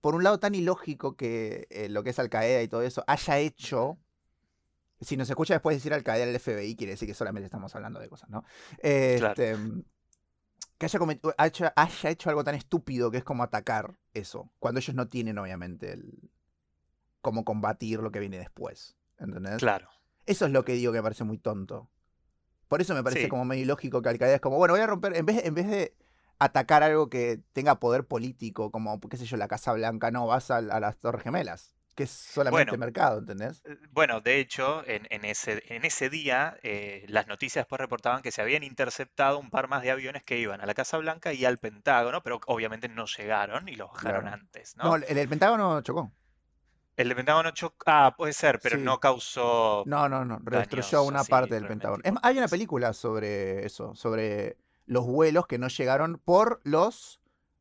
por 0.00 0.14
un 0.14 0.22
lado 0.22 0.38
tan 0.38 0.54
ilógico 0.54 1.16
que 1.16 1.66
eh, 1.70 1.88
lo 1.88 2.04
que 2.04 2.10
es 2.10 2.18
Al 2.18 2.28
Qaeda 2.28 2.62
y 2.62 2.68
todo 2.68 2.82
eso 2.82 3.02
haya 3.08 3.38
hecho. 3.38 3.98
Si 5.00 5.16
nos 5.16 5.28
escucha 5.28 5.54
después 5.54 5.76
decir 5.76 5.92
Al 5.92 6.04
Qaeda 6.04 6.24
el 6.24 6.38
FBI, 6.38 6.76
quiere 6.76 6.92
decir 6.92 7.08
que 7.08 7.14
solamente 7.14 7.46
estamos 7.46 7.74
hablando 7.74 7.98
de 7.98 8.08
cosas, 8.08 8.30
¿no? 8.30 8.44
Este, 8.78 9.56
que 10.78 10.86
haya, 10.86 11.00
haya, 11.38 11.72
haya, 11.74 12.10
hecho 12.10 12.30
algo 12.30 12.44
tan 12.44 12.54
estúpido 12.54 13.10
que 13.10 13.18
es 13.18 13.24
como 13.24 13.42
atacar 13.42 13.98
eso, 14.14 14.50
cuando 14.58 14.78
ellos 14.78 14.94
no 14.94 15.08
tienen, 15.08 15.38
obviamente, 15.38 15.92
el 15.92 16.30
cómo 17.20 17.44
combatir 17.44 17.98
lo 17.98 18.12
que 18.12 18.20
viene 18.20 18.38
después. 18.38 18.96
¿Entendés? 19.18 19.56
Claro. 19.56 19.88
Eso 20.26 20.46
es 20.46 20.52
lo 20.52 20.64
que 20.64 20.72
digo 20.72 20.92
que 20.92 20.98
me 20.98 21.02
parece 21.02 21.24
muy 21.24 21.38
tonto. 21.38 21.88
Por 22.68 22.80
eso 22.80 22.94
me 22.94 23.02
parece 23.02 23.28
como 23.28 23.44
medio 23.44 23.62
ilógico 23.62 24.02
que 24.02 24.08
Al 24.08 24.18
Qaeda 24.18 24.34
es 24.34 24.40
como, 24.40 24.56
bueno, 24.56 24.74
voy 24.74 24.80
a 24.80 24.86
romper, 24.86 25.16
en 25.16 25.24
vez, 25.24 25.44
en 25.44 25.54
vez 25.54 25.68
de 25.68 25.94
atacar 26.38 26.82
algo 26.82 27.08
que 27.08 27.40
tenga 27.52 27.78
poder 27.78 28.04
político, 28.04 28.70
como, 28.70 29.00
qué 29.00 29.16
sé 29.16 29.24
yo, 29.24 29.36
la 29.36 29.48
Casa 29.48 29.72
Blanca, 29.72 30.10
no, 30.10 30.26
vas 30.26 30.50
a, 30.50 30.60
las 30.60 30.98
Torres 30.98 31.22
Gemelas, 31.22 31.76
que 31.94 32.02
es 32.02 32.10
solamente 32.10 32.76
mercado, 32.76 33.20
¿entendés? 33.20 33.62
Eh, 33.64 33.76
bueno, 33.92 34.20
de 34.20 34.40
hecho, 34.40 34.82
en, 34.86 35.24
ese, 35.24 35.62
en 35.68 35.84
ese 35.84 36.10
día, 36.10 36.58
eh, 36.64 37.04
las 37.08 37.28
noticias 37.28 37.62
después 37.62 37.80
reportaban 37.80 38.20
que 38.22 38.32
se 38.32 38.42
habían 38.42 38.64
interceptado 38.64 39.38
un 39.38 39.50
par 39.50 39.68
más 39.68 39.82
de 39.82 39.92
aviones 39.92 40.24
que 40.24 40.38
iban 40.38 40.60
a 40.60 40.66
la 40.66 40.74
Casa 40.74 40.98
Blanca 40.98 41.32
y 41.32 41.44
al 41.44 41.58
Pentágono, 41.58 42.22
pero 42.22 42.40
obviamente 42.46 42.88
no 42.88 43.06
llegaron 43.06 43.68
y 43.68 43.76
los 43.76 43.92
bajaron 43.92 44.26
antes, 44.26 44.76
¿no? 44.76 44.84
No, 44.84 44.96
el, 44.96 45.04
el 45.18 45.28
Pentágono 45.28 45.80
chocó. 45.82 46.10
El 46.96 47.14
Pentágono 47.14 47.50
chocó. 47.50 47.84
Ah, 47.86 48.14
puede 48.16 48.32
ser, 48.32 48.58
pero 48.60 48.78
no 48.78 48.98
causó. 48.98 49.84
No, 49.86 50.08
no, 50.08 50.24
no. 50.24 50.38
Destruyó 50.40 51.02
una 51.02 51.24
parte 51.24 51.54
del 51.54 51.66
Pentágono. 51.66 52.02
hay 52.22 52.38
una 52.38 52.48
película 52.48 52.92
sobre 52.92 53.66
eso, 53.66 53.94
sobre 53.94 54.56
los 54.86 55.04
vuelos 55.04 55.46
que 55.46 55.58
no 55.58 55.68
llegaron 55.68 56.18
por 56.24 56.60
los 56.64 57.20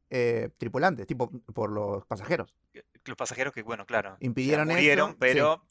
eh, 0.09 0.49
tripulantes, 0.57 1.05
tipo 1.07 1.29
por 1.53 1.69
los 1.69 2.05
pasajeros. 2.05 2.55
Los 3.03 3.17
pasajeros 3.17 3.53
que, 3.53 3.61
bueno, 3.61 3.85
claro. 3.85 4.17
Impidieron 4.19 4.67
murieron, 4.67 5.15
pero 5.15 5.63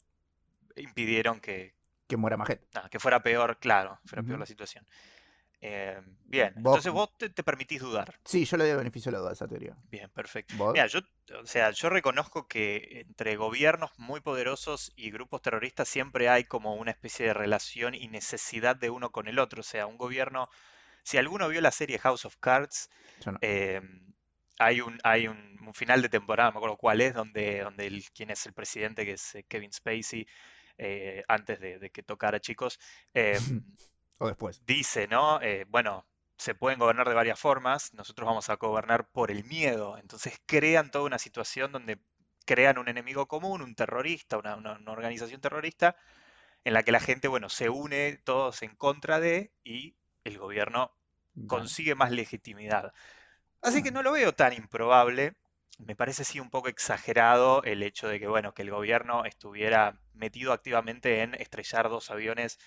impidieron 0.75 1.39
que. 1.39 1.73
Que 2.07 2.17
muera 2.17 2.37
más 2.37 2.47
gente. 2.47 2.67
que 2.91 2.99
fuera 2.99 3.23
peor, 3.23 3.57
claro, 3.57 3.99
fuera 4.05 4.21
peor 4.21 4.37
la 4.37 4.45
situación. 4.45 4.85
Eh, 5.67 5.99
bien, 6.25 6.53
entonces 6.55 6.93
vos 6.93 7.09
te, 7.17 7.29
permitís 7.31 7.81
dudar. 7.81 8.13
Sí, 8.23 8.45
yo 8.45 8.55
le 8.55 8.65
doy 8.65 8.77
beneficio 8.77 9.11
de 9.11 9.13
la 9.13 9.19
duda 9.21 9.31
a 9.31 9.33
esa 9.33 9.47
teoría. 9.47 9.75
Bien, 9.89 10.07
perfecto. 10.11 10.53
Mira, 10.71 10.85
yo, 10.85 10.99
o 11.41 11.47
sea, 11.47 11.71
yo 11.71 11.89
reconozco 11.89 12.47
que 12.47 13.03
entre 13.07 13.35
gobiernos 13.35 13.89
muy 13.97 14.19
poderosos 14.19 14.93
y 14.95 15.09
grupos 15.09 15.41
terroristas 15.41 15.89
siempre 15.89 16.29
hay 16.29 16.43
como 16.43 16.75
una 16.75 16.91
especie 16.91 17.25
de 17.25 17.33
relación 17.33 17.95
y 17.95 18.07
necesidad 18.09 18.75
de 18.75 18.91
uno 18.91 19.11
con 19.11 19.27
el 19.27 19.39
otro. 19.39 19.61
O 19.61 19.63
sea, 19.63 19.87
un 19.87 19.97
gobierno, 19.97 20.49
si 21.01 21.17
alguno 21.17 21.49
vio 21.49 21.61
la 21.61 21.71
serie 21.71 21.97
House 21.97 22.25
of 22.25 22.35
Cards, 22.39 22.91
eh, 23.41 23.81
hay 24.59 24.81
un, 24.81 24.99
hay 25.03 25.27
un, 25.27 25.73
final 25.73 26.03
de 26.03 26.09
temporada, 26.09 26.49
no 26.49 26.53
me 26.53 26.57
acuerdo 26.59 26.77
cuál 26.77 27.01
es, 27.01 27.15
donde, 27.15 27.61
donde 27.61 27.87
el, 27.87 28.05
quien 28.11 28.29
es 28.29 28.45
el 28.45 28.53
presidente, 28.53 29.03
que 29.03 29.13
es 29.13 29.33
eh, 29.33 29.43
Kevin 29.47 29.73
Spacey, 29.73 30.27
antes 31.27 31.59
de, 31.59 31.79
de, 31.79 31.89
que 31.89 32.03
tocara 32.03 32.39
chicos, 32.39 32.79
O 34.17 34.27
después. 34.27 34.61
Dice, 34.65 35.07
¿no? 35.07 35.41
Eh, 35.41 35.65
bueno, 35.69 36.05
se 36.37 36.55
pueden 36.55 36.79
gobernar 36.79 37.07
de 37.07 37.15
varias 37.15 37.39
formas, 37.39 37.93
nosotros 37.93 38.27
vamos 38.27 38.49
a 38.49 38.55
gobernar 38.55 39.07
por 39.09 39.31
el 39.31 39.43
miedo. 39.45 39.97
Entonces 39.97 40.39
crean 40.45 40.91
toda 40.91 41.05
una 41.05 41.19
situación 41.19 41.71
donde 41.71 41.99
crean 42.45 42.77
un 42.77 42.87
enemigo 42.87 43.27
común, 43.27 43.61
un 43.61 43.75
terrorista, 43.75 44.37
una, 44.37 44.55
organización 44.87 45.41
terrorista, 45.41 45.95
en 46.63 46.73
la 46.73 46.83
que 46.83 46.91
la 46.91 46.99
gente, 46.99 47.27
bueno, 47.27 47.49
se 47.49 47.69
une 47.69 48.17
todos 48.23 48.61
en 48.61 48.75
contra 48.75 49.19
de 49.19 49.51
y 49.63 49.95
el 50.23 50.37
gobierno 50.37 50.91
consigue 51.47 51.95
más 51.95 52.11
legitimidad. 52.11 52.93
Así 53.61 53.83
que 53.83 53.91
no 53.91 54.03
lo 54.03 54.11
veo 54.11 54.33
tan 54.33 54.53
improbable. 54.53 55.35
Me 55.79 55.95
parece 55.95 56.23
sí 56.23 56.39
un 56.39 56.49
poco 56.49 56.69
exagerado 56.69 57.63
el 57.63 57.83
hecho 57.83 58.07
de 58.07 58.19
que, 58.19 58.27
bueno, 58.27 58.53
que 58.53 58.61
el 58.61 58.71
gobierno 58.71 59.25
estuviera 59.25 59.99
metido 60.13 60.53
activamente 60.53 61.21
en 61.21 61.35
estrellar 61.35 61.89
dos 61.89 62.09
aviones 62.11 62.59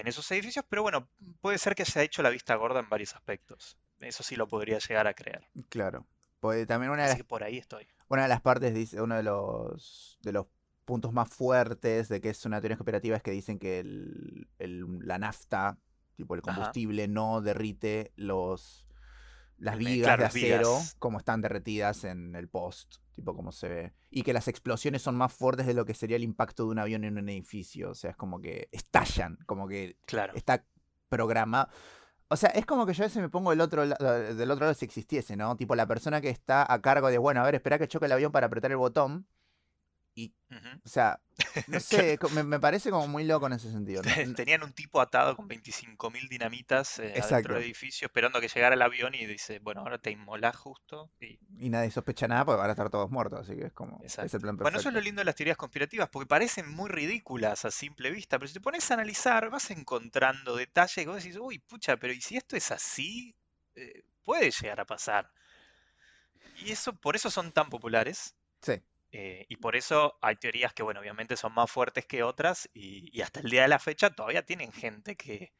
en 0.00 0.06
esos 0.06 0.30
edificios, 0.30 0.64
pero 0.68 0.82
bueno, 0.82 1.08
puede 1.40 1.58
ser 1.58 1.74
que 1.74 1.84
se 1.84 1.98
haya 1.98 2.06
hecho 2.06 2.22
la 2.22 2.30
vista 2.30 2.54
gorda 2.54 2.80
en 2.80 2.88
varios 2.88 3.14
aspectos. 3.14 3.78
Eso 4.00 4.22
sí 4.22 4.36
lo 4.36 4.46
podría 4.46 4.78
llegar 4.78 5.06
a 5.06 5.14
creer. 5.14 5.48
Claro. 5.68 6.06
Pues 6.40 6.66
también 6.66 6.92
una 6.92 7.04
de 7.04 7.14
las, 7.14 7.22
por 7.22 7.42
ahí 7.42 7.56
estoy. 7.56 7.86
Una 8.08 8.22
de 8.22 8.28
las 8.28 8.42
partes, 8.42 8.74
dice, 8.74 9.00
uno 9.00 9.16
de 9.16 9.22
los, 9.22 10.18
de 10.22 10.32
los 10.32 10.46
puntos 10.84 11.12
más 11.12 11.28
fuertes 11.28 12.08
de 12.08 12.20
que 12.20 12.28
es 12.28 12.44
una 12.44 12.60
teoría 12.60 12.76
cooperativa 12.76 13.16
es 13.16 13.22
que 13.22 13.30
dicen 13.30 13.58
que 13.58 13.80
el, 13.80 14.46
la 14.58 15.18
nafta, 15.18 15.78
tipo 16.14 16.34
el 16.34 16.42
combustible, 16.42 17.08
no 17.08 17.40
derrite 17.40 18.12
los 18.16 18.85
las 19.58 19.78
vigas 19.78 20.18
de 20.18 20.24
acero 20.24 20.78
como 20.98 21.18
están 21.18 21.40
derretidas 21.40 22.04
en 22.04 22.34
el 22.34 22.48
post, 22.48 22.96
tipo 23.14 23.34
como 23.34 23.52
se 23.52 23.68
ve. 23.68 23.92
Y 24.10 24.22
que 24.22 24.32
las 24.32 24.48
explosiones 24.48 25.02
son 25.02 25.16
más 25.16 25.32
fuertes 25.32 25.66
de 25.66 25.74
lo 25.74 25.84
que 25.84 25.94
sería 25.94 26.16
el 26.16 26.22
impacto 26.22 26.64
de 26.64 26.70
un 26.70 26.78
avión 26.78 27.04
en 27.04 27.18
un 27.18 27.28
edificio. 27.28 27.90
O 27.90 27.94
sea, 27.94 28.10
es 28.10 28.16
como 28.16 28.40
que 28.40 28.68
estallan, 28.72 29.38
como 29.46 29.68
que 29.68 29.96
está 30.34 30.64
programado. 31.08 31.68
O 32.28 32.36
sea, 32.36 32.50
es 32.50 32.66
como 32.66 32.86
que 32.86 32.92
yo 32.92 33.04
a 33.04 33.06
veces 33.06 33.22
me 33.22 33.28
pongo 33.28 33.50
del 33.50 33.60
otro, 33.60 33.86
del 33.86 34.50
otro 34.50 34.64
lado 34.64 34.74
si 34.74 34.84
existiese, 34.84 35.36
¿no? 35.36 35.56
Tipo 35.56 35.76
la 35.76 35.86
persona 35.86 36.20
que 36.20 36.28
está 36.28 36.70
a 36.70 36.82
cargo 36.82 37.08
de, 37.08 37.18
bueno, 37.18 37.40
a 37.40 37.44
ver, 37.44 37.54
espera 37.54 37.78
que 37.78 37.86
choque 37.86 38.06
el 38.06 38.12
avión 38.12 38.32
para 38.32 38.46
apretar 38.46 38.70
el 38.70 38.76
botón. 38.76 39.26
Y, 40.18 40.34
o 40.82 40.88
sea, 40.88 41.20
no 41.66 41.78
sé, 41.80 42.18
me, 42.46 42.58
parece 42.58 42.90
como 42.90 43.06
muy 43.06 43.24
loco 43.24 43.46
en 43.48 43.52
ese 43.52 43.70
sentido. 43.70 44.00
Tenían 44.34 44.62
un 44.62 44.72
tipo 44.72 45.02
atado 45.02 45.36
con 45.36 45.46
25.000 45.46 46.30
dinamitas 46.30 46.98
eh, 47.00 47.22
dentro 47.28 47.54
del 47.54 47.64
edificio 47.64 48.06
esperando 48.06 48.40
que 48.40 48.48
llegara 48.48 48.74
el 48.74 48.80
avión 48.80 49.14
y 49.14 49.26
dice, 49.26 49.58
bueno, 49.58 49.82
ahora 49.82 49.98
te 49.98 50.10
inmolás 50.10 50.56
justo. 50.56 51.10
Y... 51.20 51.68
nadie 51.68 51.90
sospecha 51.90 52.26
nada 52.26 52.46
porque 52.46 52.60
van 52.60 52.70
a 52.70 52.72
estar 52.72 52.88
todos 52.88 53.10
muertos, 53.10 53.40
así 53.40 53.58
que 53.58 53.66
es 53.66 53.72
como... 53.74 54.00
Es 54.02 54.16
el 54.16 54.40
plan 54.40 54.56
Bueno, 54.56 54.78
eso 54.78 54.88
es 54.88 54.94
lo 54.94 55.02
lindo 55.02 55.20
de 55.20 55.26
las 55.26 55.34
teorías 55.34 55.58
conspirativas, 55.58 56.08
porque 56.08 56.26
parecen 56.26 56.66
muy 56.70 56.88
ridículas 56.88 57.66
a 57.66 57.70
simple 57.70 58.10
vista, 58.10 58.38
pero 58.38 58.48
si 58.48 58.54
te 58.54 58.60
pones 58.62 58.90
a 58.90 58.94
analizar, 58.94 59.50
vas 59.50 59.70
encontrando 59.70 60.56
detalles 60.56 60.96
y 60.96 61.04
vos 61.04 61.22
decís, 61.22 61.36
uy, 61.38 61.58
pucha, 61.58 61.98
pero 61.98 62.14
¿y 62.14 62.22
si 62.22 62.38
esto 62.38 62.56
es 62.56 62.70
así? 62.70 63.36
Eh, 63.74 64.02
puede 64.24 64.50
llegar 64.50 64.80
a 64.80 64.86
pasar. 64.86 65.30
Y 66.56 66.72
eso, 66.72 66.94
por 66.94 67.16
eso 67.16 67.30
son 67.30 67.52
tan 67.52 67.68
populares. 67.68 68.34
Sí. 68.62 68.80
Eh, 69.12 69.46
y 69.48 69.56
por 69.56 69.76
eso 69.76 70.18
hay 70.20 70.36
teorías 70.36 70.72
que, 70.72 70.82
bueno, 70.82 71.00
obviamente 71.00 71.36
son 71.36 71.54
más 71.54 71.70
fuertes 71.70 72.06
que 72.06 72.22
otras 72.22 72.68
y, 72.74 73.20
hasta 73.22 73.40
el 73.40 73.50
día 73.50 73.62
de 73.62 73.68
la 73.68 73.78
fecha 73.78 74.10
todavía 74.10 74.44
tienen 74.44 74.72
gente 74.72 75.16
que 75.16 75.52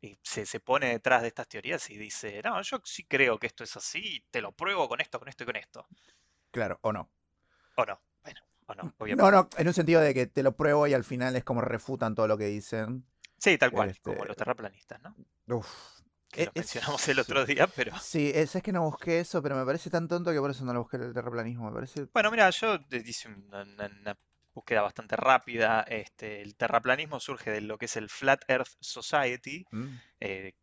eh, 0.00 0.18
se, 0.22 0.46
se, 0.46 0.60
pone 0.60 0.88
detrás 0.88 1.22
de 1.22 1.28
estas 1.28 1.48
teorías 1.48 1.88
y 1.90 1.96
dice, 1.96 2.40
no, 2.42 2.60
yo 2.62 2.80
sí 2.84 3.04
creo 3.04 3.38
que 3.38 3.46
esto 3.46 3.62
es 3.64 3.76
así 3.76 4.00
y 4.02 4.20
te 4.30 4.40
lo 4.40 4.52
pruebo 4.52 4.88
con 4.88 5.00
esto, 5.00 5.18
con 5.18 5.28
esto 5.28 5.44
y 5.44 5.46
con 5.46 5.56
esto. 5.56 5.86
Claro, 6.50 6.78
o 6.82 6.92
no. 6.92 7.10
O 7.76 7.84
no, 7.84 8.00
bueno, 8.22 8.40
o 8.66 8.74
no, 8.74 8.94
obviamente. 8.98 9.22
No, 9.22 9.30
no, 9.30 9.48
en 9.56 9.68
un 9.68 9.74
sentido 9.74 10.00
de 10.00 10.14
que 10.14 10.26
te 10.26 10.42
lo 10.42 10.56
pruebo 10.56 10.86
y 10.86 10.94
al 10.94 11.04
final 11.04 11.36
es 11.36 11.44
como 11.44 11.60
refutan 11.60 12.14
todo 12.14 12.26
lo 12.26 12.38
que 12.38 12.46
dicen. 12.46 13.04
Sí, 13.38 13.58
tal 13.58 13.70
cual, 13.70 13.96
como 14.00 14.24
los 14.24 14.30
este 14.30 14.36
terraplanistas, 14.36 15.00
¿no? 15.02 15.14
Uf, 15.48 16.00
que 16.34 16.46
lo 16.46 16.52
mencionamos 16.54 17.08
el 17.08 17.18
otro 17.18 17.46
día, 17.46 17.66
pero... 17.66 17.98
Sí, 17.98 18.30
es, 18.34 18.54
es, 18.54 18.62
que 18.62 18.72
no 18.72 18.82
busqué 18.82 19.20
eso, 19.20 19.42
pero 19.42 19.56
me 19.56 19.64
parece 19.64 19.90
tan 19.90 20.08
tonto 20.08 20.32
que 20.32 20.40
por 20.40 20.50
eso 20.50 20.64
no 20.64 20.72
lo 20.72 20.80
busqué 20.80 20.96
el 20.96 21.14
terraplanismo, 21.14 21.68
me 21.68 21.74
parece... 21.74 22.06
Bueno, 22.12 22.30
mira, 22.30 22.50
yo 22.50 22.78
hice 22.90 23.28
una, 23.28 24.16
búsqueda 24.52 24.82
bastante 24.82 25.16
rápida. 25.16 25.82
Este, 25.88 26.40
el 26.40 26.56
terraplanismo 26.56 27.20
surge 27.20 27.50
de 27.50 27.60
lo 27.60 27.76
que 27.78 27.86
es 27.86 27.96
el 27.96 28.08
Flat 28.08 28.42
Earth 28.48 28.76
Society, 28.80 29.66
mm. 29.70 29.96
eh, 30.20 30.54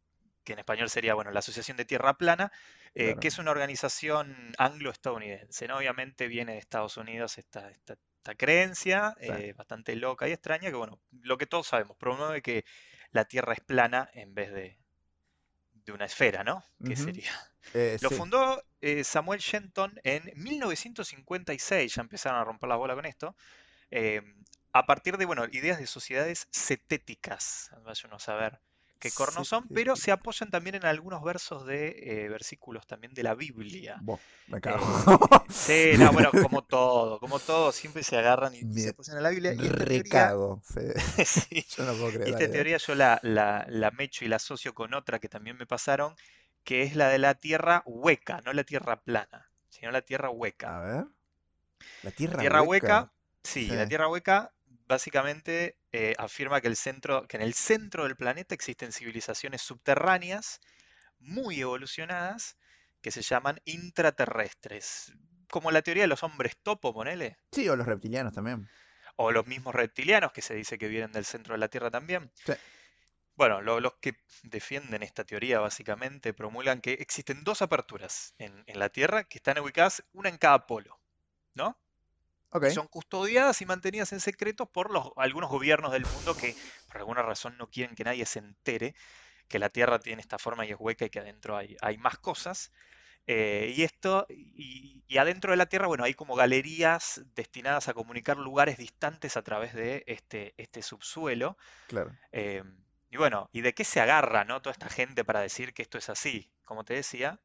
que 0.44 0.54
en 0.54 0.60
español 0.60 0.90
sería, 0.90 1.14
bueno, 1.14 1.32
la 1.32 1.40
Asociación 1.40 1.78
de 1.78 1.86
Tierra 1.86 2.18
Plana, 2.18 2.52
eh, 2.96 3.16
que 3.20 3.28
es 3.28 3.38
una 3.38 3.52
organización 3.52 4.54
anglo-estadounidense, 4.58 5.68
¿no? 5.68 5.78
Obviamente 5.78 6.28
viene 6.28 6.54
de 6.54 6.58
Estados 6.58 6.98
Unidos 6.98 7.38
esta, 7.38 7.70
esta, 7.70 7.96
creencia 8.38 9.16
eh, 9.20 9.54
bastante 9.58 9.96
loca 9.96 10.28
y 10.28 10.32
extraña, 10.32 10.70
que 10.70 10.76
bueno, 10.76 11.02
lo 11.22 11.38
que 11.38 11.48
todos 11.48 11.68
sabemos, 11.68 11.98
promueve 11.98 12.42
que 12.42 12.66
la 13.12 13.26
Tierra 13.26 13.54
es 13.54 13.62
plana 13.62 14.10
en 14.14 14.34
vez 14.36 14.52
de, 14.54 14.81
de 15.92 15.96
una 15.96 16.06
esfera, 16.06 16.44
¿no? 16.44 16.64
¿Qué 16.86 16.96
sería? 16.96 17.32
Eh, 17.74 17.98
Lo 18.02 18.10
fundó 18.10 18.64
eh, 18.82 19.04
Samuel 19.04 19.40
Shenton 19.40 20.00
en 20.04 20.32
1956, 20.36 21.96
ya 21.96 22.02
empezaron 22.02 22.40
a 22.40 22.44
romper 22.44 22.70
la 22.70 22.76
bola 22.76 22.96
con 22.96 23.06
esto, 23.06 23.36
em, 23.92 24.44
a 24.74 24.86
partir 24.86 25.18
de, 25.18 25.26
bueno, 25.26 25.46
ideas 25.52 25.80
de 25.80 25.88
sociedades 25.88 26.48
cetéticas, 26.52 27.70
vaya 27.84 28.02
uno 28.06 28.16
a 28.16 28.20
saber 28.20 28.60
qué 29.02 29.12
cornos 29.12 29.48
son, 29.48 29.68
pero 29.68 29.96
se 29.96 30.12
apoyan 30.12 30.52
también 30.52 30.76
en 30.76 30.86
algunos 30.86 31.24
versos 31.24 31.66
de 31.66 31.96
eh, 32.04 32.30
versículos 32.30 32.86
también 32.86 33.14
de 33.14 33.24
la 33.24 33.34
Biblia. 33.34 34.00
me 34.48 34.62
cago. 34.62 34.86
sí, 35.50 35.94
no, 35.98 36.14
bueno, 36.14 36.30
como 36.32 36.64
todo, 36.64 37.20
como 37.20 37.40
todo, 37.40 37.72
siempre 37.72 38.04
se 38.04 38.16
agarran 38.18 38.54
y 38.54 38.62
se 38.80 38.90
apoyan 38.90 39.18
en 39.18 39.24
la 39.24 39.30
Biblia. 39.32 39.54
Y 39.54 39.68
recago, 39.70 40.62
Yo 40.76 41.84
no 41.84 41.94
puedo 41.94 42.12
creer. 42.14 42.30
Esta 42.30 42.52
teoría 42.52 42.78
yo 42.78 42.94
la, 42.96 43.20
la, 43.24 43.66
la 43.68 43.92
mecho 43.92 44.24
y 44.24 44.28
la 44.28 44.36
asocio 44.36 44.74
con 44.74 44.94
otra 44.94 45.20
que 45.20 45.28
también 45.28 45.58
me 45.58 45.66
pasaron, 45.66 46.16
que 46.64 46.84
es 46.84 46.96
la 46.96 47.10
de 47.10 47.18
la 47.18 47.34
tierra 47.34 47.82
hueca, 47.86 48.42
no 48.46 48.54
la 48.54 48.64
tierra 48.64 49.02
plana, 49.02 49.50
sino 49.70 49.92
la 49.92 50.04
tierra 50.04 50.30
hueca. 50.30 50.78
A 50.78 50.82
ver. 50.82 51.06
La 52.04 52.12
tierra, 52.12 52.40
tierra 52.40 52.62
hueca. 52.62 53.12
sí, 53.44 53.66
la 53.66 53.88
tierra 53.88 54.08
hueca 54.08 54.54
básicamente 54.88 55.81
eh, 55.92 56.16
afirma 56.18 56.62
que, 56.62 56.68
el 56.68 56.76
centro, 56.78 57.28
que 57.28 57.38
en 57.38 57.44
el 57.44 57.54
centro 57.54 58.04
del 58.04 58.16
planeta 58.16 58.56
existen 58.56 58.92
civilizaciones 58.92 59.62
subterráneas 59.62 60.60
muy 61.20 61.62
evolucionadas 61.62 62.58
que 63.02 63.12
se 63.12 63.22
llaman 63.22 63.60
intraterrestres. 63.66 65.14
como 65.50 65.72
la 65.72 65.82
teoría 65.82 66.04
de 66.04 66.08
los 66.08 66.24
hombres 66.24 66.58
topo, 66.64 66.94
ponele. 66.94 67.38
Sí, 67.52 67.68
o 67.70 67.76
los 67.76 67.86
reptilianos 67.88 68.34
también. 68.34 68.70
O 69.16 69.32
los 69.32 69.48
mismos 69.48 69.74
reptilianos 69.76 70.32
que 70.32 70.42
se 70.42 70.54
dice 70.56 70.78
que 70.78 70.88
vienen 70.88 71.12
del 71.12 71.26
centro 71.26 71.54
de 71.54 71.60
la 71.60 71.68
Tierra 71.70 71.92
también. 71.92 72.32
Sí. 72.46 72.54
Bueno, 73.36 73.62
lo- 73.62 73.80
los 73.80 73.96
que 73.96 74.16
defienden 74.44 75.04
esta 75.04 75.24
teoría 75.26 75.60
básicamente 75.60 76.34
promulgan 76.34 76.80
que 76.82 76.94
existen 76.94 77.44
dos 77.44 77.62
aperturas 77.62 78.34
en, 78.38 78.64
en 78.68 78.80
la 78.80 78.90
Tierra 78.90 79.24
que 79.26 79.40
están 79.40 79.60
ubicadas 79.60 80.04
una 80.14 80.30
en 80.30 80.38
cada 80.38 80.66
polo, 80.68 81.02
¿no? 81.54 81.78
Son 82.72 82.88
custodiadas 82.88 83.62
y 83.62 83.66
mantenidas 83.66 84.12
en 84.12 84.20
secreto 84.20 84.66
por 84.66 84.92
los, 84.92 85.12
algunos 85.16 85.50
gobiernos 85.50 85.92
del 85.92 86.06
mundo 86.06 86.36
que 86.36 86.56
por 86.88 86.98
alguna 86.98 87.22
razón 87.22 87.58
no 87.58 87.70
quieren 87.70 87.96
que 87.96 88.04
nadie 88.04 88.26
se 88.26 88.40
entere 88.40 88.94
que 89.48 89.60
la 89.60 89.70
Tierra 89.70 90.00
tiene 90.00 90.22
esta 90.22 90.40
forma 90.40 90.66
y 90.66 90.72
es 90.72 90.78
hueca 90.80 91.06
y 91.06 91.10
que 91.10 91.20
adentro 91.20 91.58
hay, 91.58 91.76
hay 91.82 91.98
más 91.98 92.18
cosas. 92.18 92.72
Eh, 93.28 93.74
y 93.76 93.84
esto, 93.84 94.26
y, 94.30 95.04
y 95.08 95.18
adentro 95.18 95.52
de 95.52 95.58
la 95.58 95.68
Tierra, 95.68 95.88
bueno, 95.88 96.04
hay 96.04 96.14
como 96.14 96.36
galerías 96.36 97.22
destinadas 97.36 97.88
a 97.88 97.94
comunicar 97.94 98.38
lugares 98.38 98.78
distantes 98.78 99.38
a 99.38 99.44
través 99.44 99.74
de 99.74 100.04
este, 100.08 100.54
este 100.58 100.82
subsuelo. 100.82 101.58
Claro. 101.88 102.18
Eh, 102.32 102.64
y 103.10 103.18
bueno, 103.18 103.50
¿y 103.52 103.62
de 103.62 103.74
qué 103.74 103.84
se 103.84 104.00
agarra, 104.00 104.46
no, 104.46 104.62
toda 104.62 104.72
esta 104.72 104.90
gente 104.90 105.26
para 105.26 105.42
decir 105.42 105.74
que 105.74 105.82
esto 105.82 105.98
es 105.98 106.10
así? 106.10 106.50
Como 106.64 106.86
te 106.86 106.94
decía, 106.94 107.42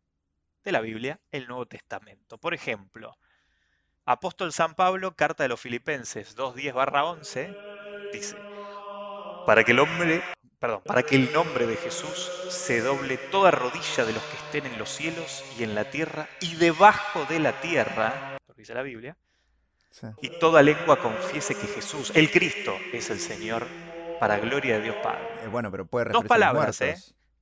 de 0.65 0.73
la 0.73 0.81
Biblia, 0.81 1.21
el 1.33 1.49
Nuevo 1.49 1.67
Testamento. 1.67 2.39
Por 2.39 2.55
ejemplo, 2.55 3.19
Apóstol 4.09 4.53
San 4.53 4.77
Pablo, 4.77 5.17
carta 5.17 5.43
de 5.43 5.49
los 5.49 5.61
Filipenses 5.61 6.37
2.10-11, 6.37 7.57
dice, 8.13 8.37
para 9.45 9.65
que 9.65 9.73
el 9.73 9.81
hombre, 9.81 10.23
perdón, 10.61 10.83
para 10.87 11.03
que 11.03 11.17
el 11.17 11.33
nombre 11.33 11.67
de 11.67 11.77
Jesús 11.77 12.31
se 12.49 12.81
doble 12.83 13.19
toda 13.33 13.51
rodilla 13.51 14.05
de 14.05 14.13
los 14.13 14.23
que 14.23 14.37
estén 14.37 14.73
en 14.73 14.79
los 14.79 14.91
cielos 14.91 15.43
y 15.59 15.65
en 15.65 15.75
la 15.75 15.91
tierra 15.91 16.29
y 16.41 16.55
debajo 16.55 17.25
de 17.25 17.41
la 17.41 17.61
tierra, 17.61 18.39
lo 18.47 18.55
dice 18.55 18.75
la 18.75 18.83
Biblia, 18.83 19.17
Sí. 19.91 20.07
y 20.21 20.29
toda 20.39 20.63
lengua 20.63 21.01
confiese 21.01 21.57
que 21.57 21.67
Jesús, 21.67 22.13
el 22.15 22.31
Cristo, 22.31 22.79
es 22.93 23.11
el 23.11 23.19
Señor, 23.19 23.67
para 24.21 24.39
gloria 24.39 24.77
de 24.77 24.83
Dios 24.83 24.97
Padre. 25.03 25.27
Eh, 25.43 25.49
bueno, 25.49 25.73
pero 25.73 25.85
puede 25.85 26.11
Dos 26.11 26.25
palabras, 26.27 26.81
¿eh? 26.81 26.97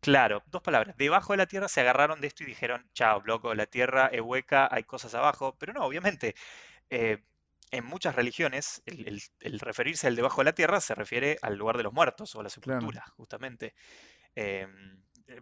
Claro, 0.05 0.43
dos 0.47 0.61
palabras. 0.63 0.97
Debajo 0.99 1.33
de 1.33 1.39
la 1.39 1.47
tierra 1.47 1.67
se 1.69 1.81
agarraron 1.81 2.21
de 2.21 2.27
esto 2.27 2.43
y 2.43 2.47
dijeron, 2.47 2.91
chao, 2.93 3.23
loco, 3.25 3.55
la 3.55 3.65
tierra 3.67 4.07
es 4.09 4.21
hueca, 4.21 4.69
hay 4.71 4.85
cosas 4.85 5.15
abajo. 5.15 5.57
Pero 5.59 5.73
no, 5.73 5.83
obviamente, 5.85 6.35
eh, 6.91 7.25
en 7.71 7.85
muchas 7.87 8.17
religiones, 8.17 8.83
el, 8.87 9.07
el- 9.09 9.23
el 9.41 9.61
referirse 9.61 10.09
al 10.09 10.17
debajo 10.17 10.41
de 10.43 10.47
la 10.47 10.55
tierra 10.55 10.81
se 10.81 10.95
refiere 10.97 11.39
al 11.43 11.57
lugar 11.57 11.77
de 11.79 11.85
los 11.85 11.93
muertos 11.93 12.35
o 12.35 12.41
a 12.41 12.45
la 12.45 12.51
Claro. 12.61 12.81
sepultura, 12.81 13.05
justamente. 13.17 13.75
Eh, 14.37 14.67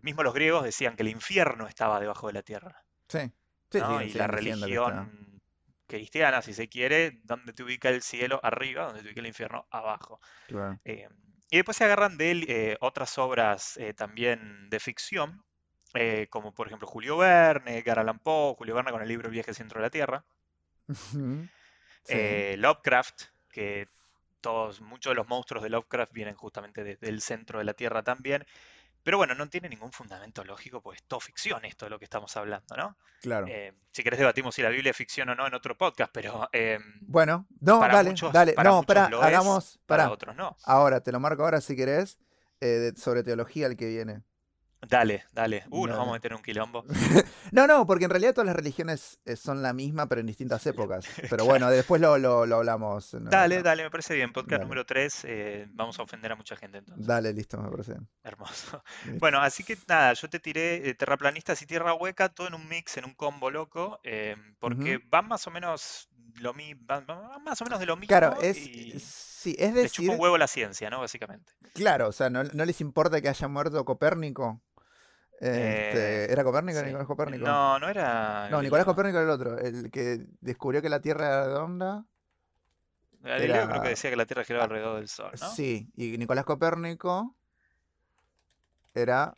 mismo 0.03 0.23
los 0.25 0.35
griegos 0.35 0.65
decían 0.65 0.97
que 0.97 1.03
el 1.05 1.11
infierno 1.11 1.69
estaba 1.69 2.01
debajo 2.01 2.29
de 2.29 2.35
la 2.35 2.43
tierra, 2.43 2.85
Sí. 3.09 3.33
Sí, 3.71 3.79
¿no? 3.79 4.03
Y 4.03 4.15
la 4.15 4.27
religión 4.27 5.41
cristiana, 5.87 6.43
si 6.43 6.55
se 6.55 6.69
quiere, 6.69 7.21
donde 7.25 7.53
te 7.53 7.63
ubica 7.63 7.89
el 7.91 8.03
cielo 8.03 8.41
arriba, 8.43 8.87
donde 8.87 9.03
te 9.03 9.09
ubica 9.09 9.21
el 9.21 9.27
infierno 9.27 9.67
abajo. 9.71 10.21
claro. 10.47 10.81
Eh, 10.85 11.09
y 11.53 11.57
después 11.57 11.77
se 11.77 11.85
agarran 11.85 12.17
de 12.17 12.31
él 12.31 12.45
eh, 12.49 12.79
otras 12.81 13.19
obras 13.19 13.77
eh, 13.77 13.93
también 13.93 14.71
de 14.71 14.81
ficción, 14.81 15.45
eh, 15.93 16.27
como 16.31 16.55
por 16.55 16.67
ejemplo 16.67 16.89
Julio 16.89 17.19
Verne, 17.19 17.77
Edgar 17.77 17.99
Allan 17.99 18.19
Poe, 18.19 18.55
Julio 18.57 18.75
Verne 18.75 18.91
con 18.91 19.03
el 19.03 19.09
libro 19.09 19.29
El 19.29 19.35
viaje 19.35 19.53
centro 19.53 19.79
de 19.79 19.83
la 19.83 19.91
Tierra. 19.91 20.25
Sí. 22.05 22.57
Lovecraft, 22.57 23.25
que 23.51 23.87
todos, 24.41 24.81
muchos 24.81 25.11
de 25.11 25.15
los 25.17 25.29
monstruos 25.29 25.63
de 25.63 25.69
Lovecraft 25.69 26.13
vienen 26.15 26.35
justamente 26.35 26.85
de- 26.85 26.97
del 26.97 27.21
centro 27.21 27.59
de 27.59 27.67
la 27.67 27.75
Tierra 27.75 28.03
también. 28.03 28.47
Pero 29.03 29.17
bueno, 29.19 29.35
no 29.35 29.49
tiene 29.49 29.69
ningún 29.69 29.91
fundamento 29.93 30.45
lógico, 30.45 30.81
pues 30.81 30.99
es 31.01 31.05
todo 31.09 31.19
ficción 31.21 31.65
esto 31.65 31.87
de 31.87 31.91
lo 31.91 31.99
que 31.99 32.05
estamos 32.05 32.37
hablando, 32.37 32.77
¿no? 32.77 32.97
Claro. 33.21 33.47
Eh, 33.49 33.73
si 33.91 34.03
querés 34.03 34.19
debatimos 34.19 34.55
si 34.55 34.63
la 34.63 34.69
Biblia 34.69 34.91
es 34.91 34.97
ficción 34.97 35.29
o 35.29 35.35
no 35.35 35.47
en 35.47 35.55
otro 35.55 35.77
podcast, 35.77 36.11
pero 36.13 36.49
em, 36.53 36.83
Bueno, 37.03 37.47
no, 37.61 37.81
para 37.81 37.95
dale, 37.97 38.11
muchos, 38.11 38.33
dale. 38.33 38.53
para 38.53 38.71
No, 38.71 39.19
es, 39.19 39.25
hagamos. 39.25 39.81
para 39.87 40.11
otros 40.11 40.35
no. 40.37 40.57
Ahora, 40.65 41.01
te 41.03 41.11
lo 41.13 41.21
marco 41.21 41.43
ahora 41.45 41.61
si 41.61 41.75
querés. 41.77 42.19
eh, 42.61 42.67
de- 42.93 42.97
sobre 42.97 43.25
teología 43.25 43.67
el 43.67 43.77
que 43.77 43.89
viene. 43.89 44.23
Dale, 44.89 45.25
dale. 45.33 45.65
Uh, 45.71 45.87
nos 45.87 45.91
Dale. 45.91 45.99
vamos 45.99 46.09
a 46.09 46.17
meter 46.17 46.33
en 46.33 46.37
un 46.39 46.43
quilombo. 46.43 46.85
No, 47.53 47.67
no, 47.67 47.87
porque 47.87 48.05
en 48.07 48.11
realidad 48.11 48.33
todas 48.33 48.47
las 48.47 48.57
religiones 48.57 49.21
eh, 49.27 49.37
son 49.37 49.61
la 49.63 49.75
misma, 49.75 50.07
pero 50.09 50.23
en 50.23 50.27
distintas 50.27 50.67
épocas. 50.67 51.05
Pero 51.29 51.45
bueno, 51.45 51.69
después 51.69 52.01
lo, 52.01 52.17
lo, 52.17 52.47
lo 52.47 52.57
hablamos. 52.57 53.11
Dale, 53.13 53.63
dale, 53.63 53.83
me 53.83 53.91
parece 53.91 54.15
bien. 54.15 54.33
Podcast 54.33 54.53
Dale. 54.53 54.65
número 54.65 54.87
3, 54.87 55.27
vamos 55.75 55.99
a 55.99 56.03
ofender 56.03 56.33
a 56.33 56.35
mucha 56.37 56.57
gente 56.57 56.79
entonces. 56.79 57.07
Dale, 57.07 57.31
listo, 57.35 57.59
me 57.59 57.71
parece. 57.71 57.93
bien. 57.93 58.09
Hermoso. 58.25 58.83
Listo. 59.05 59.19
Bueno, 59.21 59.41
así 59.43 59.65
que 59.65 59.77
nada, 59.87 60.15
yo 60.15 60.31
te 60.31 60.41
tiré 60.41 60.89
eh, 60.89 60.95
terraplanistas 60.95 61.61
y 61.61 61.67
tierra 61.67 61.93
hueca, 61.93 62.31
todo 62.31 62.47
en 62.49 62.55
un 62.55 62.67
mix, 62.69 62.97
en 62.97 63.05
un 63.05 63.13
combo 63.15 63.51
loco, 63.51 64.01
eh, 64.03 64.35
porque 64.59 65.01
van 65.11 65.29
más 65.29 65.47
o 65.47 65.51
menos 65.51 66.09
lo 66.41 66.55
mi- 66.55 66.73
van, 66.73 67.05
van 67.07 67.43
más 67.45 67.61
o 67.61 67.65
menos 67.65 67.81
de 67.81 67.87
lo 67.87 67.97
mismo 67.97 68.09
Claro, 68.09 68.41
es. 68.41 68.57
y 68.57 68.99
Sí, 68.99 69.57
es 69.59 69.69
chupa 69.73 69.81
decir. 69.83 70.11
un 70.11 70.21
huevo 70.21 70.39
la 70.39 70.47
ciencia, 70.47 70.89
¿no? 70.89 71.01
Básicamente. 71.01 71.53
Claro, 71.75 72.09
o 72.09 72.13
sea, 72.13 72.31
no, 72.31 72.45
no 72.45 72.65
les 72.65 72.81
importa 72.81 73.21
que 73.21 73.29
haya 73.29 73.47
muerto 73.49 73.85
Copérnico. 73.85 74.63
Este, 75.45 76.25
Eh, 76.27 76.33
¿Era 76.33 76.45
Copérnico 76.45 76.79
o 76.79 76.81
sí. 76.83 76.87
Nicolás 76.87 77.07
Copérnico? 77.09 77.45
No, 77.45 77.79
no 77.81 77.89
era 77.89 78.49
No, 78.49 78.63
Nicolás. 78.63 78.85
Copérnico 78.85 79.19
era 79.19 79.25
el 79.25 79.31
otro, 79.31 79.59
el 79.59 79.91
que 79.91 80.25
descubrió 80.41 80.81
que 80.81 80.89
la 80.89 81.01
Tierra 81.01 81.27
era 81.27 81.45
redonda. 81.47 82.05
Galileo 83.23 83.53
creo 83.65 83.71
era- 83.75 83.83
que 83.83 83.89
decía 83.89 84.11
que 84.11 84.17
la 84.17 84.27
Tierra 84.27 84.45
giraba 84.45 84.65
alrededor 84.67 84.97
del 84.97 85.09
Sol, 85.09 85.33
¿no? 85.41 85.51
Sí, 85.51 85.91
y 85.97 86.17
Nicolás 86.17 86.45
Copérnico 86.45 87.35
era 88.95 89.37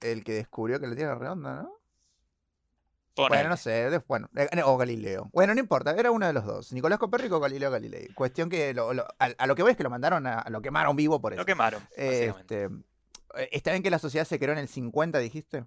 el 0.00 0.24
que 0.24 0.32
descubrió 0.32 0.80
que 0.80 0.86
la 0.88 0.96
Tierra 0.96 1.12
era 1.12 1.20
redonda, 1.20 1.62
¿no? 1.62 1.76
Bueno, 3.28 3.50
no 3.50 3.56
sé, 3.58 4.00
bueno, 4.08 4.30
eh, 4.34 4.48
o 4.64 4.78
Galileo. 4.78 5.28
Bueno, 5.32 5.52
no 5.54 5.60
importa, 5.60 5.90
era 5.92 6.10
uno 6.10 6.26
de 6.26 6.32
los 6.32 6.44
dos. 6.46 6.72
Nicolás 6.72 6.98
Copérnico 6.98 7.36
o 7.36 7.40
Galileo 7.40 7.70
Galilei. 7.70 8.08
Cuestión 8.14 8.48
que 8.48 8.72
lo- 8.72 8.94
lo- 8.94 9.04
a, 9.18 9.26
a 9.36 9.46
lo 9.46 9.54
que 9.54 9.62
voy 9.62 9.72
es 9.72 9.76
que 9.76 9.82
lo 9.82 9.90
mandaron 9.90 10.26
a, 10.26 10.44
lo 10.48 10.62
quemaron 10.62 10.96
vivo 10.96 11.20
por 11.20 11.34
eso. 11.34 11.42
Lo 11.42 11.46
quemaron. 11.46 11.82
Este, 11.94 12.68
está 13.50 13.70
bien 13.72 13.82
que 13.82 13.90
la 13.90 13.98
sociedad 13.98 14.26
se 14.26 14.38
creó 14.38 14.52
en 14.52 14.58
el 14.58 14.68
50, 14.68 15.18
dijiste. 15.18 15.64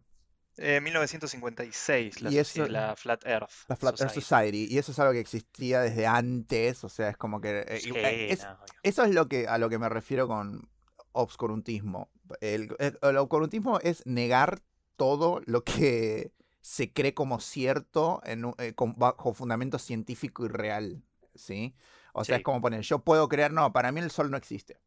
Eh, 0.57 0.79
1956, 0.81 2.21
la, 2.21 2.31
y 2.31 2.37
eso- 2.37 2.67
la 2.67 2.95
Flat 2.95 3.25
Earth 3.25 3.49
La 3.67 3.75
Flat 3.75 3.99
Earth 3.99 4.13
Society. 4.13 4.21
Society. 4.21 4.67
Y 4.75 4.77
eso 4.77 4.91
es 4.91 4.99
algo 4.99 5.13
que 5.13 5.19
existía 5.19 5.81
desde 5.81 6.05
antes. 6.05 6.83
O 6.83 6.89
sea, 6.89 7.09
es 7.09 7.17
como 7.17 7.41
que. 7.41 7.65
eh, 7.67 7.79
Sí, 7.79 7.91
eh, 7.95 8.31
es- 8.31 8.43
no, 8.43 8.51
obvio. 8.51 8.65
eso 8.83 9.03
es 9.03 9.13
lo 9.15 9.27
que, 9.27 9.47
a 9.47 9.57
lo 9.57 9.69
que 9.69 9.79
me 9.79 9.89
refiero 9.89 10.27
con 10.27 10.69
obscurantismo. 11.11 12.09
El, 12.41 12.75
el- 12.79 12.99
el 13.01 13.17
obscurantismo 13.17 13.79
es 13.79 14.05
negar 14.05 14.61
todo 14.95 15.41
lo 15.45 15.63
que 15.63 16.31
se 16.61 16.93
cree 16.93 17.13
como 17.13 17.39
cierto 17.39 18.21
en 18.25 18.53
eh, 18.57 18.73
con- 18.73 18.93
bajo 18.95 19.33
fundamento 19.33 19.79
científico 19.79 20.45
y 20.45 20.49
real. 20.49 21.03
¿Sí? 21.35 21.73
O 22.13 22.23
sea, 22.23 22.35
Sí. 22.35 22.41
es 22.41 22.43
como 22.45 22.61
poner, 22.61 22.81
yo 22.81 22.99
puedo 22.99 23.27
creer, 23.27 23.51
no, 23.51 23.73
para 23.73 23.91
mí 23.91 23.99
el 24.01 24.11
sol 24.11 24.29
no 24.29 24.37
existe. 24.37 24.79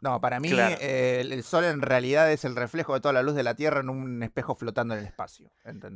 No, 0.00 0.20
para 0.20 0.40
mí 0.40 0.50
Claro. 0.50 0.76
eh, 0.80 1.20
el, 1.20 1.32
el 1.32 1.44
sol 1.44 1.64
en 1.64 1.80
realidad 1.80 2.30
es 2.32 2.44
el 2.44 2.56
reflejo 2.56 2.92
de 2.94 3.00
toda 3.00 3.12
la 3.14 3.22
luz 3.22 3.34
de 3.36 3.44
la 3.44 3.54
Tierra 3.54 3.80
en 3.80 3.88
un 3.88 4.22
espejo 4.22 4.56
flotando 4.56 4.94
en 4.94 5.00
el 5.00 5.06
espacio. 5.06 5.52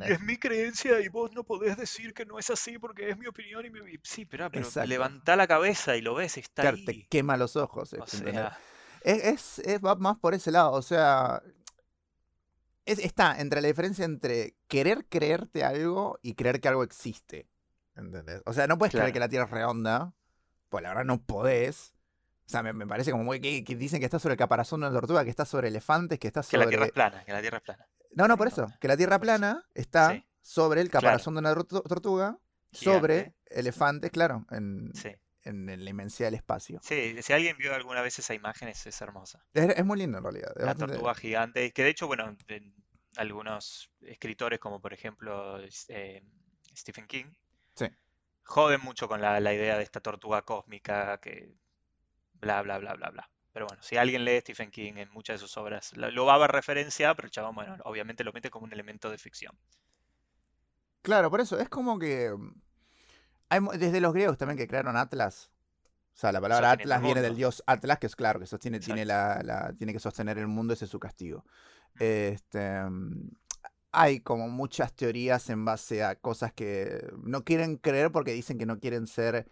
Es 0.07 0.21
mi 0.21 0.37
creencia 0.38 1.01
y 1.01 1.09
vos 1.09 1.33
no 1.33 1.42
podés 1.42 1.77
decir 1.77 2.14
que 2.14 2.25
no 2.25 2.38
es 2.38 2.51
así 2.51 2.79
porque 2.79 3.11
es 3.11 3.18
mi 3.18 3.27
opinión 3.27 3.66
y 3.66 3.71
mi... 3.71 3.81
Sí, 4.05 4.25
pero, 4.25 4.49
pero 4.51 4.68
levantá 4.87 5.35
la 5.35 5.49
cabeza 5.49 5.97
y 5.97 6.03
lo 6.03 6.14
ves, 6.14 6.37
está 6.38 6.62
Claro, 6.62 6.77
ahí. 6.77 6.85
te 6.85 7.07
quema 7.09 7.37
los 7.37 7.57
ojos. 7.57 7.92
O 7.94 7.97
¿entendés? 7.97 8.35
sea, 8.35 8.59
Es, 9.03 9.25
es, 9.25 9.59
es- 9.66 9.85
va 9.85 9.97
más 9.97 10.16
por 10.18 10.35
ese 10.35 10.53
lado, 10.53 10.71
o 10.73 10.83
sea, 10.83 11.42
es- 12.87 13.01
está 13.01 13.40
entre 13.40 13.61
la 13.61 13.68
diferencia 13.68 14.05
entre 14.05 14.55
querer 14.68 15.07
creerte 15.09 15.64
algo 15.64 16.18
y 16.23 16.35
creer 16.35 16.61
que 16.61 16.68
algo 16.68 16.85
existe. 16.85 17.49
¿Entendés? 17.97 18.40
O 18.47 18.53
sea, 18.53 18.66
no 18.68 18.79
puedes 18.79 18.94
creer 18.94 19.12
que 19.12 19.18
la 19.18 19.29
Tierra 19.29 19.47
es 19.47 19.51
redonda, 19.51 20.14
pues 20.68 20.83
la 20.83 20.90
verdad 20.90 21.05
no 21.05 21.21
podés. 21.21 21.92
O 22.49 22.51
sea, 22.51 22.63
me, 22.63 22.73
me 22.73 22.87
parece 22.87 23.11
como 23.11 23.25
muy 23.25 23.41
que, 23.41 23.63
que 23.63 23.77
dicen 23.77 23.99
que 24.01 24.07
está 24.07 24.19
sobre 24.19 24.33
el 24.33 24.39
caparazón 24.39 24.81
de 24.81 24.87
una 24.87 24.99
tortuga, 24.99 25.23
que 25.23 25.29
está 25.31 25.45
sobre 25.45 25.69
elefantes, 25.69 26.19
que 26.19 26.29
está 26.29 26.41
que 26.43 26.57
la 26.57 26.67
Tierra 26.67 26.87
es 26.87 26.89
sobre... 26.89 26.95
plana, 26.95 27.25
que 27.25 27.33
la 27.33 27.41
Tierra 27.43 27.59
es 27.59 27.63
plana. 27.63 27.87
No, 28.13 28.27
no, 28.27 28.39
por 28.39 28.49
eso, 28.49 28.67
que 28.81 28.89
la 28.89 28.97
Tierra 28.97 29.19
plana 29.19 29.63
está 29.75 30.13
Sí. 30.13 30.25
sobre 30.41 30.81
el 30.81 30.89
Claro. 30.91 31.05
caparazón 31.05 31.35
de 31.35 31.41
una 31.41 31.53
tortu- 31.55 31.83
tortuga, 31.87 32.39
sobre 32.73 33.35
elefantes, 33.51 34.11
claro, 34.11 34.47
en, 34.51 34.91
Sí. 34.95 35.11
en 35.43 35.67
la 35.85 35.91
inmensidad 35.91 36.29
del 36.29 36.35
espacio. 36.37 36.81
Sí, 36.83 37.17
si 37.23 37.33
alguien 37.35 37.57
vio 37.59 37.75
alguna 37.75 38.01
vez 38.01 38.19
esa 38.19 38.33
imagen 38.33 38.69
es, 38.69 38.87
es 38.87 38.99
hermosa. 39.03 39.45
Es, 39.53 39.69
es 39.77 39.85
muy 39.85 39.99
lindo 39.99 40.17
en 40.19 40.25
realidad. 40.25 40.53
La 40.57 40.67
bastante- 40.67 40.95
tortuga 40.95 41.15
gigante, 41.15 41.71
que 41.73 41.83
de 41.85 41.91
hecho, 41.91 42.07
bueno, 42.07 42.35
en 42.49 42.75
algunos 43.17 43.91
escritores 44.01 44.59
como 44.59 44.81
por 44.81 44.93
ejemplo 44.95 45.59
eh, 45.89 46.23
Stephen 46.77 47.07
King, 47.07 47.27
Sí. 47.75 47.87
joden 48.45 48.81
mucho 48.83 49.07
con 49.09 49.21
la, 49.21 49.39
la 49.41 49.53
idea 49.53 49.77
de 49.77 49.83
esta 49.83 50.01
tortuga 50.01 50.43
cósmica 50.43 51.19
que 51.21 51.53
bla, 52.40 52.62
bla, 52.62 52.79
bla, 52.79 52.94
bla, 52.94 53.11
bla. 53.11 53.31
Pero 53.53 53.66
bueno, 53.66 53.83
si 53.83 53.96
alguien 53.96 54.24
lee 54.24 54.40
Stephen 54.40 54.70
King 54.70 54.94
en 54.96 55.11
muchas 55.11 55.35
de 55.35 55.38
sus 55.46 55.57
obras, 55.57 55.96
lo, 55.96 56.11
lo 56.11 56.24
va 56.27 56.35
a 56.35 56.38
ver 56.38 56.51
referencia, 56.53 57.14
pero 57.14 57.27
el 57.27 57.33
chabón, 57.33 57.55
bueno, 57.55 57.77
obviamente 57.85 58.24
lo 58.24 58.33
mete 58.33 58.51
como 58.51 58.66
un 58.66 58.72
elemento 58.72 59.11
de 59.11 59.18
ficción. 59.18 59.57
Claro, 61.03 61.31
por 61.31 61.40
eso, 61.40 61.59
es 61.59 61.68
como 61.68 61.98
que. 61.98 62.31
mm, 62.37 62.53
hay 63.51 63.61
desde 63.79 64.01
los 64.01 64.12
griegos 64.12 64.38
también 64.38 64.59
que 64.59 64.68
crearon 64.68 64.96
Atlas. 64.96 65.51
O 66.14 66.20
sea, 66.20 66.33
la 66.33 66.40
palabra 66.40 66.72
Atlas 66.72 67.03
viene 67.03 67.22
del 67.22 67.37
dios 67.37 67.62
Atlas, 67.66 67.98
que 67.98 68.07
es 68.09 68.16
claro, 68.16 68.40
que 68.40 68.46
sostiene, 68.46 68.81
tiene, 68.81 69.05
la, 69.05 69.40
la- 69.44 69.72
tiene 69.79 69.92
que 69.92 70.01
sostener 70.01 70.38
el 70.38 70.48
mundo, 70.48 70.74
ese 70.74 70.87
es 70.87 70.90
su 70.90 71.01
castigo. 71.01 71.44
Este, 71.98 72.83
mm, 72.85 73.31
hay 73.92 74.20
como 74.20 74.48
muchas 74.48 74.94
teorías 74.94 75.51
en 75.51 75.64
base 75.64 76.05
a 76.05 76.16
cosas 76.16 76.53
que 76.53 77.09
no 77.22 77.44
quieren 77.44 77.77
creer 77.79 78.12
porque 78.12 78.33
dicen 78.33 78.59
que 78.59 78.66
no 78.66 78.81
quieren 78.81 79.07
ser 79.07 79.51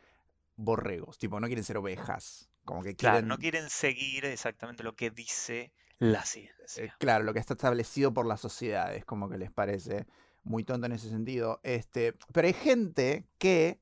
borregos, 0.57 1.19
tipo, 1.19 1.41
no 1.41 1.47
quieren 1.49 1.65
ser 1.65 1.79
ovejas. 1.79 2.51
Como 2.67 2.83
que 2.83 2.95
Claro, 2.95 3.27
no 3.27 3.39
quieren 3.39 3.71
seguir 3.71 4.27
exactamente 4.27 4.83
lo 4.83 4.95
que 4.95 5.11
dice 5.11 5.73
la 5.99 6.21
eh, 6.21 6.27
ciencia. 6.27 6.95
claro, 6.99 7.25
lo 7.25 7.33
que 7.33 7.39
está 7.39 7.55
establecido 7.55 8.13
por 8.13 8.27
la 8.27 8.37
sociedad, 8.37 8.95
es 8.95 9.07
como 9.07 9.31
que 9.31 9.39
les 9.39 9.51
parece 9.51 10.07
muy 10.45 10.63
tonto 10.65 10.85
en 10.87 10.93
ese 10.93 11.09
sentido. 11.09 11.61
Este, 11.63 12.15
pero 12.33 12.47
hay 12.49 12.53
gente 12.55 13.25
que 13.39 13.81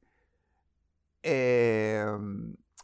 eh, 1.23 2.05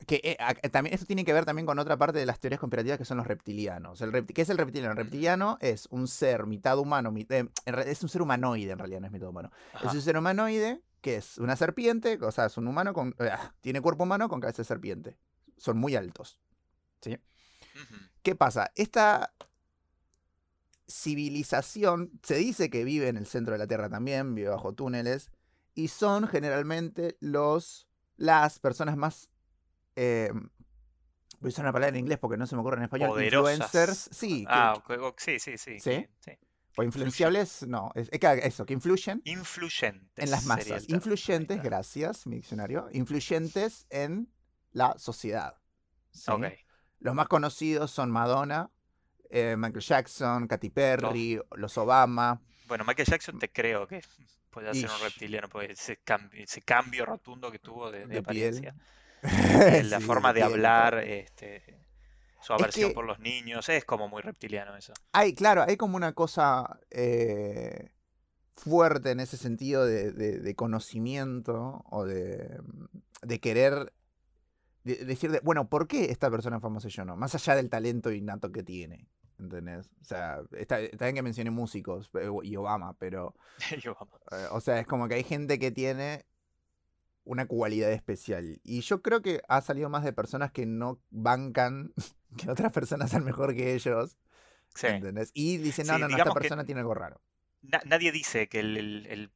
que 0.06 0.20
eh, 0.24 0.36
a- 0.40 0.54
también 0.70 0.94
esto 0.94 1.04
tiene 1.06 1.24
que 1.24 1.32
ver 1.32 1.44
también 1.44 1.66
con 1.66 1.78
otra 1.78 1.98
parte 1.98 2.18
de 2.18 2.26
las 2.26 2.40
teorías 2.40 2.58
conspirativas 2.60 2.98
que 2.98 3.04
son 3.04 3.18
los 3.18 3.26
reptilianos. 3.26 4.00
El 4.00 4.12
repti- 4.12 4.32
¿Qué 4.32 4.42
es 4.42 4.48
el 4.50 4.56
reptiliano? 4.58 4.92
El 4.92 4.96
reptiliano 4.96 5.58
es 5.60 5.86
un 5.90 6.08
ser 6.08 6.46
mitad 6.46 6.78
humano, 6.78 7.12
mit- 7.12 7.30
eh, 7.30 7.48
re- 7.70 7.90
es 7.90 8.02
un 8.02 8.08
ser 8.08 8.22
humanoide 8.22 8.72
en 8.72 8.78
realidad, 8.78 9.00
no 9.00 9.06
es 9.06 9.12
mitad 9.12 9.28
humano. 9.28 9.50
Es 9.84 9.92
un 9.92 10.00
ser 10.00 10.16
humanoide 10.16 10.80
que 11.02 11.16
es 11.16 11.38
una 11.38 11.56
serpiente, 11.56 12.18
o 12.22 12.32
sea, 12.32 12.46
es 12.46 12.56
un 12.56 12.66
humano 12.66 12.92
con... 12.94 13.14
ah, 13.20 13.52
tiene 13.60 13.80
cuerpo 13.82 14.04
humano 14.04 14.28
con 14.28 14.40
cabeza 14.40 14.62
de 14.62 14.66
serpiente. 14.66 15.16
Son 15.60 15.76
muy 15.76 15.94
altos. 15.94 16.38
¿sí? 17.02 17.18
¿Qué 18.22 18.34
pasa? 18.34 18.72
Esta 18.74 19.34
civilización 20.88 22.10
se 22.22 22.36
dice 22.36 22.70
que 22.70 22.82
vive 22.84 23.08
en 23.08 23.16
el 23.16 23.26
centro 23.26 23.52
de 23.52 23.58
la 23.58 23.66
Tierra 23.66 23.88
también, 23.88 24.34
vive 24.34 24.48
bajo 24.48 24.72
túneles, 24.72 25.30
y 25.74 25.88
son 25.88 26.26
generalmente 26.26 27.16
los 27.20 27.86
las 28.16 28.58
personas 28.58 28.96
más 28.96 29.30
eh, 29.96 30.30
voy 30.32 31.48
a 31.48 31.48
usar 31.48 31.64
una 31.64 31.72
palabra 31.72 31.88
en 31.96 31.96
inglés 31.96 32.18
porque 32.18 32.36
no 32.36 32.46
se 32.46 32.54
me 32.54 32.60
ocurre 32.60 32.78
en 32.78 32.84
español. 32.84 33.10
Poderosas. 33.10 33.54
Influencers, 33.54 34.08
sí. 34.12 34.44
Ah, 34.48 34.82
que- 34.86 34.98
sí, 35.18 35.38
sí, 35.38 35.58
sí. 35.58 35.78
¿Sí? 35.78 36.06
sí. 36.20 36.32
o 36.76 36.82
influenciables, 36.82 37.66
no. 37.66 37.92
Es, 37.94 38.08
es 38.10 38.18
que 38.18 38.40
eso, 38.44 38.64
que 38.66 38.74
influyen 38.74 39.20
Influyentes. 39.24 40.24
en 40.24 40.30
las 40.30 40.46
masas. 40.46 40.88
Influyentes, 40.88 41.62
gracias, 41.62 42.26
mi 42.26 42.36
diccionario. 42.36 42.88
Influyentes 42.92 43.86
en 43.90 44.30
la 44.72 44.98
sociedad. 44.98 45.54
Los 47.00 47.14
más 47.14 47.28
conocidos 47.28 47.90
son 47.90 48.10
Madonna, 48.10 48.70
eh, 49.30 49.56
Michael 49.56 49.84
Jackson, 49.84 50.46
Katy 50.48 50.70
Perry, 50.70 51.40
los 51.56 51.78
Obama. 51.78 52.40
Bueno, 52.66 52.84
Michael 52.84 53.08
Jackson 53.08 53.38
te 53.38 53.48
creo 53.50 53.86
que 53.86 54.00
puede 54.50 54.72
ser 54.74 54.90
un 54.90 55.00
reptiliano, 55.02 55.48
porque 55.48 55.72
ese 55.72 55.96
cambio, 55.98 56.42
ese 56.42 56.60
cambio 56.62 57.06
rotundo 57.06 57.50
que 57.50 57.58
tuvo 57.58 57.90
de, 57.90 58.00
de 58.00 58.06
De 58.06 58.22
piel. 58.22 58.54
apariencia. 58.54 58.74
Eh, 59.22 59.82
La 59.84 60.00
Sí, 60.00 60.06
forma 60.06 60.32
de 60.32 60.40
piel 60.40 60.52
hablar, 60.52 60.94
este, 60.98 61.62
su 62.42 62.52
Es 62.54 62.60
aversión 62.60 62.88
que- 62.90 62.94
por 62.94 63.04
los 63.04 63.18
niños, 63.18 63.68
es 63.68 63.84
como 63.84 64.08
muy 64.08 64.22
reptiliano 64.22 64.76
eso. 64.76 64.92
Hay, 65.12 65.34
claro, 65.34 65.62
hay 65.62 65.76
como 65.76 65.96
una 65.96 66.12
cosa 66.14 66.80
eh, 66.90 67.90
fuerte 68.56 69.10
en 69.10 69.20
ese 69.20 69.36
sentido 69.36 69.84
de, 69.84 70.54
conocimiento 70.56 71.82
o 71.90 72.04
de 72.04 73.40
querer 73.40 73.92
de- 74.84 75.04
decir, 75.04 75.30
de, 75.30 75.40
bueno, 75.40 75.68
¿por 75.68 75.86
qué 75.88 76.06
esta 76.10 76.30
persona 76.30 76.56
es 76.56 76.62
famosa 76.62 76.88
y 76.88 76.90
yo 76.90 77.04
no? 77.04 77.16
Más 77.16 77.34
allá 77.34 77.54
del 77.56 77.70
talento 77.70 78.10
innato 78.12 78.50
que 78.52 78.62
tiene. 78.62 79.08
¿Entendés? 79.38 79.88
O 80.02 80.04
sea, 80.04 80.42
está, 80.52 80.80
está 80.80 81.06
bien 81.06 81.14
que 81.14 81.22
mencioné 81.22 81.50
músicos 81.50 82.10
eh, 82.14 82.28
y 82.42 82.56
Obama, 82.56 82.92
pero 82.98 83.34
Yo, 83.82 83.94
vamos. 83.98 84.20
Eh, 84.32 84.46
o 84.50 84.60
sea, 84.60 84.78
es 84.80 84.86
como 84.86 85.08
que 85.08 85.14
hay 85.14 85.24
gente 85.24 85.58
que 85.58 85.70
tiene 85.70 86.26
una 87.24 87.46
cualidad 87.46 87.90
especial. 87.92 88.60
Y 88.64 88.80
yo 88.82 89.00
creo 89.02 89.22
que 89.22 89.40
ha 89.48 89.60
salido 89.62 89.88
más 89.88 90.04
de 90.04 90.12
personas 90.12 90.52
que 90.52 90.66
no 90.66 91.00
bancan 91.10 91.92
que 92.36 92.50
otras 92.50 92.72
personas 92.72 93.10
sean 93.10 93.24
mejor 93.24 93.54
que 93.54 93.74
ellos. 93.74 94.16
Sí. 94.74 94.86
¿entendés? 94.88 95.30
Y 95.34 95.56
dicen, 95.56 95.86
no, 95.86 95.94
Sí, 95.94 96.00
no, 96.00 96.08
no, 96.08 96.16
esta 96.16 96.32
persona 96.32 96.64
tiene 96.64 96.80
algo 96.80 96.94
raro. 96.94 97.20
Na- 97.62 97.82
nadie 97.86 98.12
dice 98.12 98.48
que 98.48 98.60
el, 98.60 98.76
el- 98.76 99.06
el 99.06 99.30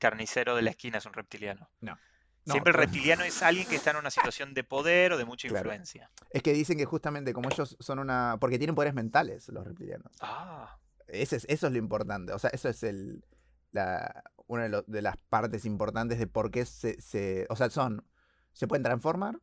carnicero 0.00 0.56
de 0.56 0.62
la 0.62 0.70
esquina 0.70 0.98
es 0.98 1.06
un 1.06 1.12
reptiliano. 1.12 1.68
No, 1.80 1.96
Siempre 2.46 2.72
el 2.72 2.78
reptiliano 2.78 3.22
es 3.22 3.42
alguien 3.42 3.66
que 3.68 3.76
está 3.76 3.90
en 3.90 3.96
una 3.98 4.10
situación 4.10 4.54
de 4.54 4.64
poder 4.64 5.12
o 5.12 5.18
de 5.18 5.24
mucha 5.24 5.46
Claro. 5.48 5.68
influencia. 5.68 6.10
Es 6.30 6.42
que 6.42 6.52
dicen 6.52 6.78
que 6.78 6.84
justamente 6.86 7.32
como 7.32 7.48
ellos 7.50 7.76
son 7.80 7.98
una... 7.98 8.38
Porque 8.40 8.58
tienen 8.58 8.74
poderes 8.74 8.94
mentales 8.94 9.48
los 9.50 9.64
reptilianos. 9.66 10.12
Ah, 10.20 10.78
Ese 11.06 11.36
es, 11.36 11.44
eso 11.48 11.66
es 11.66 11.72
lo 11.72 11.78
importante. 11.78 12.32
O 12.32 12.38
sea, 12.38 12.50
eso 12.50 12.68
es 12.68 12.82
el... 12.82 13.24
La, 13.72 14.24
una 14.46 14.64
de, 14.64 14.68
lo- 14.68 14.82
de 14.82 15.00
las 15.02 15.16
partes 15.16 15.64
importantes 15.64 16.18
de 16.18 16.26
por 16.26 16.50
qué 16.50 16.64
se, 16.64 17.00
se... 17.00 17.46
O 17.50 17.56
sea, 17.56 17.70
son... 17.70 18.04
Se 18.52 18.66
pueden 18.66 18.82
transformar 18.82 19.38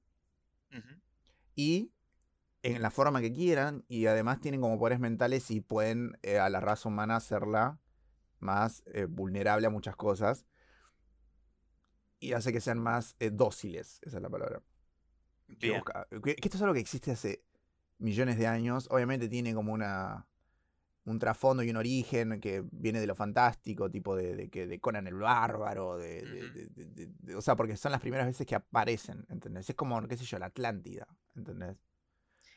y 1.55 1.91
en 2.63 2.81
la 2.81 2.91
forma 2.91 3.21
que 3.21 3.31
quieran 3.31 3.85
y 3.87 4.07
además 4.07 4.41
tienen 4.41 4.61
como 4.61 4.77
poderes 4.77 4.99
mentales 4.99 5.49
y 5.51 5.61
pueden 5.61 6.17
eh, 6.23 6.39
a 6.39 6.49
la 6.49 6.59
raza 6.59 6.89
humana 6.89 7.15
hacerla 7.15 7.79
más 8.39 8.83
eh, 8.93 9.05
vulnerable 9.05 9.67
a 9.67 9.69
muchas 9.69 9.95
cosas 9.95 10.45
y 12.19 12.33
hace 12.33 12.51
que 12.51 12.61
sean 12.61 12.79
más 12.79 13.15
eh, 13.19 13.29
dóciles, 13.31 13.99
esa 14.03 14.17
es 14.17 14.23
la 14.23 14.29
palabra. 14.29 14.61
que 15.59 15.81
Que, 16.23 16.35
que 16.35 16.47
esto 16.47 16.57
es 16.57 16.61
algo 16.61 16.73
que 16.73 16.79
existe 16.79 17.11
hace 17.11 17.43
millones 17.99 18.37
de 18.37 18.47
años, 18.47 18.87
obviamente 18.91 19.27
tiene 19.29 19.53
como 19.53 19.73
una 19.73 20.27
un 21.05 21.19
trasfondo 21.19 21.63
y 21.63 21.69
un 21.69 21.77
origen 21.77 22.41
que 22.41 22.65
viene 22.69 22.99
de 22.99 23.07
lo 23.07 23.15
fantástico, 23.15 23.89
tipo 23.89 24.13
de, 24.15 24.35
de 24.35 24.49
que 24.49 24.67
de 24.67 24.79
Conan 24.81 25.07
el 25.07 25.15
Bárbaro, 25.15 25.95
de, 25.97 26.69
o 27.33 27.41
sea, 27.41 27.55
porque 27.55 27.77
son 27.77 27.93
las 27.93 28.01
primeras 28.01 28.27
veces 28.27 28.45
que 28.45 28.55
aparecen, 28.55 29.25
¿entendés? 29.29 29.69
Es 29.69 29.75
como, 29.77 30.05
qué 30.05 30.17
sé 30.17 30.25
yo, 30.25 30.37
la 30.37 30.47
Atlántida, 30.47 31.07
¿entendés? 31.33 31.77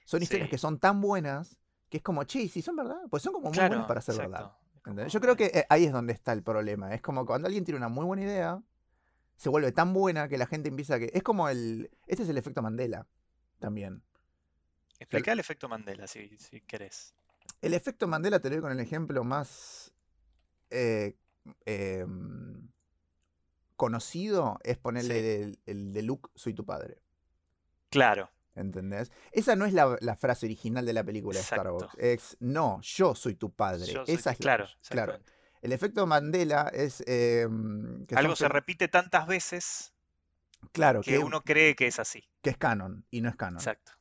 Son 0.04 0.20
historias 0.20 0.48
Sí. 0.48 0.50
que 0.50 0.58
son 0.58 0.80
tan 0.80 1.00
buenas 1.00 1.56
que 1.88 1.98
es 1.98 2.02
como, 2.02 2.24
che, 2.24 2.48
si 2.48 2.60
son 2.60 2.74
verdad, 2.74 3.00
pues 3.08 3.22
son 3.22 3.32
como 3.32 3.46
muy 3.46 3.54
Claro, 3.54 3.70
buenas 3.70 3.86
para 3.86 4.00
ser 4.00 4.16
verdad. 4.16 4.52
Yo 5.08 5.20
creo 5.20 5.36
que 5.36 5.46
eh, 5.46 5.66
ahí 5.68 5.84
es 5.84 5.92
donde 5.92 6.12
está 6.12 6.32
el 6.32 6.42
problema. 6.42 6.92
Es 6.92 7.02
como 7.02 7.24
cuando 7.24 7.46
alguien 7.46 7.64
tiene 7.64 7.78
una 7.78 7.88
muy 7.88 8.04
buena 8.04 8.22
idea, 8.22 8.60
se 9.40 9.48
vuelve 9.48 9.72
tan 9.72 9.94
buena 9.94 10.28
que 10.28 10.36
la 10.36 10.44
gente 10.44 10.68
empieza 10.68 10.96
a 10.96 10.98
que. 10.98 11.10
Es 11.14 11.22
como 11.22 11.48
el. 11.48 11.90
Este 12.06 12.24
es 12.24 12.28
el 12.28 12.36
efecto 12.36 12.60
Mandela 12.60 13.06
también. 13.58 14.02
Explica 14.98 15.32
el 15.32 15.40
efecto 15.40 15.66
Mandela 15.66 16.06
si, 16.06 16.36
si 16.36 16.60
querés. 16.60 17.14
El 17.62 17.72
efecto 17.72 18.06
Mandela 18.06 18.38
te 18.40 18.50
lo 18.50 18.56
doy 18.56 18.62
con 18.62 18.72
el 18.72 18.80
ejemplo 18.80 19.24
más 19.24 19.94
eh, 20.68 21.16
em, 21.64 22.68
conocido, 23.76 24.58
es 24.62 24.76
ponerle 24.76 25.42
el, 25.42 25.58
el 25.64 25.94
de 25.94 26.02
Luke, 26.02 26.28
soy 26.34 26.52
tu 26.52 26.66
padre. 26.66 26.98
Claro, 27.88 28.28
¿Entendés? 28.54 29.10
Esa 29.32 29.56
no 29.56 29.64
es 29.64 29.72
la, 29.72 29.96
la 30.02 30.16
frase 30.16 30.44
original 30.44 30.84
de 30.84 30.92
la 30.92 31.02
película 31.02 31.38
de 31.38 31.44
Star 31.44 31.70
Wars. 31.70 31.88
Es, 31.96 32.36
no, 32.40 32.78
yo 32.82 33.14
soy 33.14 33.36
tu 33.36 33.50
padre. 33.50 33.90
yo 33.90 34.02
Esa 34.02 34.12
es 34.12 34.26
la- 34.26 34.34
claro, 34.34 34.68
claro. 34.90 35.18
El 35.62 35.72
efecto 35.72 36.06
Mandela 36.06 36.70
es... 36.72 37.02
em, 37.06 38.06
que 38.06 38.14
Algo 38.14 38.34
se 38.36 38.48
repite 38.48 38.88
tantas 38.88 39.26
veces 39.26 39.92
Claro, 40.72 41.00
que 41.00 41.12
que, 41.12 41.18
uno 41.18 41.42
cree 41.42 41.74
que 41.74 41.86
es 41.86 41.98
así. 41.98 42.28
que 42.42 42.50
es 42.50 42.56
canon 42.56 43.06
y 43.10 43.20
no 43.20 43.28
es 43.28 43.36
canon. 43.36 43.58
Exacto. 43.58 43.92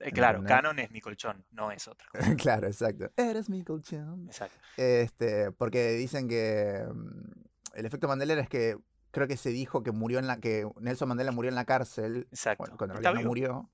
Eh, 0.00 0.12
Claro, 0.12 0.42
canon 0.44 0.78
es 0.78 0.90
mi 0.90 1.00
colchón, 1.00 1.46
no 1.50 1.70
es 1.70 1.88
otra 1.88 2.08
cosa. 2.10 2.34
claro, 2.36 2.66
exacto. 2.66 3.10
Eres 3.16 3.48
mi 3.48 3.62
colchón. 3.64 4.26
Exacto. 4.26 4.58
Este, 4.76 5.52
porque 5.52 5.92
dicen 5.92 6.28
que 6.28 6.84
mm, 6.92 7.30
el 7.74 7.86
efecto 7.86 8.08
Mandela 8.08 8.34
es 8.34 8.48
que 8.48 8.76
creo 9.10 9.26
que 9.26 9.36
se 9.38 9.50
dijo 9.50 9.82
que 9.82 9.92
murió 9.92 10.18
en 10.18 10.26
la 10.26 10.38
que 10.38 10.68
Nelson 10.80 11.08
Mandela 11.08 11.32
murió 11.32 11.48
en 11.48 11.54
la 11.54 11.64
cárcel. 11.64 12.26
Exacto. 12.30 12.64
Cuando 12.76 12.94
en 12.94 12.98
¿Está 12.98 13.10
realidad 13.10 13.22
no 13.22 13.28
murió. 13.28 13.70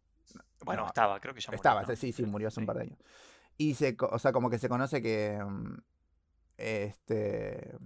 Bueno, 0.64 0.82
no, 0.82 0.86
estaba, 0.88 1.18
creo 1.18 1.34
que 1.34 1.40
ya 1.40 1.48
murió, 1.48 1.56
Estaba, 1.56 1.82
¿no? 1.82 1.96
sí, 1.96 2.12
sí, 2.12 2.24
murió 2.24 2.48
hace 2.48 2.60
un 2.60 2.66
par 2.66 2.76
de 2.76 2.82
años. 2.82 2.98
Y 3.56 3.74
se, 3.74 3.96
o 3.98 4.18
sea, 4.20 4.32
como 4.32 4.48
que 4.48 4.58
se 4.58 4.68
conoce 4.68 5.02
que 5.02 5.36
mm, 5.44 5.76
este 6.56 7.76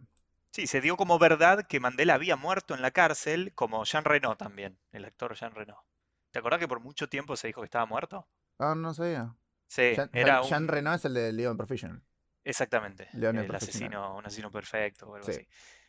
Sí, 0.50 0.66
se 0.66 0.80
dio 0.80 0.96
como 0.96 1.20
verdad 1.20 1.68
que 1.68 1.78
Mandela 1.78 2.14
había 2.14 2.34
muerto 2.34 2.74
en 2.74 2.82
la 2.82 2.90
cárcel, 2.90 3.52
como 3.54 3.84
Jean 3.84 4.04
Reno 4.04 4.36
también, 4.36 4.76
el 4.90 5.04
actor 5.04 5.36
Jean 5.36 5.54
Reno. 5.54 5.84
¿Te 6.32 6.40
acordás 6.40 6.58
que 6.58 6.66
por 6.66 6.80
mucho 6.80 7.08
tiempo 7.08 7.36
se 7.36 7.46
dijo 7.46 7.60
que 7.60 7.66
estaba 7.66 7.86
muerto? 7.86 8.26
Ah, 8.58 8.74
no 8.74 8.92
sabía. 8.94 9.34
Sí, 9.68 9.82
Jean, 9.94 10.10
era 10.12 10.42
Jean- 10.42 10.68
un... 10.68 10.68
Reno 10.68 10.92
es 10.94 11.04
el 11.04 11.14
de 11.14 11.32
Leon 11.32 11.56
Professional. 11.56 12.02
Exactamente, 12.44 13.08
León 13.12 13.38
el 13.38 13.54
asesino, 13.54 14.16
un 14.16 14.24
asesino 14.24 14.50
perfecto 14.50 15.08
o 15.08 15.16
algo 15.16 15.26
Sí. 15.26 15.32
así. 15.32 15.46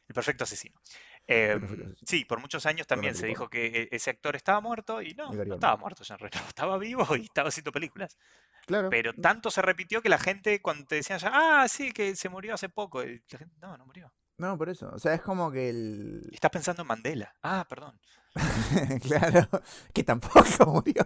El 0.08 0.14
perfecto 0.16 0.44
asesino. 0.46 0.80
El 1.28 1.52
Em, 1.52 1.60
perfecto 1.60 1.84
asesino. 1.86 2.08
sí, 2.08 2.26
por 2.26 2.40
muchos 2.40 2.66
años 2.66 2.88
también 2.88 3.14
se 3.16 3.28
dijo 3.28 3.50
que 3.50 3.66
e- 3.66 3.90
ese 3.92 4.10
actor 4.10 4.36
estaba 4.36 4.62
muerto 4.62 5.02
y 5.02 5.14
no, 5.14 5.32
no 5.34 5.56
estaba 5.56 5.76
muerto 5.78 6.04
Jean 6.04 6.20
Reno, 6.20 6.32
estaba 6.48 6.78
vivo 6.78 7.06
y 7.18 7.24
estaba 7.24 7.50
haciendo 7.50 7.72
películas. 7.72 8.18
Claro. 8.66 8.90
Pero 8.90 9.14
tanto 9.14 9.50
se 9.52 9.62
repitió 9.62 10.02
que 10.02 10.10
la 10.10 10.18
gente 10.20 10.62
cuando 10.62 10.86
te 10.86 10.96
decían 10.96 11.20
ya, 11.20 11.32
ah, 11.34 11.68
sí, 11.68 11.92
que 11.92 12.16
se 12.16 12.30
murió 12.30 12.54
hace 12.54 12.70
poco, 12.70 13.02
la 13.04 13.38
gente, 13.38 13.56
no, 13.62 13.78
no 13.78 13.86
murió. 13.86 14.12
No, 14.40 14.58
por 14.58 14.70
eso. 14.70 14.90
O 14.94 15.00
sea, 15.00 15.14
es 15.16 15.22
como 15.22 15.52
que 15.52 15.70
el. 15.70 16.30
Estás 16.32 16.52
pensando 16.52 16.84
en 16.84 16.88
Mandela. 16.88 17.34
Ah, 17.42 17.66
perdón. 17.68 18.00
claro, 19.02 19.48
que 19.94 20.04
tampoco 20.04 20.66
murió. 20.68 21.06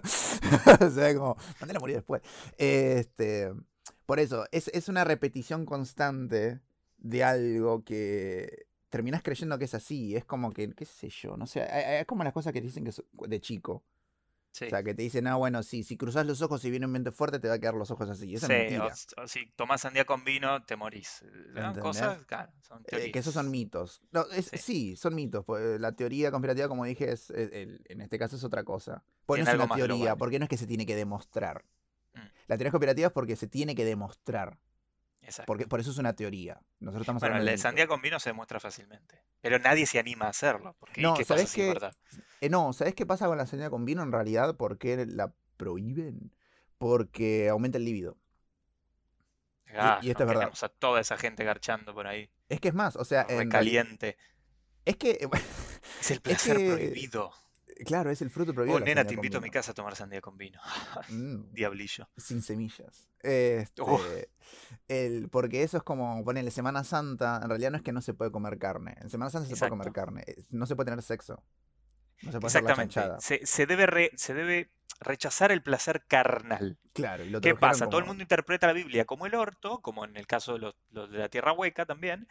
o 0.81 0.89
sea, 0.89 1.15
como, 1.15 1.37
Mandela 1.59 1.79
murió 1.79 1.95
después. 1.97 2.21
Este, 2.57 3.51
por 4.05 4.19
eso, 4.19 4.45
es, 4.51 4.67
es 4.69 4.89
una 4.89 5.03
repetición 5.05 5.65
constante 5.65 6.59
de 6.97 7.23
algo 7.23 7.83
que 7.85 8.65
terminas 8.91 9.23
creyendo 9.23 9.57
que 9.57 9.65
es 9.65 9.73
así. 9.73 10.15
Es 10.15 10.25
como 10.25 10.51
que, 10.51 10.71
qué 10.73 10.85
sé 10.85 11.09
yo, 11.09 11.35
no 11.37 11.47
sé, 11.47 11.67
es 11.99 12.05
como 12.05 12.23
las 12.23 12.33
cosas 12.33 12.53
que 12.53 12.61
dicen 12.61 12.83
que 12.85 12.91
de 13.27 13.41
chico. 13.41 13.83
O 14.53 14.69
sea, 14.69 14.83
que 14.83 14.93
te 14.93 15.01
dicen, 15.01 15.27
ah, 15.27 15.37
bueno, 15.37 15.63
sí, 15.63 15.81
si 15.81 15.95
cruzas 15.95 16.25
los 16.25 16.41
ojos 16.41 16.63
y 16.65 16.69
viene 16.69 16.85
un 16.85 16.91
viento 16.91 17.13
fuerte, 17.13 17.39
te 17.39 17.47
va 17.47 17.53
a 17.53 17.59
quedar 17.59 17.73
los 17.73 17.89
ojos 17.89 18.09
así. 18.09 18.35
Esa 18.35 18.47
es 18.47 18.49
mentira. 18.49 18.93
O, 19.23 19.27
si 19.27 19.49
tomás 19.55 19.79
sandía 19.79 20.03
con 20.03 20.25
vino, 20.25 20.65
te 20.65 20.75
morís. 20.75 21.23
Cosas, 21.81 22.25
claro, 22.25 22.51
son 22.59 22.83
eh, 22.91 23.13
que 23.13 23.19
esos 23.19 23.33
son 23.33 23.49
mitos. 23.49 24.01
No, 24.11 24.25
sí. 24.53 24.97
son 24.97 25.15
mitos. 25.15 25.45
Pues, 25.45 25.79
la 25.79 25.93
teoría 25.93 26.31
conspirativa, 26.31 26.67
como 26.67 26.83
dije, 26.83 27.13
es, 27.13 27.29
en 27.31 28.01
este 28.01 28.19
caso 28.19 28.35
es 28.35 28.43
otra 28.43 28.65
cosa. 28.65 29.05
Pues 29.25 29.41
no 29.41 29.49
es 29.49 29.55
una 29.55 29.73
teoría, 29.73 30.17
porque 30.17 30.37
no 30.37 30.43
es 30.43 30.49
que 30.49 30.57
se 30.57 30.67
tiene 30.67 30.85
que 30.85 30.97
demostrar. 30.97 31.63
Mm. 32.13 32.19
La 32.47 32.57
teoría 32.57 32.71
conspirativa 32.71 33.07
es 33.07 33.13
porque 33.13 33.37
se 33.37 33.47
tiene 33.47 33.73
que 33.73 33.85
demostrar. 33.85 34.57
Exacto. 35.21 35.47
Porque, 35.47 35.67
por 35.67 35.79
eso 35.79 35.91
es 35.91 35.97
una 35.97 36.13
teoría. 36.13 36.59
Nosotros 36.79 37.03
estamos 37.03 37.21
bueno, 37.21 37.39
la 37.39 37.51
de 37.51 37.57
sandía 37.57 37.87
con 37.87 38.01
vino 38.01 38.19
se 38.19 38.29
demuestra 38.29 38.59
fácilmente. 38.59 39.21
Pero 39.41 39.59
nadie 39.59 39.85
se 39.85 39.99
anima 39.99 40.25
a 40.25 40.29
hacerlo. 40.29 40.75
Porque, 40.79 41.01
no, 41.01 41.13
¿qué 41.13 41.23
¿sabes 41.23 41.53
qué? 41.53 41.73
Eh, 42.41 42.49
no, 42.49 42.73
¿sabes 42.73 42.95
qué 42.95 43.05
pasa 43.05 43.27
con 43.27 43.37
la 43.37 43.45
sandía 43.45 43.69
con 43.69 43.85
vino 43.85 44.01
en 44.01 44.11
realidad? 44.11 44.55
¿Por 44.55 44.77
qué 44.77 45.05
la 45.05 45.33
prohíben? 45.57 46.33
Porque 46.77 47.49
aumenta 47.49 47.77
el 47.77 47.85
líbido. 47.85 48.17
Ah, 49.73 49.99
y, 50.01 50.09
esto 50.09 50.23
es 50.23 50.29
verdad. 50.29 50.51
a 50.61 50.69
toda 50.69 50.99
esa 50.99 51.17
gente 51.17 51.43
garchando 51.43 51.93
por 51.93 52.07
ahí. 52.07 52.29
Es 52.49 52.59
que 52.59 52.69
es 52.69 52.73
más, 52.73 52.95
o 52.95 53.05
sea. 53.05 53.25
En 53.29 53.49
caliente. 53.49 54.17
Es 54.85 54.97
que. 54.97 55.29
es 56.01 56.11
el 56.11 56.21
placer 56.21 56.55
prohibido. 56.55 57.31
Claro, 57.85 58.11
es 58.11 58.21
el 58.21 58.29
fruto 58.29 58.53
prohibido. 58.53 58.77
Oh, 58.77 58.79
nena, 58.79 59.05
te 59.05 59.13
invito 59.13 59.37
a 59.37 59.41
mi 59.41 59.49
casa 59.49 59.71
a 59.71 59.73
tomar 59.73 59.95
sandía 59.95 60.21
con 60.21 60.37
vino. 60.37 60.59
Mm. 61.09 61.53
Diablillo. 61.53 62.07
Sin 62.15 62.41
semillas. 62.41 63.09
Este, 63.21 63.81
el, 64.87 65.29
porque 65.29 65.63
eso 65.63 65.77
es 65.77 65.83
como 65.83 66.23
ponerle 66.23 66.51
Semana 66.51 66.83
Santa. 66.83 67.39
En 67.41 67.49
realidad 67.49 67.71
no 67.71 67.77
es 67.77 67.83
que 67.83 67.91
no 67.91 68.01
se 68.01 68.13
puede 68.13 68.31
comer 68.31 68.57
carne. 68.57 68.95
En 69.01 69.09
Semana 69.09 69.29
Santa 69.29 69.47
se 69.47 69.55
puede 69.55 69.69
comer 69.69 69.91
carne. 69.91 70.23
No 70.49 70.65
se 70.65 70.75
puede 70.75 70.91
tener 70.91 71.03
sexo. 71.03 71.43
No 72.23 72.31
se 72.31 72.39
puede 72.39 72.47
Exactamente. 72.47 72.99
Hacer 72.99 73.11
la 73.11 73.19
se, 73.19 73.45
se, 73.45 73.65
debe 73.65 74.11
se 74.15 74.33
debe 74.33 74.71
rechazar 75.01 75.51
el 75.51 75.61
placer 75.63 76.05
carnal. 76.07 76.77
Claro, 76.93 77.25
y 77.25 77.41
¿Qué 77.41 77.55
pasa? 77.55 77.89
Todo 77.89 77.99
el 77.99 78.05
mundo 78.05 78.21
interpreta 78.21 78.67
la 78.67 78.73
Biblia 78.73 79.05
como 79.05 79.25
el 79.25 79.33
orto, 79.33 79.81
como 79.81 80.05
en 80.05 80.15
el 80.15 80.27
caso 80.27 80.53
de 80.53 80.59
los, 80.59 80.75
de 80.89 81.17
la 81.17 81.29
tierra 81.29 81.53
hueca 81.53 81.85
también, 81.85 82.27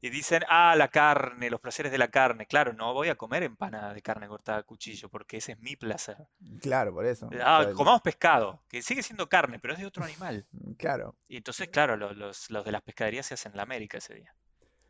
y 0.00 0.08
dicen, 0.08 0.42
ah, 0.48 0.74
la 0.76 0.88
carne, 0.88 1.50
los 1.50 1.60
placeres 1.60 1.92
de 1.92 1.98
la 1.98 2.08
carne. 2.08 2.46
Claro, 2.46 2.72
no 2.72 2.94
voy 2.94 3.08
a 3.08 3.16
comer 3.16 3.42
empanada 3.42 3.92
de 3.92 4.00
carne 4.02 4.26
cortada 4.26 4.58
a 4.58 4.62
cuchillo, 4.62 5.08
porque 5.08 5.36
ese 5.36 5.52
es 5.52 5.60
mi 5.60 5.76
placer. 5.76 6.16
Claro, 6.62 6.94
por 6.94 7.04
eso. 7.04 7.28
Ah, 7.42 7.66
comamos 7.74 8.00
pescado, 8.00 8.62
que 8.68 8.82
sigue 8.82 9.02
siendo 9.02 9.28
carne, 9.28 9.58
pero 9.58 9.74
es 9.74 9.80
de 9.80 9.86
otro 9.86 10.04
animal. 10.04 10.46
Claro. 10.78 11.16
Y 11.28 11.36
entonces, 11.36 11.68
claro, 11.68 11.96
los, 11.96 12.16
los, 12.16 12.50
los 12.50 12.64
de 12.64 12.72
las 12.72 12.82
pescaderías 12.82 13.26
se 13.26 13.34
hacen 13.34 13.52
en 13.52 13.56
la 13.58 13.64
América 13.64 13.98
ese 13.98 14.14
día. 14.14 14.34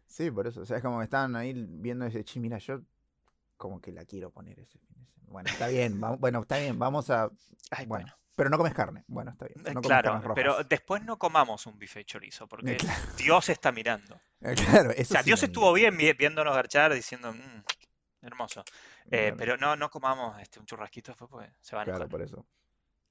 Sí, 0.06 0.30
por 0.30 0.46
eso. 0.46 0.60
O 0.60 0.64
sea, 0.64 0.76
es 0.76 0.82
como 0.82 0.98
que 0.98 1.04
estaban 1.04 1.34
ahí 1.34 1.52
viendo 1.56 2.06
ese 2.06 2.22
chi, 2.22 2.38
mira, 2.38 2.58
yo 2.58 2.82
como 3.56 3.80
que 3.80 3.92
la 3.92 4.04
quiero 4.04 4.30
poner 4.30 4.58
ese 4.60 4.78
fin 4.78 4.96
de 4.98 5.06
semana. 5.06 5.32
Bueno, 5.32 5.50
está 5.50 5.68
bien, 5.68 6.00
bueno, 6.18 6.42
está 6.42 6.58
bien, 6.58 6.78
vamos 6.78 7.10
a. 7.10 7.30
bueno. 7.86 8.12
Pero 8.36 8.50
no 8.50 8.58
comes 8.58 8.74
carne. 8.74 9.04
Bueno, 9.06 9.30
está 9.30 9.46
bien. 9.46 9.64
Eh, 9.66 9.80
claro, 9.80 10.20
pero 10.34 10.64
después 10.64 11.02
no 11.04 11.18
comamos 11.18 11.66
un 11.66 11.78
bife 11.78 12.00
de 12.00 12.04
chorizo, 12.04 12.48
porque 12.48 12.72
eh, 12.72 12.78
Dios 13.16 13.48
está 13.48 13.70
mirando. 13.70 14.20
Eh, 14.40 14.54
claro, 14.70 14.90
eso 14.90 15.02
o 15.02 15.14
sea, 15.14 15.22
Dios 15.22 15.42
estuvo 15.42 15.72
bien 15.72 15.96
viéndonos 15.96 16.54
garchar, 16.54 16.92
diciendo, 16.92 17.32
mmm, 17.32 17.62
hermoso. 18.22 18.64
Pero 19.08 19.56
no, 19.56 19.76
no 19.76 19.90
comamos 19.90 20.40
este, 20.40 20.58
un 20.58 20.66
churrasquito 20.66 21.12
después, 21.12 21.30
porque 21.30 21.52
se 21.60 21.76
van 21.76 21.82
a 21.82 21.92
Claro, 21.92 22.08
por 22.08 22.22
eso. 22.22 22.44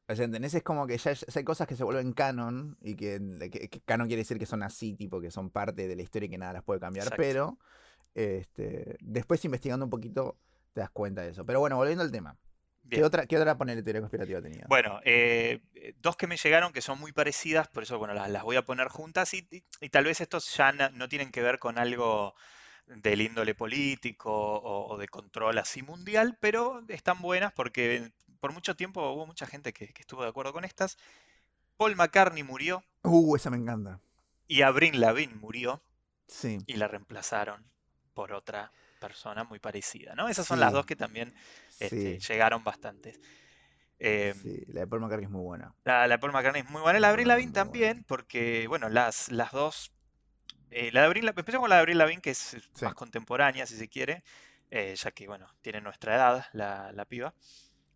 O 0.07 0.15
sea, 0.15 0.25
¿entendés? 0.25 0.53
Es 0.53 0.63
como 0.63 0.85
que 0.85 0.97
ya, 0.97 1.13
hay 1.33 1.43
cosas 1.45 1.65
que 1.65 1.77
se 1.77 1.83
vuelven 1.85 2.11
canon 2.11 2.77
y 2.81 2.95
que, 2.95 3.81
canon 3.85 4.07
quiere 4.07 4.21
decir 4.21 4.37
que 4.37 4.45
son 4.45 4.61
así, 4.61 4.93
tipo 4.95 5.21
que 5.21 5.31
son 5.31 5.49
parte 5.49 5.87
de 5.87 5.95
la 5.95 6.01
historia 6.01 6.27
y 6.27 6.29
que 6.29 6.37
nada 6.37 6.53
las 6.53 6.63
puede 6.63 6.81
cambiar, 6.81 7.07
pero 7.15 7.57
este, 8.15 8.97
después 9.01 9.43
investigando 9.45 9.85
un 9.85 9.89
poquito 9.89 10.37
te 10.73 10.81
das 10.81 10.89
cuenta 10.89 11.21
de 11.21 11.29
eso. 11.29 11.45
Pero 11.45 11.59
bueno, 11.59 11.77
volviendo 11.77 12.03
al 12.03 12.11
tema. 12.11 12.37
¿Qué 12.89 13.03
otra, 13.03 13.25
¿Qué 13.25 13.37
otra 13.37 13.57
poner 13.57 13.81
teoría 13.83 14.01
conspirativa 14.01 14.41
tenía? 14.41 14.65
Bueno, 14.67 14.99
eh, 15.03 15.61
dos 16.01 16.17
que 16.17 16.27
me 16.27 16.37
llegaron 16.37 16.73
que 16.73 16.81
son 16.81 16.99
muy 16.99 17.11
parecidas, 17.11 17.67
por 17.67 17.83
eso 17.83 17.97
bueno, 17.97 18.13
las, 18.13 18.43
voy 18.43 18.57
a 18.57 18.65
poner 18.65 18.89
juntas 18.89 19.33
y, 19.33 19.41
tal 19.89 20.03
vez 20.03 20.21
estos 20.21 20.55
ya 20.55 20.71
no, 20.71 21.09
tienen 21.09 21.31
que 21.31 21.41
ver 21.41 21.59
con 21.59 21.77
algo 21.77 22.35
del 22.87 23.21
índole 23.21 23.55
político 23.55 24.31
o, 24.31 24.97
de 24.97 25.07
control 25.07 25.57
así 25.57 25.81
mundial, 25.81 26.37
pero 26.41 26.83
están 26.89 27.21
buenas 27.21 27.53
porque 27.53 28.11
por 28.41 28.51
mucho 28.51 28.75
tiempo 28.75 29.11
hubo 29.11 29.25
mucha 29.25 29.45
gente 29.47 29.71
que, 29.71 29.93
estuvo 29.97 30.21
de 30.23 30.29
acuerdo 30.29 30.51
con 30.51 30.65
estas. 30.65 30.97
Paul 31.77 31.95
McCartney 31.95 32.43
murió. 32.43 32.83
Uh, 33.03 33.35
esa 33.35 33.49
me 33.49 33.57
encanta. 33.57 33.99
Y 34.47 34.61
Avril 34.61 34.99
Lavigne 34.99 35.35
murió. 35.35 35.81
Sí. 36.27 36.59
Y 36.67 36.73
la 36.73 36.87
reemplazaron 36.87 37.72
por 38.13 38.33
otra 38.33 38.71
persona 38.99 39.43
muy 39.43 39.59
parecida, 39.59 40.15
¿no? 40.15 40.29
Esas 40.29 40.47
son 40.47 40.59
las 40.59 40.71
dos 40.71 40.85
que 40.85 40.95
también 40.95 41.33
este, 41.79 42.19
llegaron 42.19 42.63
bastantes. 42.63 43.19
Em, 43.99 44.33
sí, 44.33 44.63
la 44.67 44.81
de 44.81 44.87
Paul 44.87 45.01
McCartney 45.01 45.25
es 45.25 45.31
muy 45.31 45.41
buena. 45.41 45.73
La, 45.83 46.07
de 46.07 46.19
Paul 46.19 46.33
McCartney 46.33 46.61
es 46.61 46.69
muy 46.69 46.81
buena. 46.81 46.99
La 46.99 47.07
de 47.07 47.11
Avril 47.11 47.27
Lavigne 47.27 47.53
también, 47.53 48.03
porque, 48.03 48.67
bueno, 48.67 48.89
las, 48.89 49.31
las 49.31 49.51
dos. 49.51 49.93
Eh, 50.71 50.91
la 50.91 51.01
de 51.01 51.05
Avril, 51.07 51.27
empecemos 51.27 51.61
con 51.61 51.69
la 51.69 51.75
de 51.75 51.81
Avril 51.81 51.97
Lavigne, 51.97 52.21
que 52.21 52.31
es 52.31 52.57
más 52.81 52.93
contemporánea, 52.95 53.65
si 53.65 53.77
se 53.77 53.87
quiere, 53.87 54.23
eh, 54.71 54.95
ya 54.95 55.11
que, 55.11 55.27
bueno, 55.27 55.47
tiene 55.61 55.81
nuestra 55.81 56.15
edad 56.15 56.45
la, 56.53 56.91
la 56.91 57.05
piba. 57.05 57.33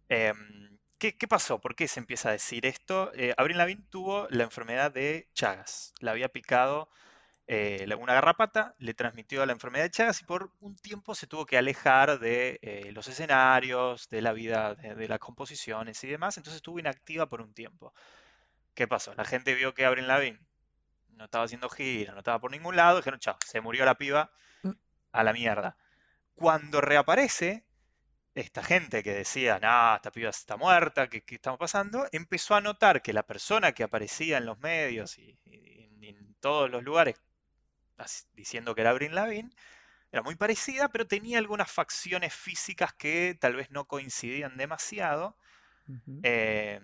Em, 0.09 0.77
¿qué, 0.97 1.17
¿qué, 1.17 1.27
pasó? 1.27 1.59
¿Por 1.59 1.75
qué 1.75 1.87
se 1.87 1.99
empieza 1.99 2.29
a 2.29 2.33
decir 2.33 2.65
esto? 2.65 3.11
Eh, 3.15 3.33
Avril 3.37 3.57
Lavigne 3.57 3.83
tuvo 3.89 4.27
la 4.29 4.43
enfermedad 4.43 4.91
de 4.91 5.27
Chagas. 5.33 5.93
La 5.99 6.11
había 6.11 6.29
picado 6.29 6.89
eh, 7.49 7.87
una 7.97 8.13
garrapata, 8.13 8.75
le 8.77 8.93
transmitió 8.93 9.45
la 9.45 9.53
enfermedad 9.53 9.85
de 9.85 9.91
Chagas 9.91 10.21
y 10.21 10.25
por 10.25 10.51
un 10.59 10.75
tiempo 10.75 11.15
se 11.15 11.27
tuvo 11.27 11.45
que 11.45 11.57
alejar 11.57 12.19
de 12.19 12.59
eh, 12.61 12.91
los 12.91 13.07
escenarios, 13.07 14.09
de 14.09 14.21
la 14.21 14.33
vida, 14.33 14.75
de, 14.75 15.07
las 15.07 15.19
composiciones 15.19 16.03
y 16.03 16.07
demás, 16.07 16.35
entonces 16.35 16.57
estuvo 16.57 16.77
inactiva 16.77 17.27
por 17.29 17.41
un 17.41 17.53
tiempo. 17.53 17.93
¿Qué 18.73 18.85
pasó? 18.85 19.13
La 19.15 19.23
gente 19.23 19.55
vio 19.55 19.73
que 19.73 19.85
Avril 19.85 20.07
Lavigne 20.07 20.41
no 21.11 21.25
estaba 21.25 21.45
haciendo 21.45 21.69
gira, 21.69 22.11
no 22.11 22.19
estaba 22.19 22.39
por 22.39 22.51
ningún 22.51 22.75
lado, 22.75 22.97
dijeron, 22.97 23.19
chao, 23.19 23.37
se 23.45 23.61
murió 23.61 23.85
la 23.85 23.95
piba, 23.95 24.29
mm. 24.63 24.71
a 25.13 25.23
la 25.23 25.31
mierda. 25.31 25.77
Cuando 26.35 26.81
reaparece, 26.81 27.65
esta 28.35 28.61
gente 28.61 29.03
que 29.03 29.13
decía, 29.13 29.57
no, 29.59 29.95
esta 29.95 30.11
piba 30.11 30.29
está 30.29 30.57
muerta, 30.57 31.07
¿qué, 31.09 31.23
estamos 31.25 31.59
pasando? 31.59 32.07
Empezó 32.11 32.55
a 32.55 32.61
notar 32.61 33.01
que 33.01 33.13
la 33.13 33.23
persona 33.23 33.71
que 33.71 33.83
aparecía 33.83 34.37
en 34.37 34.45
los 34.45 34.59
medios 34.59 35.17
y 35.17 35.39
en 35.45 36.35
todos 36.41 36.69
los 36.69 36.83
lugares 36.83 37.15
diciendo 38.33 38.75
que 38.75 38.81
era 38.81 38.93
Brin 38.93 39.15
Lavin, 39.15 39.53
era 40.11 40.23
muy 40.23 40.35
parecida, 40.35 40.89
pero 40.89 41.07
tenía 41.07 41.37
algunas 41.37 41.69
facciones 41.69 42.33
físicas 42.33 42.93
que 42.93 43.37
tal 43.39 43.55
vez 43.55 43.71
no 43.71 43.85
coincidían 43.85 44.57
demasiado. 44.57 45.37
Eh, 46.23 46.81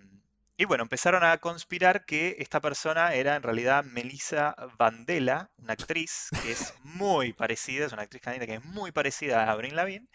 y 0.56 0.66
bueno, 0.66 0.82
empezaron 0.84 1.24
a 1.24 1.36
conspirar 1.38 2.04
que 2.04 2.36
esta 2.38 2.60
persona 2.60 3.14
era 3.14 3.36
en 3.36 3.42
realidad 3.42 3.84
Melissa 3.84 4.54
Vandela, 4.78 5.50
una 5.58 5.72
actriz 5.72 6.28
que 6.42 6.52
es 6.52 6.74
muy 6.82 7.32
parecida, 7.32 7.86
es 7.86 7.92
una 7.92 8.02
actriz 8.02 8.22
canadiense 8.22 8.46
que 8.46 8.54
es 8.54 8.64
muy 8.64 8.92
parecida 8.92 9.50
a 9.50 9.54
Brin 9.56 9.74
Lavin. 9.74 10.08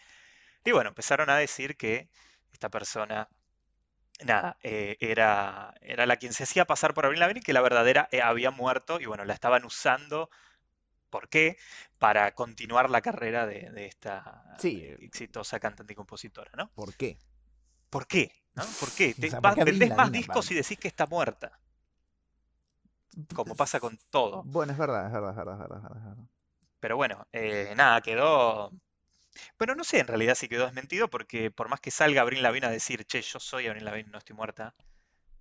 Y 0.64 0.72
bueno, 0.72 0.88
empezaron 0.90 1.30
a 1.30 1.36
decir 1.36 1.76
que 1.76 2.08
esta 2.52 2.68
persona, 2.68 3.28
nada, 4.24 4.56
eh, 4.62 4.96
era, 5.00 5.74
era 5.80 6.06
la 6.06 6.16
quien 6.16 6.32
se 6.32 6.44
hacía 6.44 6.64
pasar 6.64 6.94
por 6.94 7.06
Avril 7.06 7.20
Lavigne, 7.20 7.42
que 7.42 7.52
la 7.52 7.62
verdadera 7.62 8.08
eh, 8.12 8.22
había 8.22 8.50
muerto 8.50 9.00
y 9.00 9.06
bueno, 9.06 9.24
la 9.24 9.34
estaban 9.34 9.64
usando 9.64 10.30
¿Por 11.10 11.28
qué? 11.28 11.56
Para 11.98 12.34
continuar 12.34 12.88
la 12.88 13.02
carrera 13.02 13.46
de, 13.46 13.86
esta 13.86 14.56
exitosa 14.62 15.58
cantante 15.60 15.92
y 15.92 15.96
compositora, 15.96 16.50
¿no? 16.56 16.70
¿Por 16.70 16.94
qué? 16.94 17.18
¿Por 17.90 18.06
qué? 18.06 18.32
¿No? 18.54 18.64
¿Por 18.78 18.92
qué? 18.92 19.14
vendés 19.64 19.94
más 19.94 20.12
discos 20.12 20.50
y 20.50 20.54
decís 20.54 20.78
que 20.78 20.88
está 20.88 21.06
muerta. 21.06 21.58
Como 23.34 23.54
pasa 23.56 23.80
con 23.80 23.98
todo. 24.10 24.42
Bueno, 24.44 24.72
es 24.72 24.78
verdad, 24.78 25.06
es 25.06 25.12
verdad, 25.12 25.30
es 25.30 25.36
verdad, 25.36 25.58
es 25.58 25.82
verdad. 25.82 26.16
Pero 26.78 26.96
bueno, 26.96 27.26
eh, 27.32 27.74
nada, 27.76 28.00
quedó. 28.00 28.70
Bueno, 29.58 29.74
no 29.74 29.84
sé 29.84 30.00
en 30.00 30.06
realidad 30.06 30.34
si 30.34 30.48
quedó 30.48 30.64
desmentido, 30.64 31.08
porque 31.08 31.50
por 31.50 31.68
más 31.68 31.80
que 31.80 31.90
salga 31.90 32.22
Abril 32.22 32.42
Lavigne 32.42 32.66
a 32.66 32.70
decir, 32.70 33.04
che, 33.04 33.20
yo 33.22 33.38
soy 33.38 33.66
Abril 33.66 33.84
Lavigne, 33.84 34.10
no 34.10 34.18
estoy 34.18 34.34
muerta, 34.34 34.74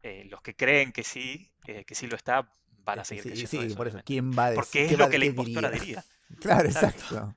eh, 0.04 0.26
los 0.26 0.42
que 0.42 0.56
creen 0.56 0.92
que 0.92 1.04
sí, 1.04 1.52
eh, 1.66 1.86
que 1.86 1.96
sí 1.96 2.08
lo 2.08 2.16
está, 2.16 2.54
van 2.84 3.00
a 3.00 3.04
seguir 3.04 3.36
sí, 3.36 3.48
sí, 3.48 3.76
por 3.76 3.88
eso. 3.88 4.00
¿Quién 4.06 4.32
va 4.32 4.46
a 4.46 4.50
decir? 4.52 4.64
Porque 4.64 4.86
es 4.86 4.98
lo 4.98 5.10
que 5.10 5.20
la 5.20 5.26
impostora 5.26 5.70
diría. 5.72 6.04
claro, 6.40 6.68
exacto. 6.68 7.36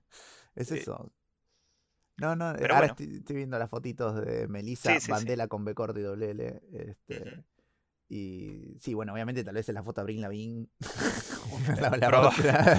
Es 0.54 0.70
eso. 0.70 1.12
No, 2.18 2.36
no, 2.36 2.46
ahora 2.46 2.86
estoy, 2.86 3.22
viendo 3.28 3.58
las 3.58 3.70
fotitos 3.70 4.24
de 4.24 4.46
Melissa 4.46 4.96
Bandela 5.08 5.48
con 5.48 5.64
B 5.64 5.74
corto 5.74 5.98
y 5.98 6.02
doble 6.02 6.30
L. 6.30 6.62
Este, 6.72 7.44
Y 8.08 8.76
sí, 8.80 8.94
bueno, 8.94 9.14
obviamente 9.14 9.42
tal 9.42 9.54
vez 9.54 9.68
es 9.68 9.74
la 9.74 9.82
foto 9.82 10.02
de 10.02 10.04
Brin 10.04 10.20
Lavigne. 10.20 10.68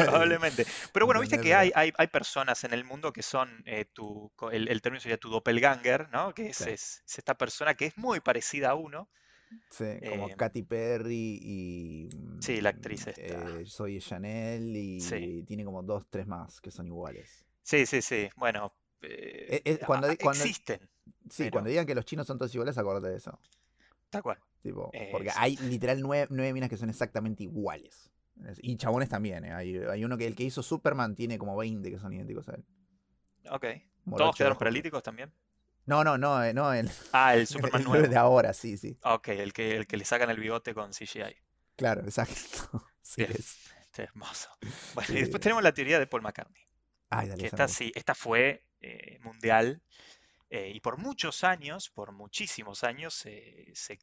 probablemente. 0.07 0.65
Pero 0.93 1.05
bueno, 1.05 1.19
viste 1.21 1.41
que 1.41 1.55
hay, 1.55 1.71
hay, 1.75 1.91
hay, 1.97 2.07
personas 2.07 2.63
en 2.63 2.73
el 2.73 2.83
mundo 2.85 3.11
que 3.11 3.23
son 3.23 3.63
eh, 3.65 3.85
tu, 3.91 4.31
el, 4.51 4.67
el, 4.69 4.81
término 4.81 5.01
sería 5.01 5.17
tu 5.17 5.29
doppelganger, 5.29 6.09
¿no? 6.09 6.33
Que 6.33 6.49
es, 6.49 6.61
es, 6.61 7.03
esta 7.05 7.35
persona 7.35 7.73
que 7.73 7.87
es 7.87 7.97
muy 7.97 8.19
parecida 8.19 8.69
a 8.69 8.75
uno, 8.75 9.09
Sí, 9.69 9.85
como 10.09 10.29
eh, 10.29 10.35
Katy 10.37 10.63
Perry 10.63 11.39
y. 11.41 12.09
Sí, 12.39 12.61
la 12.61 12.69
actriz 12.69 13.07
esta. 13.07 13.21
Eh, 13.59 13.65
soy 13.65 13.99
Chanel 13.99 14.75
y 14.75 15.43
tiene 15.43 15.65
como 15.65 15.81
dos, 15.83 16.05
tres 16.09 16.27
más 16.27 16.61
que 16.61 16.71
son 16.71 16.87
iguales. 16.87 17.45
Sí, 17.63 17.85
sí, 17.85 18.01
sí. 18.01 18.29
Bueno, 18.35 18.73
eh, 19.01 19.79
cuando, 19.85 20.07
existen. 20.07 20.79
Sí, 21.29 21.43
Pero- 21.43 21.51
cuando 21.51 21.69
digan 21.69 21.85
que 21.85 21.95
los 21.95 22.05
chinos 22.05 22.27
son 22.27 22.37
todos 22.37 22.53
iguales, 22.53 22.77
acordate 22.77 23.09
de 23.09 23.17
eso. 23.17 23.39
Tal 24.09 24.21
cual. 24.21 24.37
Tipo, 24.61 24.91
porque 25.11 25.29
hay 25.35 25.57
literal 25.57 25.99
nueve, 26.01 26.27
nueve 26.29 26.53
minas 26.53 26.69
que 26.69 26.77
son 26.77 26.89
exactamente 26.89 27.43
iguales. 27.43 28.09
Es- 28.47 28.59
Y 28.61 28.77
chabones 28.77 29.09
también. 29.09 29.43
Hay, 29.45 29.75
hay 29.77 30.05
uno 30.05 30.17
que 30.17 30.25
el 30.27 30.35
que 30.35 30.43
hizo 30.43 30.61
Superman 30.63 31.15
tiene 31.15 31.37
como 31.37 31.55
20 31.57 31.89
que 31.91 31.99
son 31.99 32.13
idénticos 32.13 32.47
a 32.49 32.55
él. 32.55 32.63
Ok. 33.49 33.61
¿Todos 33.61 33.81
Morocho, 34.05 34.33
quedaron 34.37 34.53
ojo. 34.53 34.59
paralíticos 34.59 35.01
también? 35.03 35.31
No, 35.85 36.03
no, 36.03 36.17
no, 36.17 36.43
eh, 36.43 36.53
no, 36.53 36.73
el, 36.73 36.89
Ah, 37.11 37.35
el 37.35 37.47
Superman 37.47 37.81
el 37.81 37.83
nuevo. 37.83 38.07
de 38.09 38.17
ahora, 38.17 38.53
sí, 38.53 38.77
sí. 38.77 38.97
Ok, 39.03 39.29
el 39.29 39.53
que, 39.53 39.75
el 39.77 39.87
que 39.87 39.97
le 39.97 40.05
sacan 40.05 40.29
el 40.29 40.39
bigote 40.39 40.73
con 40.73 40.93
CGI. 40.93 41.35
Claro, 41.75 42.01
exacto. 42.01 42.87
Sí, 43.01 43.25
Bien. 43.25 43.31
es. 43.37 43.57
Este, 43.81 44.03
hermoso. 44.03 44.49
Bueno, 44.93 45.09
Sí. 45.09 45.13
y 45.13 45.19
después 45.19 45.41
tenemos 45.41 45.63
la 45.63 45.73
teoría 45.73 45.99
de 45.99 46.07
Paul 46.07 46.21
McCartney. 46.23 46.63
Ay, 47.09 47.29
dale, 47.29 47.37
que 47.37 47.47
esta 47.47 47.67
sí, 47.67 47.91
esta 47.95 48.15
fue 48.15 48.65
eh, 48.81 49.19
mundial 49.21 49.81
eh, 50.49 50.71
y 50.73 50.79
por 50.81 50.97
muchos 50.97 51.43
años, 51.43 51.89
por 51.89 52.11
muchísimos 52.13 52.83
años, 52.83 53.25
eh, 53.25 53.71
se, 53.75 53.99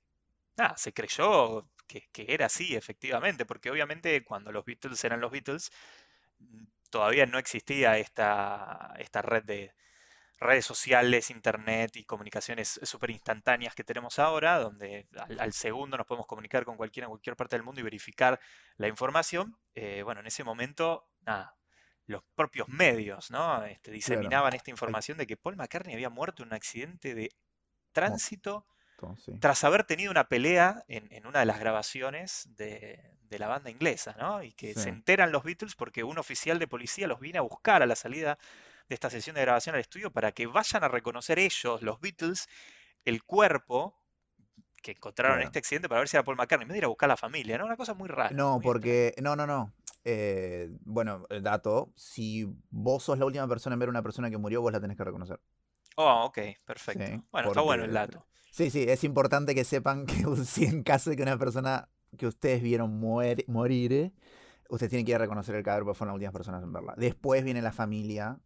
nada, 0.57 0.76
se 0.78 0.93
creyó 0.95 1.68
que, 1.87 2.09
que 2.12 2.26
era 2.28 2.47
así, 2.47 2.76
efectivamente, 2.76 3.47
porque 3.47 3.70
obviamente 3.70 4.24
cuando 4.24 4.53
los 4.53 4.64
Beatles 4.64 5.05
eran 5.05 5.20
los 5.20 5.33
Beatles, 5.33 5.72
mm, 6.41 6.64
todavía 6.91 7.26
no 7.26 7.39
existía 7.39 7.99
esta, 7.99 8.95
esta 8.99 9.22
red 9.22 9.45
de 9.45 9.74
redes 10.41 10.64
sociales, 10.66 11.30
internet 11.30 11.97
y 11.97 12.05
comunicaciones 12.05 12.80
súper 12.82 13.11
instantáneas 13.11 13.74
que 13.74 13.84
tenemos 13.84 14.18
ahora, 14.18 14.59
donde 14.59 15.09
al, 15.18 15.38
al 15.41 15.53
segundo 15.53 15.97
nos 15.99 16.07
podemos 16.07 16.26
comunicar 16.26 16.64
con 16.64 16.76
cualquiera 16.76 17.07
en 17.07 17.11
cualquier 17.11 17.36
parte 17.36 17.57
del 17.57 17.64
mundo 17.64 17.80
y 17.80 17.84
verificar 17.84 18.41
la 18.76 18.88
información. 18.88 19.59
Eh, 19.74 20.03
bueno, 20.03 20.20
en 20.20 20.26
ese 20.26 20.45
momento, 20.45 21.09
nada, 21.20 21.57
los 22.07 22.22
propios 22.34 22.68
medios, 22.68 23.30
¿no? 23.30 23.64
Este, 23.64 23.91
diseminaban 23.93 24.55
esta 24.55 24.70
información 24.70 25.18
de 25.18 25.26
que 25.26 25.36
Paul 25.36 25.57
McCartney 25.57 25.95
había 25.95 26.11
muerto 26.11 26.43
en 26.43 26.49
un 26.49 26.55
accidente 26.55 27.14
de 27.14 27.30
tránsito 27.93 28.66
sí. 29.16 29.32
tras 29.38 29.64
haber 29.64 29.84
tenido 29.84 30.11
una 30.11 30.28
pelea 30.28 30.84
en, 30.88 31.12
en 31.12 31.26
una 31.26 31.41
de 31.41 31.47
las 31.47 31.59
grabaciones 31.61 32.47
de, 32.57 33.01
de 33.22 33.38
la 33.38 33.49
banda 33.49 33.70
inglesa, 33.70 34.14
¿no? 34.18 34.43
Y 34.43 34.53
que 34.53 34.74
Sí. 34.74 34.80
se 34.80 34.91
enteran 34.91 35.32
los 35.32 35.45
Beatles 35.45 35.74
porque 35.76 36.05
un 36.05 36.18
oficial 36.18 36.59
de 36.59 36.68
policía 36.68 37.07
los 37.07 37.20
viene 37.20 37.38
a 37.38 37.43
buscar 37.43 37.82
a 37.82 37.86
la 37.86 37.97
salida 37.97 38.38
de 38.91 38.95
esta 38.95 39.09
sesión 39.09 39.36
de 39.36 39.43
grabación 39.43 39.74
al 39.76 39.80
estudio 39.80 40.11
para 40.11 40.32
que 40.32 40.47
vayan 40.47 40.84
a 40.84 40.88
reconocer 40.88 41.38
ellos, 41.38 41.80
los 41.80 42.01
Beatles, 42.01 42.49
el 43.05 43.22
cuerpo 43.22 43.97
que 44.82 44.91
encontraron 44.93 45.38
en 45.41 45.47
este 45.47 45.59
accidente 45.61 45.88
para 45.88 46.01
ver 46.01 46.09
si 46.09 46.16
era 46.16 46.24
Paul 46.24 46.36
McCartney, 46.36 46.66
vez 46.66 46.72
de 46.74 46.78
ir 46.78 46.84
a 46.84 46.88
buscar 46.88 47.07
a 47.07 47.12
la 47.12 47.16
familia, 47.16 47.57
¿no? 47.57 47.66
Una 47.66 47.76
cosa 47.76 47.95
muy 47.95 48.09
rara. 48.09 48.30
No, 48.30 48.55
muy 48.55 48.62
porque. 48.64 49.14
No, 49.22 49.36
no, 49.36 49.47
no. 49.47 49.72
Eh, 50.05 50.70
bueno, 50.80 51.26
el 51.30 51.43
dato. 51.43 51.93
Si 51.95 52.47
vos 52.70 53.05
sos 53.05 53.18
la 53.18 53.26
última 53.26 53.47
persona 53.47 53.74
en 53.74 53.80
ver 53.80 53.88
a 53.88 53.91
una 53.91 54.03
persona 54.03 54.28
que 54.28 54.38
murió, 54.38 54.61
vos 54.61 54.72
la 54.72 54.80
tenés 54.80 54.97
que 54.97 55.05
reconocer. 55.05 55.38
Oh, 55.97 56.24
ok, 56.24 56.38
perfecto. 56.64 57.05
Sí, 57.07 57.22
Bueno, 57.30 57.49
está 57.49 57.61
bueno 57.61 57.84
el 57.84 57.93
dato. 57.93 58.26
Sí, 58.51 58.70
sí, 58.70 58.84
es 58.88 59.05
importante 59.05 59.55
que 59.55 59.62
sepan 59.64 60.05
que 60.07 60.24
si 60.45 60.64
en 60.64 60.82
caso 60.82 61.11
de 61.11 61.16
que 61.16 61.22
una 61.22 61.38
persona 61.38 61.88
que 62.16 62.26
ustedes 62.26 62.61
vieron 62.62 62.99
muere- 63.01 63.45
morir, 63.47 64.12
ustedes 64.68 64.91
tienen 64.91 65.05
que 65.07 65.12
ir 65.12 65.16
a 65.16 65.18
reconocer 65.20 65.55
el 65.55 65.62
cadáver 65.62 65.84
porque 65.84 65.99
fueron 65.99 66.12
las 66.12 66.16
últimas 66.16 66.32
personas 66.32 66.62
en 66.64 66.72
verla. 66.72 66.95
Después 66.97 67.45
viene 67.45 67.62
la 67.62 67.72
familia 67.72 68.41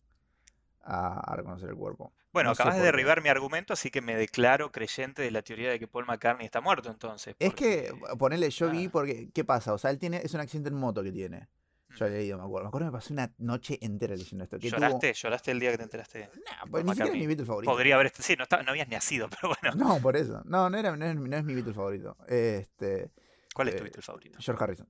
a, 0.85 1.21
a 1.21 1.37
reconocer 1.37 1.69
el 1.71 1.77
cuerpo. 1.77 2.13
Bueno, 2.33 2.49
No 2.49 2.53
acabas 2.53 2.77
de 2.77 2.83
derribar 2.83 3.23
mi 3.23 3.29
argumento, 3.29 3.73
así 3.73 3.91
que 3.91 4.01
me 4.01 4.17
declaro 4.17 4.73
creyente 4.73 5.23
de 5.23 5.31
la 5.31 5.43
teoría 5.43 5.71
de 5.71 5.79
que 5.79 5.87
Paul 5.87 6.05
McCartney 6.07 6.45
está 6.47 6.61
muerto 6.61 6.91
entonces. 6.91 7.37
Es 7.39 7.55
que, 7.55 7.93
ponele, 8.19 8.51
yo 8.51 8.71
vi 8.71 8.89
porque, 8.89 9.31
¿qué 9.33 9.45
pasa? 9.45 9.73
O 9.73 9.79
sea, 9.79 9.91
él 9.91 9.99
tiene, 9.99 10.19
es 10.19 10.35
un 10.35 10.41
accidente 10.41 10.69
en 10.71 10.75
moto 10.77 11.03
que 11.03 11.13
tiene. 11.13 11.49
Yo 11.97 12.07
Mm. 12.07 12.09
he 12.09 12.11
leído, 12.11 12.39
me 12.39 12.45
acuerdo. 12.45 12.65
Me 12.65 12.69
acuerdo 12.69 12.87
que 12.89 12.93
me 12.93 12.99
pasé 12.99 13.13
una 13.13 13.33
noche 13.39 13.79
entera 13.81 14.17
leyendo 14.17 14.43
esto. 14.43 14.59
Que 14.59 14.69
tuvo- 14.69 14.79
¿Lloraste? 14.81 15.13
¿Lloraste 15.15 15.51
el 15.53 15.61
día 15.61 15.71
que 15.71 15.77
te 15.77 15.83
enteraste? 15.85 16.19
Nah, 16.45 16.59
Paul 16.63 16.71
pues 16.71 16.85
ni 16.87 16.91
siquiera 16.91 17.13
es 17.13 17.19
mi 17.21 17.27
Beatle 17.29 17.47
favorito. 17.47 17.71
Podría 17.73 17.95
haber, 17.95 18.11
sí, 18.19 18.35
no, 18.37 18.43
estaba- 18.43 18.63
no 18.65 18.71
habías 18.71 18.89
nacido, 18.89 19.29
pero 19.41 19.55
bueno. 19.63 19.77
No, 19.77 20.01
por 20.01 20.17
eso. 20.17 20.43
No, 20.45 20.69
no, 20.69 20.77
era, 20.77 20.97
no, 20.97 21.05
es, 21.07 21.15
no 21.15 21.37
es 21.37 21.45
mi 21.45 21.55
Beatle 21.55 21.73
favorito. 21.73 22.17
Este, 22.27 23.11
¿Cuál 23.55 23.69
es 23.69 23.77
tu 23.77 23.81
eh, 23.83 23.85
Beatle 23.85 24.03
favorito? 24.03 24.39
George 24.41 24.65
Harrison. 24.65 24.89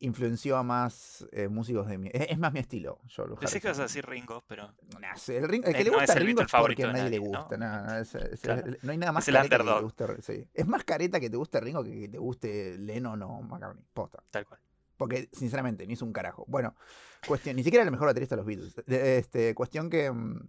Influenció 0.00 0.56
a 0.56 0.62
más 0.62 1.26
eh, 1.32 1.48
músicos 1.48 1.86
de 1.88 1.98
mi... 1.98 2.08
Es, 2.12 2.28
es 2.30 2.38
más 2.38 2.52
mi 2.52 2.60
estilo, 2.60 3.00
George 3.08 3.36
Pensé 3.40 3.60
que 3.60 3.68
ibas 3.68 3.78
a 3.78 3.82
decir 3.82 4.06
Ringo, 4.06 4.44
pero 4.46 4.74
Nah, 5.00 5.14
el, 5.28 5.48
Ring- 5.48 5.64
el 5.66 5.74
que 5.74 5.80
Eh, 5.80 5.84
le 5.84 5.90
no 5.90 5.96
gusta 5.98 6.12
es 6.12 6.16
el 6.20 6.26
Ringo 6.26 6.42
es 6.42 6.50
favorito 6.50 6.82
porque 6.82 6.90
a 6.90 6.92
nadie 7.02 7.10
le 7.18 7.20
¿no? 7.20 7.38
gusta. 7.38 7.56
no, 7.56 7.82
no, 7.82 7.98
es- 7.98 8.14
es- 8.14 8.40
Claro. 8.40 8.70
es- 8.70 8.84
no 8.84 8.92
hay 8.92 8.98
nada 8.98 9.12
más 9.12 9.24
Es 9.24 9.28
el 9.28 9.34
careta 9.34 9.56
que 9.58 9.64
te 9.64 9.70
underdog. 9.70 9.82
guste. 10.16 10.22
sí. 10.22 10.48
Es 10.54 10.66
más 10.66 10.84
careta 10.84 11.20
que 11.20 11.30
te 11.30 11.36
guste 11.36 11.60
Ringo 11.60 11.82
que 11.84 12.00
que 12.00 12.08
te 12.08 12.18
guste 12.18 12.78
Lennon 12.78 13.22
o 13.22 13.42
McCartney. 13.42 13.84
Posta. 13.92 14.22
tal 14.30 14.46
cual. 14.46 14.60
Porque, 14.96 15.28
sinceramente, 15.32 15.86
ni 15.86 15.92
es 15.94 16.02
un 16.02 16.12
carajo. 16.12 16.44
Bueno, 16.48 16.74
cuestión, 17.26 17.54
ni 17.54 17.62
siquiera 17.62 17.82
era 17.82 17.88
el 17.88 17.92
mejor 17.92 18.08
baterista 18.08 18.34
de 18.34 18.38
los 18.38 18.46
Beatles. 18.46 18.74
De- 18.86 19.18
Este, 19.18 19.54
cuestión 19.54 19.88
que. 19.90 20.10
mm, 20.10 20.40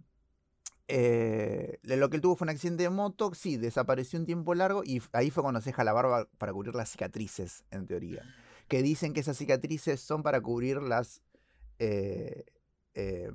eh, 0.88 1.78
lo 1.84 2.10
que 2.10 2.16
él 2.16 2.20
tuvo 2.22 2.34
fue 2.34 2.46
un 2.46 2.50
accidente 2.50 2.82
de 2.82 2.90
moto, 2.90 3.32
sí, 3.32 3.56
desapareció 3.56 4.18
un 4.18 4.26
tiempo 4.26 4.54
largo 4.54 4.82
y 4.84 5.00
ahí 5.12 5.30
fue 5.30 5.42
cuando 5.44 5.60
se 5.60 5.70
deja 5.70 5.84
la 5.84 5.92
barba 5.92 6.26
para 6.36 6.52
cubrir 6.52 6.74
las 6.74 6.90
cicatrices, 6.90 7.64
en 7.70 7.86
teoría. 7.86 8.24
Que 8.70 8.82
dicen 8.82 9.12
que 9.12 9.20
esas 9.20 9.36
cicatrices 9.36 10.00
son 10.00 10.22
para 10.22 10.40
cubrir 10.40 10.80
las. 10.80 11.22
eh, 11.80 12.44
eh, 12.94 13.28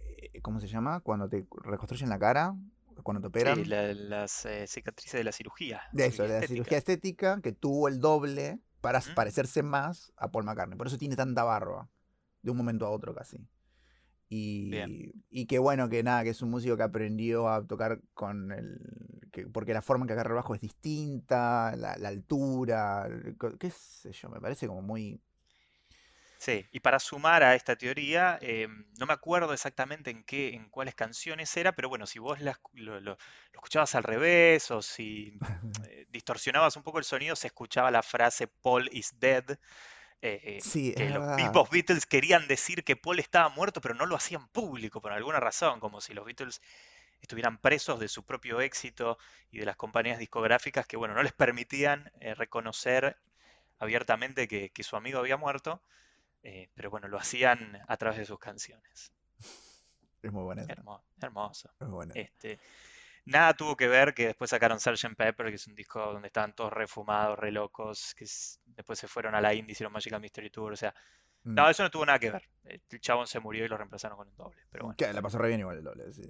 eh, 0.00 0.40
¿Cómo 0.42 0.60
se 0.60 0.68
llama? 0.68 1.00
Cuando 1.00 1.28
te 1.30 1.46
reconstruyen 1.64 2.10
la 2.10 2.18
cara, 2.18 2.54
cuando 3.02 3.22
te 3.22 3.28
operan. 3.28 3.56
Sí, 3.56 3.64
la- 3.64 3.94
las 3.94 4.44
eh, 4.44 4.66
cicatrices 4.66 5.14
de 5.18 5.24
la 5.24 5.32
cirugía. 5.32 5.80
De 5.92 6.06
eso, 6.06 6.22
de 6.24 6.28
la 6.28 6.34
estética. 6.34 6.54
cirugía 6.54 6.78
estética, 6.78 7.40
que 7.40 7.52
tuvo 7.52 7.88
el 7.88 8.00
doble 8.00 8.60
para 8.82 9.00
parecerse 9.14 9.62
más 9.62 10.12
a 10.16 10.30
Paul 10.30 10.44
McCartney. 10.44 10.76
Por 10.76 10.88
eso 10.88 10.98
tiene 10.98 11.16
tanta 11.16 11.42
barba, 11.42 11.88
de 12.42 12.50
un 12.50 12.56
momento 12.58 12.84
a 12.86 12.90
otro 12.90 13.14
casi. 13.14 13.38
Y, 14.30 14.70
Bien. 14.70 15.22
y 15.30 15.46
que 15.46 15.58
bueno, 15.58 15.88
que 15.90 16.02
nada, 16.04 16.24
que 16.24 16.30
es 16.30 16.42
un 16.42 16.50
músico 16.50 16.76
que 16.78 16.84
aprendió 16.84 17.48
a 17.50 17.66
tocar 17.66 18.00
con 18.14 18.52
el... 18.52 18.80
Que, 19.32 19.46
porque 19.48 19.74
la 19.74 19.82
forma 19.82 20.04
en 20.04 20.08
que 20.08 20.14
agarra 20.14 20.30
el 20.30 20.36
bajo 20.36 20.54
es 20.56 20.62
distinta, 20.62 21.74
la, 21.76 21.96
la 21.98 22.08
altura, 22.10 23.08
qué 23.60 23.70
sé 23.70 24.12
yo, 24.12 24.30
me 24.30 24.40
parece 24.40 24.68
como 24.68 24.82
muy... 24.82 25.20
Sí, 26.38 26.66
y 26.72 26.80
para 26.80 26.98
sumar 26.98 27.42
a 27.42 27.54
esta 27.54 27.76
teoría, 27.76 28.38
eh, 28.40 28.66
no 28.98 29.04
me 29.06 29.12
acuerdo 29.12 29.52
exactamente 29.52 30.10
en 30.10 30.24
qué, 30.24 30.54
en 30.54 30.70
cuáles 30.70 30.94
canciones 30.94 31.54
era, 31.56 31.72
pero 31.72 31.90
bueno, 31.90 32.06
si 32.06 32.18
vos 32.18 32.40
las- 32.40 32.58
lo, 32.72 32.98
lo- 33.00 33.12
lo 33.12 33.18
escuchabas 33.52 33.94
al 33.94 34.04
revés 34.04 34.70
o 34.70 34.80
si 34.80 35.38
eh, 35.86 36.06
distorsionabas 36.08 36.76
un 36.76 36.82
poco 36.82 36.98
el 36.98 37.04
sonido, 37.04 37.36
se 37.36 37.48
escuchaba 37.48 37.90
la 37.90 38.02
frase 38.02 38.48
Paul 38.48 38.88
is 38.92 39.12
dead. 39.20 39.58
Eh, 40.22 40.58
Sí, 40.62 40.92
que 40.94 41.10
los 41.10 41.36
mismos 41.36 41.70
Beatles 41.70 42.06
querían 42.06 42.46
decir 42.48 42.84
que 42.84 42.96
Paul 42.96 43.18
estaba 43.18 43.48
muerto, 43.48 43.80
pero 43.80 43.94
no 43.94 44.06
lo 44.06 44.16
hacían 44.16 44.48
público 44.48 45.00
por 45.00 45.12
alguna 45.12 45.40
razón, 45.40 45.80
como 45.80 46.00
si 46.00 46.14
los 46.14 46.24
Beatles 46.24 46.60
estuvieran 47.20 47.58
presos 47.58 48.00
de 48.00 48.08
su 48.08 48.24
propio 48.24 48.60
éxito 48.60 49.18
y 49.50 49.58
de 49.58 49.66
las 49.66 49.76
compañías 49.76 50.18
discográficas 50.18 50.86
que, 50.86 50.96
bueno, 50.96 51.14
no 51.14 51.22
les 51.22 51.32
permitían 51.32 52.10
eh, 52.20 52.34
reconocer 52.34 53.18
abiertamente 53.78 54.48
que, 54.48 54.70
que 54.70 54.82
su 54.82 54.96
amigo 54.96 55.18
había 55.18 55.36
muerto, 55.36 55.82
eh, 56.42 56.68
pero 56.74 56.90
bueno, 56.90 57.08
lo 57.08 57.18
hacían 57.18 57.80
a 57.86 57.96
través 57.96 58.18
de 58.18 58.26
sus 58.26 58.38
canciones. 58.38 59.12
Es 60.22 60.32
muy 60.32 60.42
buena. 60.42 60.64
hermoso. 61.20 61.70
es 61.80 61.86
muy 61.86 61.94
buena. 61.94 62.14
Este, 62.14 62.58
nada 63.24 63.54
tuvo 63.54 63.76
que 63.76 63.88
ver 63.88 64.14
que 64.14 64.26
después 64.26 64.50
sacaron 64.50 64.78
Sgt. 64.80 65.14
Pepper, 65.16 65.48
que 65.48 65.54
es 65.56 65.66
un 65.66 65.74
disco 65.74 66.00
donde 66.12 66.28
estaban 66.28 66.52
todos 66.54 66.72
refumados, 66.72 67.38
re 67.38 67.52
locos, 67.52 68.14
que 68.16 68.24
es- 68.24 68.60
después 68.66 68.98
se 68.98 69.08
fueron 69.08 69.34
a 69.34 69.40
la 69.40 69.54
indie, 69.54 69.72
hicieron 69.72 69.92
Magical 69.92 70.20
Mystery 70.20 70.50
Tour, 70.50 70.72
o 70.72 70.76
sea, 70.76 70.94
Mm. 71.42 71.54
no, 71.54 71.70
eso 71.70 71.82
no 71.82 71.90
tuvo 71.90 72.04
nada 72.04 72.18
que 72.18 72.30
ver. 72.30 72.42
El 72.64 73.00
chabón 73.00 73.26
se 73.26 73.40
murió 73.40 73.64
y 73.64 73.68
lo 73.68 73.78
reemplazaron 73.78 74.18
con 74.18 74.28
un 74.28 74.36
doble, 74.36 74.60
pero 74.70 74.84
bueno. 74.84 74.96
Que 74.98 75.10
la 75.10 75.22
pasó 75.22 75.38
re 75.38 75.48
bien 75.48 75.60
igual 75.60 75.78
el 75.78 75.84
doble, 75.84 76.12
sí. 76.12 76.22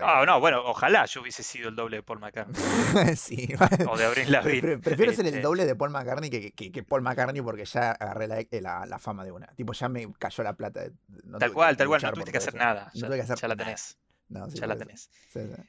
Ah, 0.00 0.24
no, 0.26 0.40
bueno, 0.40 0.62
ojalá 0.64 1.04
yo 1.04 1.20
hubiese 1.20 1.42
sido 1.42 1.68
el 1.68 1.76
doble 1.76 1.98
de 1.98 2.02
Paul 2.02 2.18
McCartney 2.20 2.54
sí. 3.16 3.54
o 3.86 3.96
de 3.98 4.04
Avril 4.06 4.24
Pre- 4.24 4.32
Lavigne. 4.32 4.60
pre- 4.62 4.78
prefiero 4.78 5.12
ser 5.12 5.26
el 5.26 5.34
este, 5.34 5.40
doble 5.42 5.66
de 5.66 5.76
Paul 5.76 5.90
McCartney 5.90 6.30
que, 6.30 6.52
que- 6.52 6.72
que 6.72 6.82
Paul 6.82 7.02
McCartney 7.02 7.42
porque 7.42 7.66
ya 7.66 7.90
agarré 7.90 8.26
la, 8.26 8.40
eh, 8.40 8.48
la- 8.62 8.86
la 8.86 8.98
fama 8.98 9.22
de 9.22 9.32
una. 9.32 9.48
Tipo, 9.48 9.74
ya 9.74 9.90
me 9.90 10.10
cayó 10.18 10.42
la 10.42 10.54
plata. 10.54 10.80
no 11.24 11.36
Tal 11.38 11.52
cual, 11.52 11.76
tal 11.76 11.86
cual, 11.88 12.00
no 12.02 12.12
tuviste 12.12 12.32
que 12.32 12.38
hacer 12.38 12.54
eso. 12.54 12.58
nada, 12.64 12.84
No 12.94 13.00
ya, 13.00 13.06
tuve 13.06 13.16
que 13.16 13.22
hacer 13.24 13.36
ya 13.38 13.48
la 13.48 13.56
tenés, 13.56 13.98
No, 14.30 14.50
sí, 14.50 14.58
ya 14.58 14.66
la 14.66 14.76
tenés. 14.78 15.10
Sí, 15.30 15.40
sí. 15.46 15.62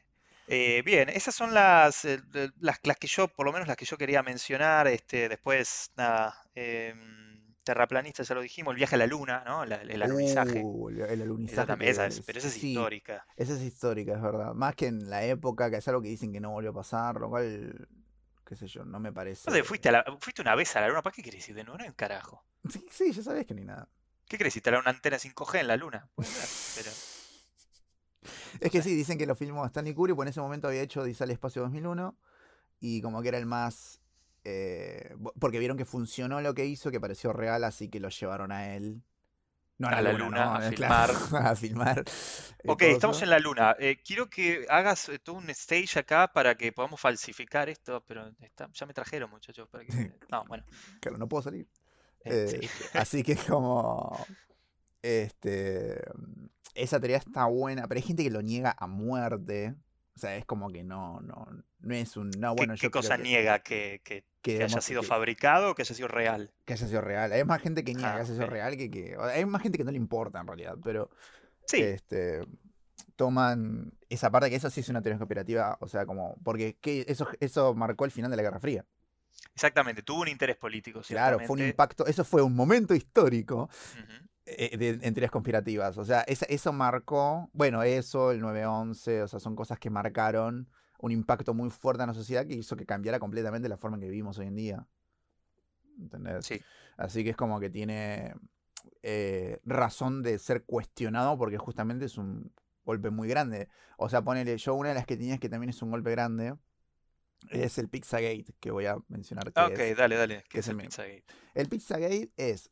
Eh, 0.52 0.82
bien, 0.84 1.10
esas 1.10 1.36
son 1.36 1.54
las, 1.54 2.06
eh, 2.06 2.20
las, 2.60 2.80
las 2.84 2.98
que 2.98 3.06
yo, 3.08 3.28
por 3.28 3.46
lo 3.46 3.54
menos 3.54 3.68
las 3.68 3.78
que 3.78 3.86
yo 3.86 3.98
quería 3.98 4.24
mencionar. 4.24 4.88
Este, 4.88 5.30
después, 5.30 5.92
nada, 5.96 6.36
em, 6.56 7.54
terraplanista, 7.64 8.24
ya 8.24 8.34
lo 8.34 8.42
dijimos, 8.42 8.72
el 8.72 8.78
viaje 8.78 8.96
a 8.96 8.98
la 8.98 9.06
luna, 9.06 9.44
¿no? 9.46 9.64
La- 9.66 9.76
el 9.82 10.02
alunizaje. 10.02 10.62
Uh, 10.64 10.90
el, 10.90 11.02
Esa 11.02 11.22
alunizaje. 11.24 11.68
también, 11.68 11.92
esa 11.92 12.08
es- 12.08 12.22
pero 12.26 12.40
esa 12.40 12.48
es 12.48 12.54
sí, 12.56 12.72
histórica. 12.74 13.26
Esa 13.38 13.54
es 13.54 13.62
histórica, 13.62 14.14
es 14.16 14.22
verdad. 14.22 14.54
Más 14.56 14.76
que 14.76 14.88
en 14.88 15.08
la 15.10 15.24
época, 15.24 15.70
que 15.70 15.78
es 15.78 15.88
algo 15.88 16.02
que 16.02 16.08
dicen 16.10 16.34
que 16.34 16.40
no 16.40 16.50
volvió 16.50 16.72
a 16.72 16.74
pasar, 16.74 17.16
lo 17.18 17.30
cual, 17.30 17.88
qué 18.44 18.56
sé 18.56 18.66
yo, 18.68 18.84
no 18.86 19.00
me 19.00 19.14
parece. 19.14 19.44
¿Dónde 19.52 19.64
fuiste, 19.64 19.90
a 19.90 19.92
la- 19.92 20.06
fuiste 20.20 20.42
una 20.42 20.56
vez 20.56 20.76
a 20.76 20.82
la 20.82 20.88
luna? 20.88 21.04
¿Para 21.04 21.14
qué 21.16 21.22
querés 21.22 21.48
ir 21.48 21.54
de 21.56 21.64
nuevo? 21.64 21.78
No 21.78 21.84
hay 21.84 21.90
un 21.90 21.96
carajo. 21.96 22.44
Sí, 22.68 22.84
sí, 22.92 23.12
ya 23.12 23.22
sabes 23.22 23.46
que 23.46 23.54
ni 23.54 23.66
nada. 23.66 23.88
¿Qué 24.28 24.38
querés 24.38 24.56
instalar 24.56 24.82
una 24.82 24.90
antena 24.90 25.18
5G 25.20 25.60
en 25.60 25.68
la 25.68 25.78
luna? 25.78 26.10
Puede 26.16 26.30
ser, 26.30 26.50
pero 26.76 26.92
Es 28.60 28.72
que 28.72 28.82
sí, 28.82 28.96
dicen 28.96 29.18
que 29.18 29.26
lo 29.26 29.36
filmó 29.36 29.66
Stanley 29.66 29.94
Kubrick, 29.94 30.16
pues 30.16 30.26
en 30.28 30.30
ese 30.32 30.42
momento 30.42 30.68
había 30.68 30.82
hecho 30.82 31.04
Dice 31.04 31.24
al 31.24 31.32
Espacio 31.32 31.62
2001 31.62 32.16
y 32.80 33.02
como 33.02 33.22
que 33.22 33.30
era 33.30 33.38
el 33.38 33.46
más... 33.46 34.02
eh, 34.44 35.16
porque 35.40 35.60
vieron 35.60 35.78
que 35.78 35.86
funcionó 35.86 36.42
lo 36.42 36.54
que 36.54 36.66
hizo, 36.66 36.92
que 36.92 37.00
pareció 37.00 37.34
real, 37.34 37.64
así 37.64 37.90
que 37.90 38.00
lo 38.00 38.10
llevaron 38.10 38.52
a 38.52 38.76
él 38.76 39.02
No 39.78 39.88
a 39.88 40.02
la 40.02 40.14
luna, 40.14 40.56
a 40.58 40.62
filmar. 40.70 41.10
Claro, 41.10 41.38
a 41.38 41.56
filmar. 41.56 42.00
eh, 42.00 42.68
Ok, 42.68 42.82
estamos 42.84 43.22
en 43.22 43.30
la 43.30 43.40
luna. 43.40 43.76
Eh, 43.80 43.98
quiero 44.06 44.30
que 44.30 44.66
hagas 44.70 45.10
todo 45.24 45.38
un 45.38 45.50
stage 45.52 46.00
acá 46.00 46.28
para 46.32 46.56
que 46.56 46.72
podamos 46.72 47.00
falsificar 47.00 47.70
esto, 47.70 48.04
pero 48.08 48.30
está- 48.42 48.70
ya 48.74 48.86
me 48.86 48.94
trajeron, 48.94 49.30
muchachos, 49.30 49.68
para 49.70 49.86
que... 49.86 50.12
No, 50.30 50.44
bueno, 50.46 50.64
Claro, 51.02 51.18
no 51.18 51.28
puedo 51.28 51.44
salir. 51.44 51.68
eh, 52.26 52.48
sí. 52.48 52.58
Este, 52.62 53.00
así 53.00 53.24
que 53.24 53.34
es 53.34 53.44
como. 53.46 54.26
Este. 55.02 56.02
Esa 56.76 57.00
teoría 57.00 57.18
está 57.18 57.46
buena, 57.46 57.88
pero 57.88 57.98
hay 58.00 58.04
gente 58.06 58.24
que 58.24 58.30
lo 58.30 58.42
niega 58.42 58.76
a 58.78 58.88
muerte. 58.88 59.76
O 60.16 60.20
sea, 60.20 60.36
es 60.36 60.46
como 60.46 60.70
que 60.70 60.84
no, 60.84 61.22
no, 61.22 61.48
no 61.80 61.94
es 61.96 62.18
un. 62.18 62.30
No, 62.38 62.54
¿Qué, 62.56 62.60
bueno, 62.62 62.74
qué 62.76 62.82
yo 62.82 62.92
creo 62.92 63.02
cosa 63.02 63.18
que, 63.18 63.24
niega 63.24 63.60
que, 63.60 64.02
que- 64.04 64.26
que 64.42 64.58
que 64.58 64.64
haya 64.64 64.82
sido 64.82 65.02
que- 65.02 65.08
fabricado 65.08 65.72
o 65.72 65.76
que 65.76 65.82
haya 65.82 65.96
sido 65.96 66.08
real? 66.08 66.52
que 66.66 66.74
haya 66.74 66.88
sido 66.88 67.02
real. 67.02 67.32
Hay 67.32 67.44
más 67.46 67.62
gente 67.62 67.84
que 67.84 67.94
niega 67.94 68.12
Ah, 68.12 68.16
que 68.16 68.22
haya 68.22 68.34
sido 68.34 68.48
real 68.48 68.78
que 68.78 68.90
que. 68.92 69.16
Hay 69.20 69.46
más 69.46 69.62
gente 69.62 69.78
que 69.78 69.84
no 69.84 69.92
le 69.92 69.98
importa 69.98 70.40
en 70.40 70.48
realidad, 70.48 70.76
pero. 70.84 71.10
Sí, 71.68 71.82
Este. 71.82 72.42
Toman 73.16 73.92
esa 74.10 74.30
parte 74.32 74.50
que 74.50 74.56
eso 74.56 74.70
sí 74.70 74.80
es 74.80 74.90
una 74.90 75.02
teoría 75.02 75.18
conspirativa, 75.18 75.78
o 75.82 75.88
sea, 75.88 76.06
como. 76.06 76.36
Porque 76.44 76.78
¿qué? 76.80 77.06
eso, 77.08 77.28
eso 77.40 77.74
marcó 77.74 78.06
el 78.06 78.12
final 78.12 78.32
de 78.32 78.38
la 78.38 78.44
Guerra 78.44 78.60
Fría. 78.60 78.86
exactamente. 79.54 80.04
Tuvo 80.04 80.22
un 80.22 80.28
interés 80.30 80.56
político, 80.58 81.02
Claro, 81.08 81.40
fue 81.40 81.56
un 81.62 81.68
impacto. 81.68 82.06
Eso 82.06 82.24
fue 82.24 82.42
un 82.42 82.56
momento 82.56 82.94
histórico. 82.94 83.70
Eh, 84.58 84.78
de, 84.78 84.90
en 84.90 85.14
teorías 85.14 85.32
conspirativas. 85.32 85.98
O 85.98 86.06
sea, 86.06 86.22
eso 86.22 86.74
marcó, 86.74 87.50
bueno, 87.54 87.84
eso, 87.84 88.32
el 88.32 88.42
9-11, 88.42 89.24
o 89.24 89.28
sea, 89.28 89.40
son 89.40 89.56
cosas 89.56 89.80
que 89.80 89.90
marcaron 89.90 90.70
un 91.00 91.12
impacto 91.12 91.54
muy 91.54 91.70
fuerte 91.70 92.04
en 92.04 92.08
la 92.08 92.14
sociedad 92.14 92.46
que 92.46 92.56
hizo 92.56 92.76
que 92.76 92.86
cambiara 92.86 93.20
completamente 93.20 93.70
la 93.70 93.78
forma 93.78 93.98
en 93.98 94.02
que 94.02 94.10
vivimos 94.10 94.38
hoy 94.38 94.48
en 94.48 94.56
día. 94.56 94.88
¿Entendés? 95.98 96.46
Sí, 96.46 96.62
Así 96.98 97.24
que 97.24 97.32
es 97.32 97.36
como 97.36 97.60
que 97.60 97.70
tiene 97.70 98.34
eh, 99.04 99.60
razón 99.66 100.22
de 100.22 100.38
ser 100.40 100.64
cuestionado 100.64 101.38
porque 101.38 101.58
justamente 101.58 102.06
es 102.06 102.18
un 102.18 102.52
golpe 102.84 103.10
muy 103.10 103.28
grande. 103.30 103.70
O 103.98 104.10
sea, 104.10 104.22
ponele, 104.22 104.58
yo 104.58 104.76
una 104.76 104.90
de 104.90 104.96
las 104.96 105.06
que 105.06 105.16
tenías 105.16 105.40
que 105.40 105.50
también 105.50 105.70
es 105.70 105.82
un 105.82 105.92
golpe 105.92 106.12
grande 106.12 106.56
es 107.50 107.78
el 107.78 107.88
Pizzagate, 107.88 108.54
que 108.60 108.72
voy 108.72 108.86
a 108.86 108.98
mencionar 109.08 109.52
que 109.54 109.62
ok, 109.62 109.80
es. 109.80 109.98
dale, 109.98 110.16
dale. 110.16 110.44
¿Qué 110.50 110.60
es 110.60 110.68
es 110.68 110.72
el. 110.72 110.78
Pizzagate? 110.78 111.24
El 111.54 111.70
Pizzagate 111.70 112.32
es. 112.36 112.70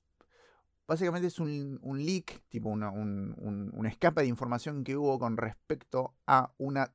Básicamente 0.87 1.27
es 1.27 1.39
un, 1.39 1.79
un 1.81 2.05
leak, 2.05 2.41
tipo 2.49 2.69
una- 2.69 2.91
un, 2.91 3.35
un- 3.37 3.71
un 3.73 3.85
escape 3.85 4.21
de 4.21 4.27
información 4.27 4.83
que 4.83 4.95
hubo 4.95 5.19
con 5.19 5.35
respecto 5.37 6.15
a 6.25 6.53
una, 6.57 6.93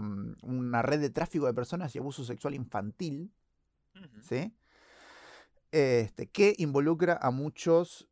mm, 0.00 0.36
una 0.42 0.82
red 0.82 1.00
de 1.00 1.10
tráfico 1.10 1.46
de 1.46 1.54
personas 1.54 1.94
y 1.94 1.98
abuso 1.98 2.24
sexual 2.24 2.54
infantil. 2.54 3.32
¿sí? 4.22 4.52
Este, 5.70 6.26
que 6.28 6.54
involucra 6.58 7.18
a 7.20 7.30
muchos, 7.30 8.06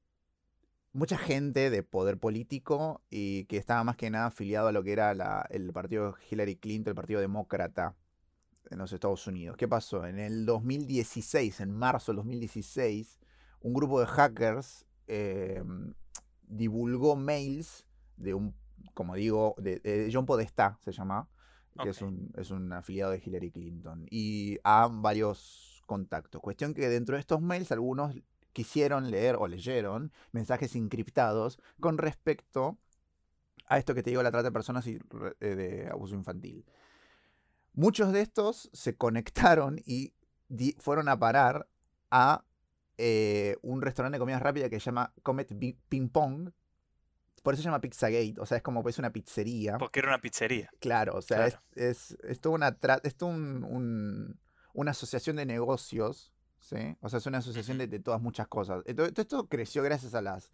mucha 0.92 1.18
gente 1.18 1.70
de 1.70 1.82
poder 1.82 2.18
político 2.18 3.02
y 3.10 3.44
que 3.44 3.58
estaba 3.58 3.84
más 3.84 3.96
que 3.96 4.10
nada 4.10 4.26
afiliado 4.26 4.68
a 4.68 4.72
lo 4.72 4.82
que 4.82 4.92
era 4.92 5.14
la- 5.14 5.46
el 5.50 5.72
partido 5.72 6.16
Hillary 6.30 6.56
Clinton, 6.56 6.92
el 6.92 6.96
partido 6.96 7.20
demócrata 7.20 7.96
en 8.70 8.78
los 8.78 8.92
Estados 8.92 9.26
Unidos. 9.26 9.56
¿Qué 9.56 9.68
pasó? 9.68 10.06
En 10.06 10.18
el 10.18 10.46
2016, 10.46 11.60
en 11.60 11.72
marzo 11.72 12.12
del 12.12 12.16
2016, 12.18 13.18
un 13.60 13.74
grupo 13.74 14.00
de 14.00 14.06
hackers 14.06 14.86
eh, 15.06 15.62
divulgó 16.46 17.16
mails 17.16 17.86
de 18.16 18.34
un, 18.34 18.54
como 18.94 19.14
digo, 19.14 19.54
de, 19.58 19.80
de 19.80 20.10
John 20.12 20.26
Podestá, 20.26 20.78
se 20.82 20.92
llama, 20.92 21.28
que 21.82 21.90
es, 21.90 22.02
un, 22.02 22.32
es 22.36 22.50
un 22.50 22.72
afiliado 22.72 23.12
de 23.12 23.22
Hillary 23.24 23.50
Clinton, 23.50 24.06
y 24.10 24.58
a 24.64 24.88
varios 24.90 25.82
contactos. 25.86 26.40
Cuestión 26.40 26.74
que 26.74 26.88
dentro 26.88 27.16
de 27.16 27.20
estos 27.20 27.40
mails 27.40 27.72
algunos 27.72 28.14
quisieron 28.52 29.10
leer 29.10 29.36
o 29.36 29.46
leyeron 29.46 30.12
mensajes 30.32 30.74
encriptados 30.74 31.58
con 31.80 31.98
respecto 31.98 32.78
a 33.66 33.78
esto 33.78 33.94
que 33.94 34.02
te 34.02 34.10
digo, 34.10 34.22
la 34.22 34.32
trata 34.32 34.48
de 34.48 34.52
personas 34.52 34.86
y 34.86 34.98
eh, 35.40 35.54
de 35.54 35.88
abuso 35.88 36.16
infantil. 36.16 36.64
Muchos 37.72 38.12
de 38.12 38.20
estos 38.20 38.68
se 38.72 38.96
conectaron 38.96 39.80
y 39.86 40.12
fueron 40.78 41.08
a 41.08 41.18
parar 41.18 41.68
a 42.10 42.44
eh, 43.02 43.56
un 43.62 43.80
restaurante 43.80 44.16
de 44.16 44.20
comidas 44.20 44.42
rápidas 44.42 44.68
que 44.68 44.78
se 44.78 44.84
llama 44.86 45.12
Comet 45.22 45.52
Ping 45.88 46.08
Pong. 46.10 46.50
Por 47.42 47.54
eso 47.54 47.62
se 47.62 47.68
llama 47.68 47.80
Pizzagate, 47.80 48.34
o 48.38 48.44
sea, 48.44 48.58
es 48.58 48.62
como 48.62 48.86
es 48.86 48.98
una 48.98 49.10
pizzería. 49.10 49.78
Porque 49.78 50.00
era 50.00 50.08
una 50.08 50.20
pizzería. 50.20 50.70
Claro, 50.78 51.14
o 51.16 51.22
sea, 51.22 51.46
es, 51.46 51.54
Claro. 51.54 51.90
es, 51.90 52.16
es 52.22 52.38
toda 52.40 52.54
una, 52.54 52.76
es 53.02 53.16
un- 53.22 53.64
un- 53.64 54.38
una 54.74 54.90
asociación 54.90 55.36
de 55.36 55.46
negocios, 55.46 56.34
¿sí? 56.58 56.96
O 57.00 57.08
sea, 57.08 57.18
es 57.18 57.24
una 57.26 57.38
asociación 57.38 57.78
de, 57.78 57.88
todas 58.00 58.20
muchas 58.20 58.46
cosas. 58.46 58.82
Eh, 58.84 58.92
Todo, 58.92 59.06
esto 59.06 59.48
creció 59.48 59.82
gracias 59.82 60.14
a 60.14 60.20
las 60.20 60.50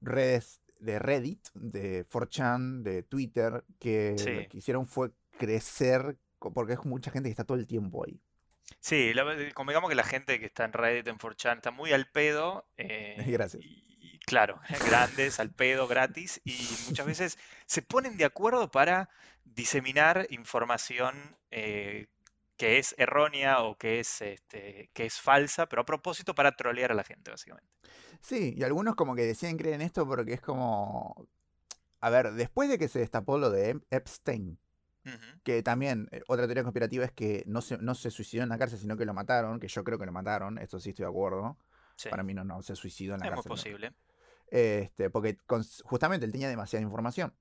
redes 0.00 0.60
de 0.80 0.98
Reddit, 0.98 1.48
de 1.54 2.06
4chan, 2.06 2.82
de 2.82 3.02
Twitter, 3.02 3.64
que 3.78 4.16
lo 4.42 4.48
que 4.48 4.58
hicieron 4.58 4.86
fue 4.86 5.10
crecer, 5.38 6.16
porque 6.38 6.74
es 6.74 6.84
mucha 6.84 7.10
gente 7.10 7.28
que 7.28 7.32
está 7.32 7.44
todo 7.44 7.58
el 7.58 7.66
tiempo 7.66 8.04
ahí. 8.06 8.20
Sí, 8.80 9.12
la 9.14 9.24
ve- 9.24 9.52
convengamos 9.54 9.88
que 9.90 9.94
la 9.96 10.04
gente 10.04 10.38
que 10.40 10.46
está 10.46 10.64
en 10.64 10.72
Reddit, 10.72 11.06
en 11.08 11.18
4chan, 11.18 11.56
está 11.58 11.70
muy 11.70 11.92
al 11.92 12.10
pedo. 12.10 12.66
eh, 12.76 13.24
Gracias. 13.26 13.62
y, 13.62 13.84
y 14.14 14.18
claro, 14.20 14.60
grandes, 14.84 15.40
al 15.40 15.50
pedo, 15.52 15.86
gratis. 15.88 16.40
Y 16.44 16.78
muchas 16.78 17.06
veces 17.06 17.38
se 17.66 17.82
ponen 17.82 18.16
de 18.16 18.24
acuerdo 18.24 18.70
para 18.70 19.08
diseminar 19.44 20.26
información 20.30 21.36
eh, 21.50 22.06
que 22.56 22.78
es 22.78 22.94
errónea 22.98 23.62
o 23.62 23.76
que 23.76 24.00
es, 24.00 24.20
este, 24.22 24.90
que 24.92 25.06
es 25.06 25.20
falsa, 25.20 25.66
pero 25.68 25.82
a 25.82 25.86
propósito 25.86 26.34
para 26.34 26.56
trolear 26.56 26.92
a 26.92 26.94
la 26.94 27.04
gente, 27.04 27.30
básicamente. 27.30 27.68
Sí, 28.20 28.54
y 28.56 28.62
algunos 28.64 28.94
como 28.96 29.14
que 29.14 29.22
decían 29.22 29.56
creer 29.56 29.76
en 29.76 29.82
esto 29.82 30.06
porque 30.06 30.34
es 30.34 30.40
como... 30.40 31.28
A 32.00 32.10
ver, 32.10 32.32
después 32.34 32.68
de 32.68 32.78
que 32.78 32.88
se 32.88 33.00
destapó 33.00 33.38
lo 33.38 33.50
de 33.50 33.76
Ep- 33.76 33.84
Que 35.42 35.62
también, 35.62 36.08
eh, 36.10 36.22
otra 36.28 36.46
teoría 36.46 36.62
conspirativa 36.62 37.04
es 37.04 37.12
que 37.12 37.42
no 37.46 37.60
se, 37.62 37.78
no 37.78 37.94
se 37.94 38.10
suicidó 38.10 38.42
en 38.42 38.50
la 38.50 38.58
cárcel, 38.58 38.78
sino 38.78 38.96
que 38.96 39.06
lo 39.06 39.14
mataron, 39.14 39.58
que 39.58 39.68
yo 39.68 39.82
creo 39.84 39.98
que 39.98 40.04
lo 40.06 40.12
mataron, 40.12 40.58
esto 40.58 40.78
sí 40.80 40.90
estoy 40.90 41.04
de 41.04 41.08
acuerdo. 41.10 41.56
Sí, 41.96 42.08
Para 42.10 42.22
mí 42.22 42.34
no, 42.34 42.44
no, 42.44 42.62
se 42.62 42.76
suicidó 42.76 43.14
en 43.14 43.20
la 43.20 43.26
es 43.26 43.30
cárcel. 43.30 43.50
no. 43.50 43.54
posible. 43.56 43.92
Este, 44.50 45.10
porque 45.10 45.38
justamente 45.84 46.26
él 46.26 46.32
tenía 46.32 46.48
demasiada 46.48 46.82
información. 46.82 47.34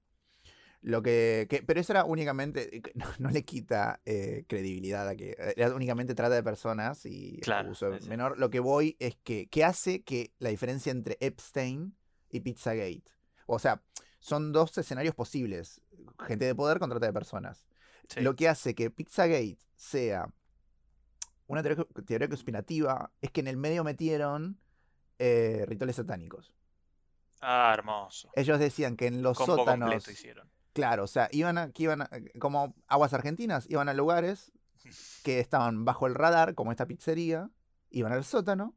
Lo 0.81 1.01
que, 1.01 1.47
que- 1.49 1.63
pero 1.63 1.79
eso 1.81 1.91
era 1.93 2.05
únicamente, 2.05 2.81
no, 2.95 3.05
no 3.19 3.29
le 3.31 3.43
quita 3.43 3.99
eh, 4.05 4.45
credibilidad 4.47 5.07
a 5.07 5.15
que 5.15 5.31
eh, 5.31 5.53
era 5.57 5.73
únicamente 5.75 6.15
trata 6.15 6.35
de 6.35 6.43
personas 6.43 7.05
y 7.05 7.39
Claro, 7.41 7.73
sí. 7.75 7.85
menor. 8.07 8.37
Lo 8.39 8.49
que 8.49 8.59
voy 8.59 8.95
es 8.99 9.15
que, 9.17 9.47
¿qué 9.47 9.63
hace 9.65 10.03
que 10.03 10.33
la 10.39 10.49
diferencia 10.49 10.91
entre 10.91 11.17
Epstein 11.19 11.95
y 12.29 12.39
Pizzagate? 12.41 13.03
O 13.47 13.59
sea, 13.59 13.81
son 14.19 14.51
dos 14.51 14.77
escenarios 14.77 15.15
posibles. 15.15 15.81
Gente 16.19 16.45
de 16.45 16.55
poder 16.55 16.79
con 16.79 16.89
trata 16.89 17.05
de 17.07 17.13
personas. 17.13 17.65
Sí. 18.07 18.21
Lo 18.21 18.35
que 18.35 18.47
hace 18.49 18.73
que 18.75 18.89
Pizzagate 18.91 19.57
sea 19.75 20.33
una 21.47 21.63
teoría, 21.63 21.85
teoría 22.05 22.27
conspirativa 22.29 23.11
es 23.21 23.31
que 23.31 23.39
en 23.41 23.47
el 23.47 23.57
medio 23.57 23.83
metieron 23.83 24.59
eh, 25.19 25.65
rituales 25.67 25.95
satánicos. 25.95 26.53
Ah, 27.41 27.71
hermoso. 27.73 28.29
Ellos 28.35 28.59
decían 28.59 28.95
que 28.97 29.07
en 29.07 29.21
los 29.21 29.37
sótanos, 29.37 30.07
hicieron. 30.07 30.49
claro, 30.73 31.03
o 31.03 31.07
sea, 31.07 31.29
iban 31.31 31.57
a, 31.57 31.71
que 31.71 31.83
iban 31.83 32.01
a- 32.01 32.09
como 32.39 32.75
aguas 32.87 33.13
argentinas, 33.13 33.65
iban 33.69 33.89
a 33.89 33.93
lugares 33.93 34.51
que 35.23 35.39
estaban 35.39 35.85
bajo 35.85 36.07
el 36.07 36.15
radar, 36.15 36.55
como 36.55 36.71
esta 36.71 36.85
pizzería, 36.87 37.49
iban 37.89 38.11
al 38.13 38.23
sótano 38.23 38.75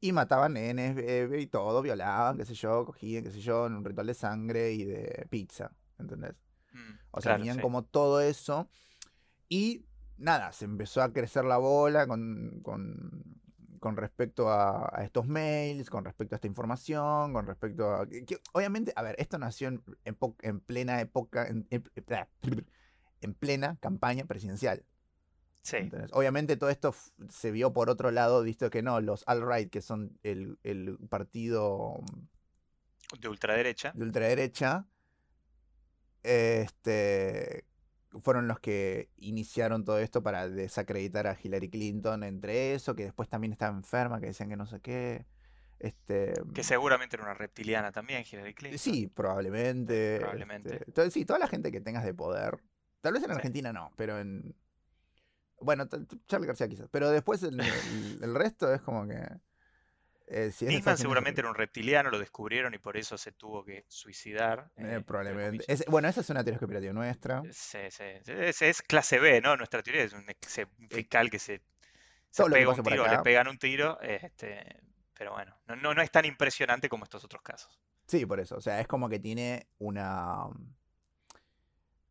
y 0.00 0.12
mataban 0.12 0.54
nenes 0.54 0.94
bebé, 0.94 1.40
y 1.40 1.46
todo, 1.46 1.80
violaban, 1.82 2.36
qué 2.36 2.44
sé 2.44 2.54
yo, 2.54 2.84
cogían, 2.84 3.22
qué 3.24 3.30
sé 3.30 3.40
yo, 3.40 3.66
en 3.66 3.74
un 3.74 3.84
ritual 3.84 4.06
de 4.08 4.14
sangre 4.14 4.72
y 4.72 4.84
de 4.84 5.26
pizza, 5.30 5.72
¿entendés? 5.98 6.34
Mm, 6.72 6.94
O 7.12 7.20
sea, 7.20 7.32
claro, 7.32 7.38
tenían 7.38 7.56
sí. 7.56 7.62
como 7.62 7.84
todo 7.84 8.20
eso. 8.20 8.68
Y 9.48 9.84
nada, 10.16 10.52
se 10.52 10.64
empezó 10.64 11.02
a 11.02 11.12
crecer 11.12 11.44
la 11.44 11.58
bola 11.58 12.06
con, 12.06 12.60
con, 12.62 13.22
con 13.80 13.96
respecto 13.96 14.48
a, 14.50 14.90
a 14.96 15.04
estos 15.04 15.26
mails, 15.26 15.90
con 15.90 16.04
respecto 16.04 16.34
a 16.34 16.36
esta 16.36 16.46
información, 16.46 17.32
con 17.32 17.46
respecto 17.46 17.90
a... 17.94 18.06
que- 18.08 18.40
obviamente, 18.52 18.92
a 18.96 19.02
ver, 19.02 19.16
esto 19.18 19.38
nació 19.38 19.68
en, 19.68 19.82
epo- 20.04 20.36
en 20.42 20.60
plena 20.60 21.00
época, 21.00 21.46
en, 21.46 21.66
en- 21.70 21.84
en 23.20 23.34
plena 23.34 23.76
campaña 23.80 24.24
presidencial. 24.24 24.84
Sí, 25.62 25.76
¿entendés? 25.76 26.10
Obviamente 26.12 26.56
todo 26.56 26.70
esto 26.70 26.94
se 27.28 27.50
vio 27.50 27.72
por 27.72 27.88
otro 27.88 28.10
lado, 28.10 28.42
visto 28.42 28.68
que 28.70 28.82
no, 28.82 29.00
los 29.00 29.24
alt-right, 29.26 29.70
que 29.70 29.80
son 29.80 30.18
el, 30.22 30.58
el 30.64 30.98
partido 31.08 32.02
de 33.20 33.28
ultraderecha. 33.28 33.92
de 33.94 34.04
ultraderecha, 34.04 34.86
este, 36.22 37.64
fueron 38.20 38.48
los 38.48 38.60
que 38.60 39.08
iniciaron 39.16 39.84
todo 39.84 39.98
esto 39.98 40.22
para 40.22 40.48
desacreditar 40.48 41.26
a 41.26 41.36
Hillary 41.42 41.68
Clinton 41.70 42.22
entre 42.24 42.74
eso, 42.74 42.94
que 42.94 43.04
después 43.04 43.28
también 43.28 43.52
estaba 43.52 43.76
enferma, 43.76 44.20
que 44.20 44.26
decían 44.26 44.48
que 44.48 44.56
no 44.56 44.66
sé 44.66 44.80
qué. 44.80 45.26
Este, 45.78 46.34
Que 46.54 46.62
seguramente 46.62 47.16
era 47.16 47.24
una 47.24 47.34
reptiliana 47.34 47.90
también, 47.90 48.24
Hillary 48.30 48.54
Clinton. 48.54 48.78
sí, 48.78 49.08
probablemente. 49.08 50.18
Probablemente. 50.20 50.74
este, 50.74 50.84
entonces, 50.86 51.12
sí, 51.12 51.24
toda 51.24 51.38
la 51.40 51.48
gente 51.48 51.72
que 51.72 51.80
tengas 51.80 52.04
de 52.04 52.14
poder. 52.14 52.58
Tal 53.00 53.14
vez 53.14 53.22
en 53.24 53.30
Sí. 53.30 53.34
Argentina 53.36 53.72
no, 53.72 53.90
pero 53.96 54.18
en. 54.20 54.54
Bueno, 55.60 55.88
Charlie 56.28 56.46
García 56.46 56.68
quizás. 56.68 56.88
Pero 56.90 57.10
después 57.10 57.42
el, 57.42 57.58
el- 57.60 58.22
el 58.22 58.34
resto 58.34 58.72
es 58.72 58.80
como 58.82 59.06
que. 59.08 59.20
Eh, 60.28 60.50
si 60.50 60.80
seguramente 60.96 61.40
era 61.40 61.50
un 61.50 61.54
reptiliano, 61.54 62.10
lo 62.10 62.18
descubrieron 62.18 62.74
y 62.74 62.78
por 62.78 62.96
eso 62.96 63.18
se 63.18 63.32
tuvo 63.32 63.64
que 63.64 63.84
suicidar. 63.88 64.70
eh, 64.76 64.96
eh, 64.98 65.02
probablemente. 65.06 65.64
Es- 65.70 65.84
bueno, 65.86 66.08
esa 66.08 66.20
es 66.20 66.30
una 66.30 66.42
teoría 66.42 66.58
conspirativa 66.58 66.92
nuestra. 66.92 67.42
Sí, 67.52 67.78
sí, 67.90 68.04
Es, 68.26 68.62
es 68.62 68.82
clase 68.82 69.18
B, 69.18 69.40
¿no? 69.40 69.56
Nuestra 69.56 69.82
teoría 69.82 70.04
es 70.04 70.12
un, 70.12 70.24
fiscal 70.88 71.30
que 71.30 71.38
se, 71.38 71.60
se 72.30 72.44
que 72.44 72.50
pega 72.50 72.70
un 72.70 72.82
tiro, 72.82 73.06
le 73.08 73.18
pegan 73.18 73.48
un 73.48 73.58
tiro, 73.58 74.00
este, 74.00 74.80
pero 75.18 75.32
bueno, 75.32 75.56
no, 75.66 75.76
no, 75.76 75.94
no 75.94 76.02
es 76.02 76.10
tan 76.10 76.24
impresionante 76.24 76.88
como 76.88 77.04
estos 77.04 77.24
otros 77.24 77.42
casos. 77.42 77.78
Sí, 78.06 78.26
por 78.26 78.40
eso. 78.40 78.56
O 78.56 78.60
sea, 78.60 78.80
es 78.80 78.86
como 78.86 79.08
que 79.08 79.18
tiene 79.18 79.66
una. 79.78 80.46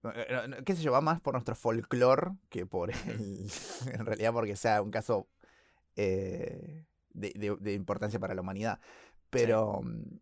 eh, 0.03 0.26
eh, 0.30 0.47
no, 0.47 0.57
¿Qué 0.64 0.76
sé 0.76 0.82
yo? 0.82 0.91
Va 0.91 1.01
más 1.01 1.20
por 1.22 1.34
nuestro 1.34 1.55
folclore 1.55 2.32
que 2.49 2.66
por 2.66 2.91
el. 2.91 2.97
En 3.93 4.05
realidad, 4.05 4.34
porque 4.34 4.55
sea 4.55 4.82
un 4.82 4.91
caso 4.91 5.28
eh, 5.95 6.86
de, 7.14 7.32
de- 7.36 7.57
de 7.59 7.74
importancia 7.74 8.20
para 8.20 8.34
la 8.36 8.41
humanidad. 8.41 8.80
Pero. 9.30 9.82
mm, 9.84 10.20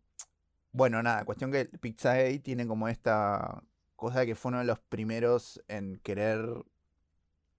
Bueno, 0.72 1.02
nada, 1.02 1.24
cuestión 1.24 1.50
que 1.50 1.64
Pizza 1.66 2.14
Gate 2.14 2.38
tiene 2.40 2.66
como 2.66 2.88
esta 2.88 3.62
cosa 3.96 4.20
de 4.20 4.26
que 4.26 4.34
fue 4.36 4.50
uno 4.50 4.58
de 4.60 4.64
los 4.66 4.78
primeros 4.78 5.60
en 5.68 5.98
querer 5.98 6.46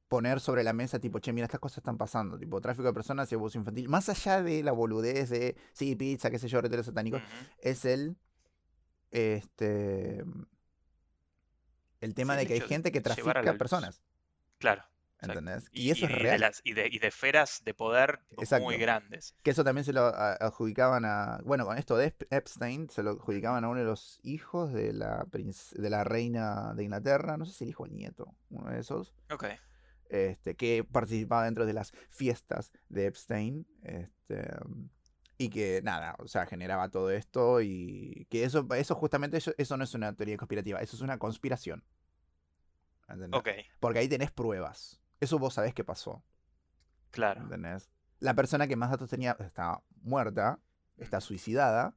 poner 0.08 0.40
sobre 0.42 0.64
la 0.64 0.74
mesa, 0.74 1.00
tipo, 1.00 1.20
che, 1.20 1.32
mira, 1.34 1.46
estas 1.46 1.60
cosas 1.60 1.80
están 1.80 1.98
pasando, 1.98 2.38
tipo, 2.38 2.60
tráfico 2.62 2.88
de 2.88 2.94
personas 2.94 3.32
y 3.32 3.36
abuso 3.36 3.58
infantil. 3.58 3.88
Más 3.90 4.10
allá 4.10 4.42
de 4.44 4.62
la 4.64 4.72
boludez 4.74 5.30
de, 5.30 5.56
sí, 5.74 5.96
pizza, 5.96 6.30
qué 6.30 6.40
sé 6.40 6.48
yo, 6.50 6.62
reteros 6.62 6.86
satánicos, 6.86 7.22
es 7.62 7.86
el 7.86 8.18
este 9.12 10.24
el 12.02 12.14
tema 12.16 12.34
Sí, 12.34 12.40
de 12.40 12.48
que 12.48 12.54
hay 12.56 12.62
gente 12.62 12.92
que 12.92 13.02
trafica 13.02 13.42
personas, 13.58 14.02
Claro. 14.58 14.84
¿Entendés? 15.22 15.70
Y, 15.72 15.88
Y 15.88 15.92
eso 15.92 16.06
es 16.06 16.12
y 16.12 16.14
de 16.16 16.20
real. 16.20 16.40
las, 16.42 16.62
y, 16.64 16.74
de, 16.74 16.88
y 16.92 17.00
de 17.00 17.08
esferas 17.08 17.62
de 17.64 17.74
poder 17.74 18.20
Exacto. 18.38 18.66
muy 18.66 18.78
grandes. 18.78 19.36
Que 19.44 19.52
eso 19.52 19.64
también 19.64 19.86
se 19.86 19.94
lo 19.94 20.06
adjudicaban 20.08 21.06
a, 21.06 21.40
bueno, 21.44 21.66
con 21.66 21.78
esto 21.78 21.96
de 21.98 22.08
Ep- 22.08 22.28
Epstein 22.32 22.90
se 22.90 23.04
lo 23.04 23.12
adjudicaban 23.12 23.64
a 23.64 23.70
uno 23.70 23.80
de 23.80 23.86
los 23.86 24.20
hijos 24.24 24.74
de 24.74 24.94
la 24.94 25.26
princ- 25.26 25.74
de 25.74 25.90
la 25.90 26.04
reina 26.04 26.74
de 26.76 26.84
Inglaterra, 26.84 27.38
no 27.38 27.46
sé 27.46 27.54
si 27.54 27.64
el 27.66 27.70
hijo 27.70 27.84
o 27.84 27.86
el 27.86 27.94
nieto, 27.96 28.36
uno 28.50 28.72
de 28.72 28.80
esos, 28.80 29.14
Ok. 29.32 29.46
este 30.10 30.56
que 30.56 30.84
participaba 30.84 31.46
dentro 31.46 31.66
de 31.66 31.74
las 31.74 31.92
fiestas 32.10 32.72
de 32.90 33.06
Epstein, 33.06 33.68
este 33.84 34.48
y 35.38 35.50
que 35.50 35.82
nada, 35.84 36.16
o 36.20 36.28
sea, 36.28 36.46
generaba 36.46 36.90
todo 36.90 37.10
esto 37.10 37.62
y 37.62 38.28
que 38.30 38.44
eso 38.44 38.68
eso 38.76 38.94
justamente 38.94 39.38
eso, 39.38 39.54
eso 39.58 39.76
no 39.76 39.84
es 39.84 39.94
una 39.96 40.14
teoría 40.16 40.38
conspirativa, 40.38 40.80
eso 40.82 40.96
es 40.96 41.02
una 41.02 41.18
conspiración. 41.18 41.84
¿entendés? 43.10 43.40
Ok, 43.40 43.50
Porque 43.80 44.00
ahí 44.00 44.08
tenés 44.08 44.32
pruebas. 44.32 45.01
Eso 45.22 45.40
vos 45.40 45.54
sabés 45.54 45.74
que 45.74 45.86
pasó. 45.86 46.22
claro. 47.12 47.42
¿Entendés? 47.42 47.90
La 48.20 48.34
persona 48.34 48.68
que 48.68 48.76
más 48.76 48.92
datos 48.92 49.10
tenía 49.10 49.36
está 49.40 49.82
muerta, 50.02 50.60
está 50.98 51.22
suicidada, 51.22 51.96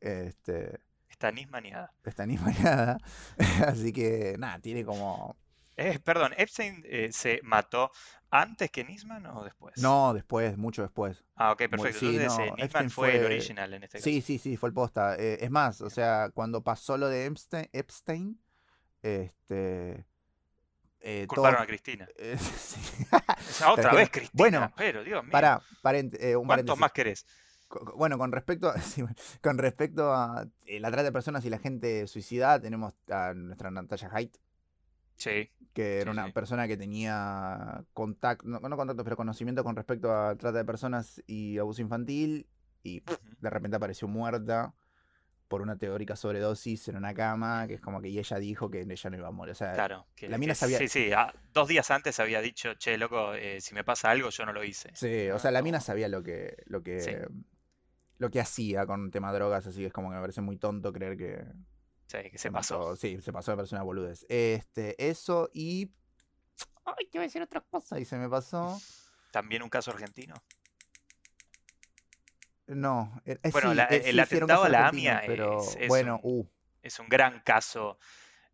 este, 0.00 0.80
Está 1.08 1.30
nismaneada. 1.30 1.94
está 2.04 2.24
animada. 2.24 2.98
Así 3.66 3.92
que, 3.92 4.34
nada, 4.38 4.58
tiene 4.58 4.84
como. 4.84 5.36
Eh, 5.76 5.98
perdón, 6.00 6.34
¿Epstein 6.36 6.82
eh, 6.86 7.10
se 7.12 7.40
mató 7.42 7.90
antes 8.30 8.70
que 8.70 8.84
Nisman 8.84 9.24
o 9.26 9.42
después? 9.44 9.74
No, 9.80 10.12
después, 10.12 10.56
mucho 10.58 10.82
después. 10.82 11.24
Ah, 11.34 11.52
ok, 11.52 11.68
perfecto. 11.70 11.98
sí, 12.00 12.16
Entonces 12.16 12.38
no, 12.38 12.44
eh, 12.44 12.52
Nisman 12.62 12.90
fue 12.90 13.16
el 13.16 13.24
original 13.24 13.72
en 13.74 13.84
este 13.84 13.98
caso. 13.98 14.04
Sí, 14.04 14.20
sí, 14.20 14.38
sí, 14.38 14.56
fue 14.56 14.68
el 14.68 14.74
posta. 14.74 15.14
Es 15.16 15.50
más, 15.50 15.80
o 15.80 15.88
sea, 15.90 16.30
cuando 16.34 16.62
pasó 16.62 16.96
lo 16.98 17.08
de 17.08 17.26
Epstein, 17.26 17.68
Epstein 17.72 18.40
este. 19.02 20.06
Eh, 21.06 21.26
Culparon 21.28 21.60
a 21.62 21.66
Cristina. 21.66 22.08
eh, 22.16 22.36
sí. 22.38 22.80
Esa 23.50 23.72
otra 23.72 23.92
vez 23.92 24.08
Cristina. 24.10 24.30
bueno, 24.32 24.72
pero 24.76 25.04
Dios 25.04 25.22
mío. 25.22 25.32
Parent- 25.32 26.16
eh, 26.18 26.34
un 26.34 26.46
¿Cuántos 26.46 26.48
paréntesis. 26.48 26.80
más 26.80 26.92
querés? 26.92 27.26
Bueno, 27.96 28.16
con 28.18 28.32
respecto, 28.32 28.70
a, 28.70 28.78
sí, 28.80 29.04
con 29.42 29.58
respecto 29.58 30.12
a 30.14 30.46
eh, 30.66 30.80
la 30.80 30.88
trata 30.90 31.04
de 31.04 31.12
personas 31.12 31.44
y 31.44 31.50
la 31.50 31.58
gente 31.58 32.06
suicidada, 32.06 32.60
tenemos 32.60 32.94
a 33.10 33.34
nuestra 33.34 33.70
Natalia 33.70 34.08
Haidt, 34.12 34.36
Sí, 35.16 35.50
que 35.72 36.00
era 36.00 36.10
Sí, 36.12 36.18
una 36.18 36.26
sí. 36.26 36.32
persona 36.32 36.66
que 36.66 36.76
tenía 36.76 37.84
contacto, 37.92 38.48
no, 38.48 38.60
no 38.60 38.76
contacto, 38.76 39.04
pero 39.04 39.16
conocimiento 39.16 39.62
con 39.62 39.76
respecto 39.76 40.12
a 40.12 40.34
trata 40.36 40.58
de 40.58 40.64
personas 40.64 41.22
y 41.26 41.58
abuso 41.58 41.82
infantil, 41.82 42.48
y 42.82 43.02
de 43.40 43.50
repente 43.50 43.76
apareció 43.76 44.08
muerta 44.08 44.74
por 45.48 45.60
una 45.62 45.76
teórica 45.76 46.16
sobredosis 46.16 46.88
en 46.88 46.96
una 46.96 47.14
cama, 47.14 47.66
que 47.66 47.74
es 47.74 47.80
como 47.80 48.00
que 48.00 48.08
y 48.08 48.18
ella 48.18 48.38
dijo 48.38 48.70
que 48.70 48.80
ella 48.80 49.10
no 49.10 49.16
iba 49.16 49.28
a 49.28 49.30
morir. 49.30 49.52
O 49.52 49.54
sea, 49.54 49.72
claro. 49.72 50.06
que- 50.16 50.28
la 50.28 50.38
mina 50.38 50.52
que 50.52 50.56
sabía- 50.56 50.78
Sí, 50.78 50.88
sí. 50.88 51.12
ah, 51.12 51.32
dos 51.52 51.68
días 51.68 51.90
antes 51.90 52.18
había 52.20 52.40
dicho, 52.40 52.74
che, 52.74 52.96
loco, 52.98 53.34
eh, 53.34 53.60
si 53.60 53.74
me 53.74 53.84
pasa 53.84 54.10
algo, 54.10 54.30
yo 54.30 54.46
no 54.46 54.52
lo 54.52 54.64
hice. 54.64 54.90
sí, 54.94 55.28
o 55.30 55.38
sea, 55.38 55.50
la 55.50 55.62
mina 55.62 55.80
sabía 55.80 56.08
lo 56.08 56.22
que, 56.22 56.56
lo 56.66 56.82
que, 56.82 57.00
Sí. 57.00 57.12
lo 58.18 58.30
que 58.30 58.40
hacía 58.40 58.86
con 58.86 59.10
tema 59.10 59.32
drogas, 59.32 59.66
así 59.66 59.80
que 59.80 59.86
es 59.86 59.92
como 59.92 60.08
que 60.10 60.14
me 60.16 60.20
parece 60.20 60.40
muy 60.40 60.56
tonto 60.56 60.92
creer 60.92 61.16
que, 61.16 61.44
Sí, 62.06 62.30
que 62.30 62.38
se 62.38 62.50
pasó. 62.50 62.96
Sí, 62.96 63.20
se 63.20 63.32
pasó 63.32 63.50
de 63.52 63.56
persona 63.56 63.82
boludez. 63.82 64.24
Este, 64.28 64.94
eso 65.08 65.48
y. 65.54 65.90
Ay, 66.84 67.06
te 67.10 67.16
iba 67.18 67.22
a 67.22 67.26
decir 67.26 67.40
otra 67.42 67.60
cosa 67.62 67.98
y 67.98 68.04
se 68.04 68.16
me 68.18 68.28
pasó. 68.28 68.78
También 69.32 69.62
un 69.62 69.70
caso 69.70 69.90
argentino. 69.90 70.34
No, 72.66 73.20
eh, 73.26 73.38
eh, 73.42 73.52
Bueno, 73.52 73.70
sí, 73.70 73.76
la- 73.76 73.84
eh, 73.84 74.02
el 74.06 74.16
sí, 74.16 74.20
atentado 74.20 74.64
a 74.64 74.68
la 74.68 74.88
AMIA 74.88 75.22
pero 75.26 75.58
es- 75.58 75.76
es 75.76 75.88
bueno, 75.88 76.14
un- 76.14 76.20
uh. 76.22 76.46
Es 76.82 76.98
un 77.00 77.08
gran 77.08 77.40
caso 77.40 77.98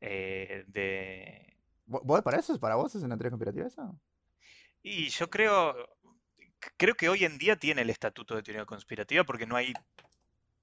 eh, 0.01 0.65
de... 0.69 1.57
¿vo- 1.87 2.01
¿Vos 2.05 2.23
para 2.23 2.39
eso? 2.39 2.59
¿Para 2.59 2.77
vos 2.77 2.95
es 2.95 3.03
una 3.03 3.17
teoría 3.17 3.31
conspirativa 3.31 3.67
eso? 3.67 3.99
Y 4.83 5.09
yo 5.09 5.29
creo, 5.31 5.75
creo 6.77 6.95
que 6.95 7.09
hoy 7.09 7.25
en 7.25 7.39
día 7.39 7.57
tiene 7.57 7.83
el 7.83 7.91
estatuto 7.91 8.35
de 8.37 8.43
teoría 8.43 8.65
conspirativa 8.65 9.25
porque 9.25 9.47
no 9.47 9.57
hay, 9.57 9.73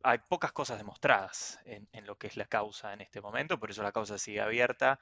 hay 0.04 0.20
pocas 0.30 0.52
cosas 0.52 0.78
demostradas 0.78 1.60
en, 1.66 1.88
en 1.94 2.06
lo 2.08 2.18
que 2.18 2.28
es 2.28 2.38
la 2.38 2.46
causa 2.46 2.94
en 2.94 3.02
este 3.02 3.22
momento, 3.22 3.60
por 3.60 3.72
eso 3.72 3.84
la 3.84 3.92
causa 3.92 4.18
sigue 4.18 4.42
abierta, 4.42 5.00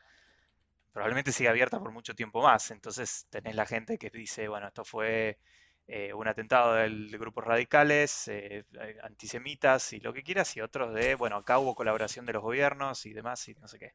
probablemente 0.93 1.31
siga 1.31 1.51
abierta 1.51 1.79
por 1.79 1.91
mucho 1.91 2.15
tiempo 2.15 2.41
más. 2.43 2.71
Entonces 2.71 3.27
tenés 3.29 3.55
la 3.55 3.65
gente 3.65 3.97
que 3.97 4.09
dice, 4.09 4.47
bueno, 4.47 4.67
esto 4.67 4.85
fue 4.85 5.39
eh, 5.87 6.13
un 6.13 6.27
atentado 6.27 6.73
de 6.75 6.89
grupos 7.17 7.43
radicales, 7.45 8.27
eh, 8.27 8.65
eh, 8.73 8.97
antisemitas 9.03 9.93
y 9.93 9.99
lo 9.99 10.13
que 10.13 10.23
quieras, 10.23 10.55
y 10.57 10.61
otros 10.61 10.93
de, 10.93 11.15
bueno, 11.15 11.37
acá 11.37 11.59
hubo 11.59 11.75
colaboración 11.75 12.25
de 12.25 12.33
los 12.33 12.43
gobiernos 12.43 13.05
y 13.05 13.13
demás 13.13 13.47
y 13.47 13.55
no 13.55 13.67
sé 13.67 13.79
qué. 13.79 13.93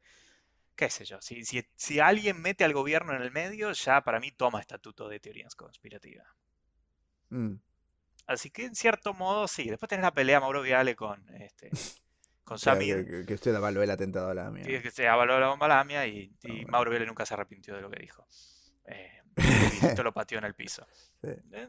Qué 0.76 0.90
sé 0.90 1.04
yo, 1.04 1.20
si, 1.22 1.44
si, 1.44 1.64
si 1.76 2.00
alguien 2.00 2.40
mete 2.42 2.64
al 2.64 2.74
gobierno 2.74 3.14
en 3.14 3.22
el 3.22 3.32
medio, 3.32 3.72
ya 3.72 4.02
para 4.02 4.20
mí 4.20 4.32
toma 4.32 4.60
estatuto 4.60 5.08
de 5.08 5.20
teorías 5.20 5.54
conspirativas. 5.56 6.26
Mm, 7.32 7.60
Así 8.26 8.50
que 8.50 8.64
en 8.64 8.74
cierto 8.74 9.12
modo 9.12 9.46
sí. 9.46 9.68
Después 9.68 9.88
tenés 9.90 10.04
la 10.04 10.14
pelea 10.14 10.40
Mauro 10.40 10.62
Viale 10.62 10.96
con, 10.96 11.22
este, 11.34 11.76
con 12.44 12.58
Samir, 12.58 13.06
que, 13.06 13.24
que- 13.26 13.34
usted 13.34 13.54
avaló 13.54 13.82
el 13.82 13.90
atentado 13.90 14.30
a 14.30 14.34
la 14.34 14.50
mía. 14.50 14.64
que, 14.64 14.82
que 14.82 14.90
se 14.90 15.08
avaló 15.08 15.38
la 15.40 15.48
bomba 15.48 15.68
lamia 15.68 16.06
y, 16.06 16.32
y 16.42 16.50
Ah, 16.50 16.62
bueno. 16.62 16.72
Mauro 16.72 16.90
Viale 16.90 17.06
nunca 17.06 17.26
se 17.26 17.34
arrepintió 17.34 17.74
de 17.74 17.82
lo 17.82 17.90
que 17.90 18.00
dijo. 18.00 18.26
Eh, 18.86 19.19
y 19.98 20.02
lo 20.02 20.12
pateó 20.12 20.38
en 20.38 20.44
el 20.44 20.54
piso. 20.54 20.86
Sí. 21.22 21.28
Eh, 21.52 21.68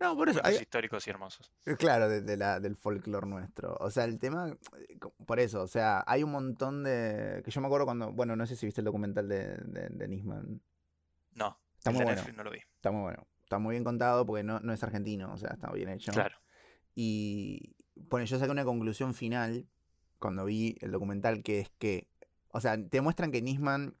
No, 0.00 0.16
por 0.16 0.28
eso, 0.28 0.40
hay- 0.42 0.56
históricos 0.56 1.06
y 1.06 1.10
hermosos. 1.10 1.52
Eh, 1.66 1.76
Claro, 1.76 2.08
de, 2.08 2.22
de 2.22 2.36
la, 2.36 2.58
del 2.60 2.76
folclore 2.76 3.26
nuestro. 3.26 3.76
O 3.80 3.90
sea, 3.90 4.04
el 4.04 4.18
tema, 4.18 4.48
eh, 4.48 4.98
por 5.26 5.38
eso, 5.40 5.62
o 5.62 5.66
sea, 5.66 6.02
hay 6.06 6.22
un 6.22 6.30
montón 6.32 6.82
de... 6.84 7.42
Que 7.44 7.50
yo 7.50 7.60
me 7.60 7.66
acuerdo 7.66 7.84
cuando, 7.86 8.12
bueno, 8.12 8.34
no 8.36 8.46
sé 8.46 8.56
si 8.56 8.66
viste 8.66 8.80
el 8.80 8.86
documental 8.86 9.28
de, 9.28 9.56
de, 9.56 9.88
de 9.90 10.08
Nisman. 10.08 10.60
No, 11.34 11.58
Está 11.76 11.90
muy 11.90 12.02
bueno, 12.04 12.22
no 12.34 12.44
lo 12.44 12.50
vi. 12.50 12.58
está 12.76 12.90
muy 12.90 13.02
bueno. 13.02 13.26
Está 13.42 13.58
muy 13.58 13.72
bien 13.72 13.84
contado 13.84 14.24
porque 14.26 14.42
no, 14.44 14.60
no 14.60 14.72
es 14.72 14.82
argentino, 14.82 15.32
o 15.32 15.36
sea, 15.36 15.50
está 15.50 15.70
bien 15.72 15.88
hecho. 15.88 16.12
Claro. 16.12 16.36
Y, 16.94 17.74
bueno, 17.96 18.24
yo 18.26 18.38
saqué 18.38 18.50
una 18.50 18.64
conclusión 18.64 19.12
final 19.14 19.66
cuando 20.18 20.44
vi 20.44 20.76
el 20.80 20.92
documental 20.92 21.42
que 21.42 21.60
es 21.60 21.70
que, 21.78 22.08
o 22.52 22.60
sea, 22.60 22.76
te 22.82 23.00
muestran 23.00 23.32
que 23.32 23.42
Nisman 23.42 23.94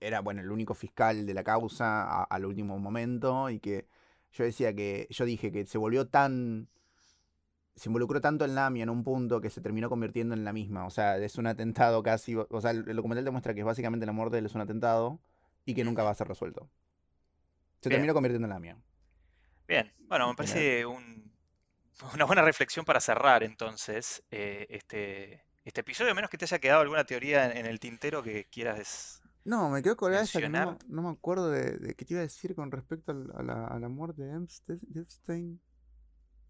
era, 0.00 0.20
bueno, 0.20 0.40
el 0.42 0.50
único 0.50 0.74
fiscal 0.74 1.26
de 1.26 1.34
la 1.34 1.44
causa 1.44 2.02
a- 2.04 2.24
al 2.24 2.44
último 2.46 2.78
momento 2.78 3.50
y 3.50 3.60
que 3.60 3.86
yo 4.32 4.44
decía 4.44 4.74
que, 4.74 5.06
yo 5.10 5.24
dije 5.24 5.52
que 5.52 5.66
se 5.66 5.78
volvió 5.78 6.08
tan, 6.08 6.68
se 7.76 7.88
involucró 7.88 8.20
tanto 8.20 8.44
en 8.44 8.54
Lamia 8.54 8.82
en 8.84 8.90
un 8.90 9.04
punto 9.04 9.40
que 9.40 9.50
se 9.50 9.60
terminó 9.60 9.88
convirtiendo 9.88 10.34
en 10.34 10.44
la 10.44 10.52
misma, 10.52 10.86
o 10.86 10.90
sea, 10.90 11.18
es 11.18 11.36
un 11.36 11.46
atentado 11.46 12.02
casi, 12.02 12.34
o 12.36 12.60
sea, 12.60 12.70
el 12.72 12.88
el 12.88 12.96
documental 12.96 13.24
demuestra 13.24 13.54
que 13.54 13.62
básicamente 13.64 14.06
la 14.06 14.12
muerte 14.12 14.36
de 14.36 14.40
él 14.40 14.46
es 14.46 14.54
un 14.54 14.62
atentado 14.62 15.20
y 15.66 15.74
que 15.74 15.84
nunca 15.84 16.02
va 16.02 16.10
a 16.10 16.14
ser 16.14 16.28
resuelto. 16.28 16.68
Se 17.80 17.88
Bien. 17.88 17.90
terminó 17.90 18.12
convirtiendo 18.12 18.44
en 18.46 18.50
Lamia. 18.50 18.76
Bien, 19.68 19.92
bueno, 20.08 20.28
me 20.28 20.34
parece 20.34 20.86
un- 20.86 21.32
una 22.14 22.24
buena 22.26 22.42
reflexión 22.42 22.84
para 22.84 23.00
cerrar 23.00 23.42
entonces 23.44 24.22
eh, 24.30 24.66
este, 24.70 25.44
este 25.64 25.80
episodio, 25.82 26.12
a 26.12 26.14
menos 26.14 26.30
que 26.30 26.38
te 26.38 26.44
haya 26.46 26.58
quedado 26.60 26.82
alguna 26.82 27.04
teoría 27.04 27.46
en, 27.52 27.58
en 27.58 27.66
el 27.66 27.80
tintero 27.80 28.22
que 28.22 28.46
quieras 28.46 29.22
No, 29.46 29.70
me 29.70 29.82
quedo 29.82 29.96
colgada 29.96 30.24
esa 30.24 30.40
que 30.40 30.48
no, 30.48 30.72
me- 30.72 30.78
no 30.88 31.02
me 31.02 31.08
acuerdo 31.10 31.50
de, 31.50 31.78
de 31.78 31.94
qué 31.94 32.04
te 32.04 32.14
iba 32.14 32.20
a 32.20 32.24
decir 32.24 32.54
con 32.54 32.70
respecto 32.70 33.12
al- 33.12 33.30
a 33.36 33.42
la, 33.42 33.66
a 33.68 33.78
la 33.78 33.88
muerte 33.88 34.22
de 34.24 34.34
Epste- 34.34 34.80
de 34.82 35.00
Epstein 35.00 35.60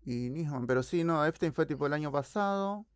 y 0.05 0.31
Nisman. 0.31 0.67
Pero 0.67 0.83
sí, 0.83 1.05
no, 1.05 1.25
Epstein 1.25 1.53
fue 1.53 1.67
tipo 1.67 1.87
el 1.87 1.93
año 1.93 2.11
pasado, 2.11 2.87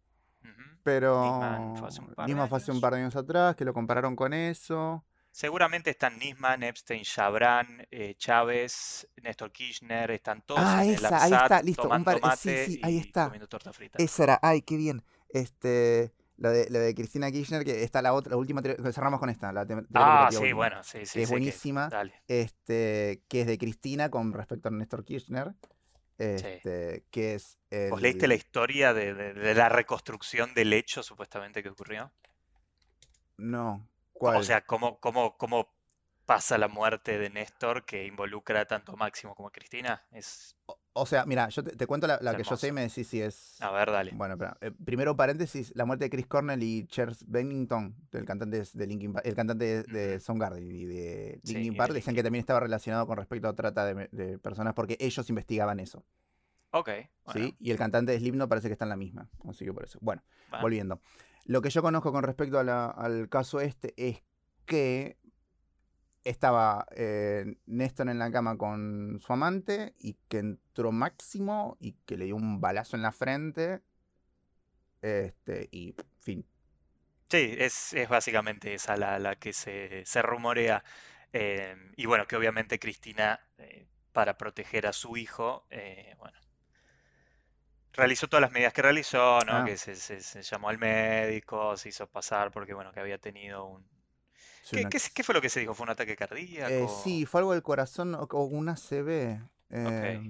pero 0.82 1.22
Nisman 1.22 1.76
fue 1.76 1.88
hace 1.88 2.00
un 2.00 2.14
par 2.14 2.26
Nisman 2.28 2.48
fue 2.48 2.58
hace 2.58 2.70
un 2.70 2.74
años. 2.76 2.82
par 2.82 2.92
de 2.94 3.00
años 3.00 3.16
atrás, 3.16 3.56
que 3.56 3.64
lo 3.64 3.74
compararon 3.74 4.16
con 4.16 4.32
eso. 4.32 5.04
Seguramente 5.32 5.90
están 5.90 6.18
Nisman, 6.18 6.62
Epstein, 6.64 7.04
Chabran, 7.04 7.86
eh, 7.90 8.14
Chávez, 8.16 9.06
Néstor 9.22 9.52
Kirchner, 9.52 10.10
están 10.10 10.42
todos 10.42 10.60
Ah, 10.60 10.84
en 10.84 10.90
el 10.90 10.94
esa, 10.96 11.22
ahí 11.22 11.32
APSAT 11.32 11.42
está, 11.42 11.62
listo. 11.62 11.88
Un 11.88 12.04
par... 12.04 12.36
Sí, 12.36 12.56
sí, 12.66 12.80
ahí 12.82 12.98
está. 12.98 13.24
comiendo 13.26 13.48
torta 13.48 13.72
frita. 13.72 13.98
Esa 14.02 14.22
era, 14.24 14.38
ay, 14.42 14.62
qué 14.62 14.76
bien. 14.76 15.02
Este, 15.28 16.12
lo 16.40 16.50
de, 16.52 16.68
lo 16.70 16.80
de 16.80 16.94
Cristina 16.96 17.30
Kirchner, 17.32 17.64
que 17.64 17.84
está 17.84 18.02
la 18.02 18.14
otra, 18.14 18.32
la 18.32 18.38
última, 18.38 18.62
que 18.62 18.76
cerramos 18.92 19.20
con 19.20 19.30
esta, 19.30 19.52
la 19.52 19.66
Ah, 19.94 20.30
sí, 20.32 20.52
última, 20.52 20.52
bueno, 20.52 20.82
sí, 20.82 21.06
que 21.12 21.22
sí, 21.22 21.22
es 21.22 21.40
que. 21.40 21.60
buenísima, 21.66 21.86
Dale. 21.86 22.24
este, 22.28 23.22
que 23.28 23.42
es 23.42 23.48
de 23.48 23.58
Cristina 23.58 24.10
con 24.10 24.32
respecto 24.34 24.68
a 24.68 24.72
Néstor 24.72 25.04
Kirchner, 25.04 25.54
Sí. 26.34 26.48
este, 26.56 27.04
que 27.10 27.34
es 27.36 27.58
¿Vos 27.90 28.00
leíste 28.00 28.26
la 28.26 28.32
historia 28.36 28.94
de, 28.94 29.12
de- 29.12 29.34
de 29.34 29.54
la 29.54 29.68
reconstrucción 29.68 30.54
del 30.54 30.72
hecho 30.72 31.02
supuestamente 31.02 31.62
que 31.62 31.68
ocurrió? 31.68 32.10
no, 33.38 33.88
O 34.32 34.42
¿cuál? 34.42 34.42
sea, 34.42 34.64
¿cómo, 34.66 34.98
cómo, 34.98 35.36
cómo 35.36 35.72
pasa 36.26 36.58
la 36.58 36.68
muerte 36.68 37.18
de 37.18 37.30
Néstor 37.30 37.84
que 37.84 38.06
involucra 38.06 38.64
tanto 38.66 38.92
a 38.92 38.96
Máximo 38.96 39.34
como 39.34 39.48
a 39.48 39.52
Cristina? 39.52 40.04
Es 40.10 40.56
O, 40.92 41.06
sea, 41.06 41.24
mira, 41.24 41.48
yo 41.48 41.62
te, 41.62 41.76
te 41.76 41.86
cuento 41.86 42.06
la, 42.06 42.18
la 42.20 42.36
que 42.36 42.42
yo 42.42 42.56
sé 42.56 42.68
y 42.68 42.72
me 42.72 42.82
decís 42.82 43.06
si 43.06 43.22
es, 43.22 43.60
A 43.62 43.70
ver, 43.70 43.90
dale. 43.90 44.10
bueno, 44.12 44.34
espera, 44.34 44.56
eh, 44.60 44.72
primero 44.84 45.16
paréntesis, 45.16 45.72
la 45.76 45.84
muerte 45.84 46.06
de 46.06 46.10
Chris 46.10 46.26
Cornell 46.26 46.62
y 46.62 46.84
Chers 46.86 47.24
Bennington, 47.28 47.94
el 48.12 48.24
cantante 48.24 48.62
de 48.72 48.86
Linkin 48.86 49.12
Park, 49.12 49.26
el 49.26 49.34
cantante 49.34 49.82
de. 49.84 50.20
Soundgarden 50.20 50.70
y 50.70 50.86
de 50.86 51.40
Linkin 51.44 51.76
Park, 51.76 51.92
de 51.92 52.00
decían 52.00 52.16
que 52.16 52.22
también 52.22 52.40
estaba 52.40 52.60
relacionado 52.60 53.06
con 53.06 53.16
respecto 53.16 53.48
a 53.48 53.54
trata 53.54 53.84
de, 53.86 54.38
personas 54.38 54.74
porque 54.74 54.96
ellos 54.98 55.28
investigaban 55.30 55.78
eso. 55.78 56.04
Ok, 56.72 56.88
bueno, 57.24 57.40
¿sí? 57.40 57.56
Y 57.60 57.70
el 57.70 57.78
cantante 57.78 58.12
de 58.12 58.18
Slipknot 58.18 58.48
parece 58.48 58.68
que 58.68 58.72
está 58.72 58.84
en 58.84 58.90
la 58.90 58.96
misma, 58.96 59.28
así 59.48 59.64
que 59.64 59.72
por 59.72 59.84
eso. 59.84 59.98
Bueno, 60.02 60.22
volviendo. 60.60 61.00
Lo 61.44 61.62
que 61.62 61.70
yo 61.70 61.82
conozco 61.82 62.12
con 62.12 62.22
respecto 62.22 62.58
a 62.58 62.64
la- 62.64 62.90
al 62.90 63.28
caso 63.28 63.60
este 63.60 63.94
es 63.96 64.22
que 64.66 65.18
estaba 66.24 66.86
eh, 66.92 67.56
Néstor 67.66 68.08
en 68.10 68.18
la 68.18 68.30
cama 68.30 68.56
con 68.58 69.20
su 69.24 69.32
amante 69.32 69.94
y 69.98 70.14
que 70.28 70.38
entró 70.38 70.92
Máximo 70.92 71.76
y 71.80 71.92
que 72.06 72.16
le 72.18 72.26
dio 72.26 72.36
un 72.36 72.60
balazo 72.60 72.96
en 72.96 73.02
la 73.02 73.12
frente. 73.12 73.82
Este, 75.02 75.68
y 75.72 75.94
fin. 76.20 76.44
Sí, 77.30 77.54
es, 77.58 77.92
es 77.94 78.08
básicamente 78.08 78.74
esa 78.74 78.96
la, 78.96 79.18
la 79.18 79.36
que 79.36 79.52
se, 79.52 80.04
se 80.04 80.20
rumorea. 80.22 80.82
eh, 81.32 81.76
y 81.96 82.06
bueno, 82.06 82.26
que 82.26 82.36
obviamente 82.36 82.78
Cristina, 82.80 83.40
eh, 83.58 83.86
para 84.12 84.36
proteger 84.36 84.86
a 84.86 84.92
su 84.92 85.16
hijo, 85.16 85.66
eh, 85.70 86.14
bueno, 86.18 86.36
realizó 87.92 88.26
todas 88.28 88.40
las 88.42 88.50
medidas 88.52 88.72
que 88.72 88.82
realizó, 88.82 89.44
¿no? 89.44 89.62
Ah, 89.62 89.62
Que 89.62 89.76
se, 89.76 89.94
se- 89.96 90.20
se 90.20 90.42
llamó 90.42 90.68
al 90.70 90.78
médico, 90.78 91.76
se 91.76 91.88
hizo 91.90 92.06
pasar 92.08 92.50
porque, 92.50 92.74
bueno, 92.74 92.92
que 92.92 92.98
había 93.00 93.18
tenido 93.18 93.64
un... 93.64 93.88
sí, 94.62 94.76
¿Qué, 94.76 94.80
una- 94.82 94.90
qué, 94.90 94.96
es- 94.96 95.10
qué 95.10 95.22
fue 95.22 95.34
lo 95.34 95.40
que 95.40 95.48
se 95.48 95.60
dijo? 95.60 95.74
¿Fue 95.74 95.84
un 95.84 95.90
ataque 95.90 96.12
Eh, 96.12 96.16
cardíaco? 96.16 96.88
sí, 97.02 97.26
fue 97.26 97.40
algo 97.40 97.52
del 97.52 97.62
corazón 97.62 98.14
o, 98.14 98.22
o 98.30 98.44
un 98.44 98.68
ACV. 98.68 99.40
Ok. 99.42 99.48
Eh, 99.70 100.20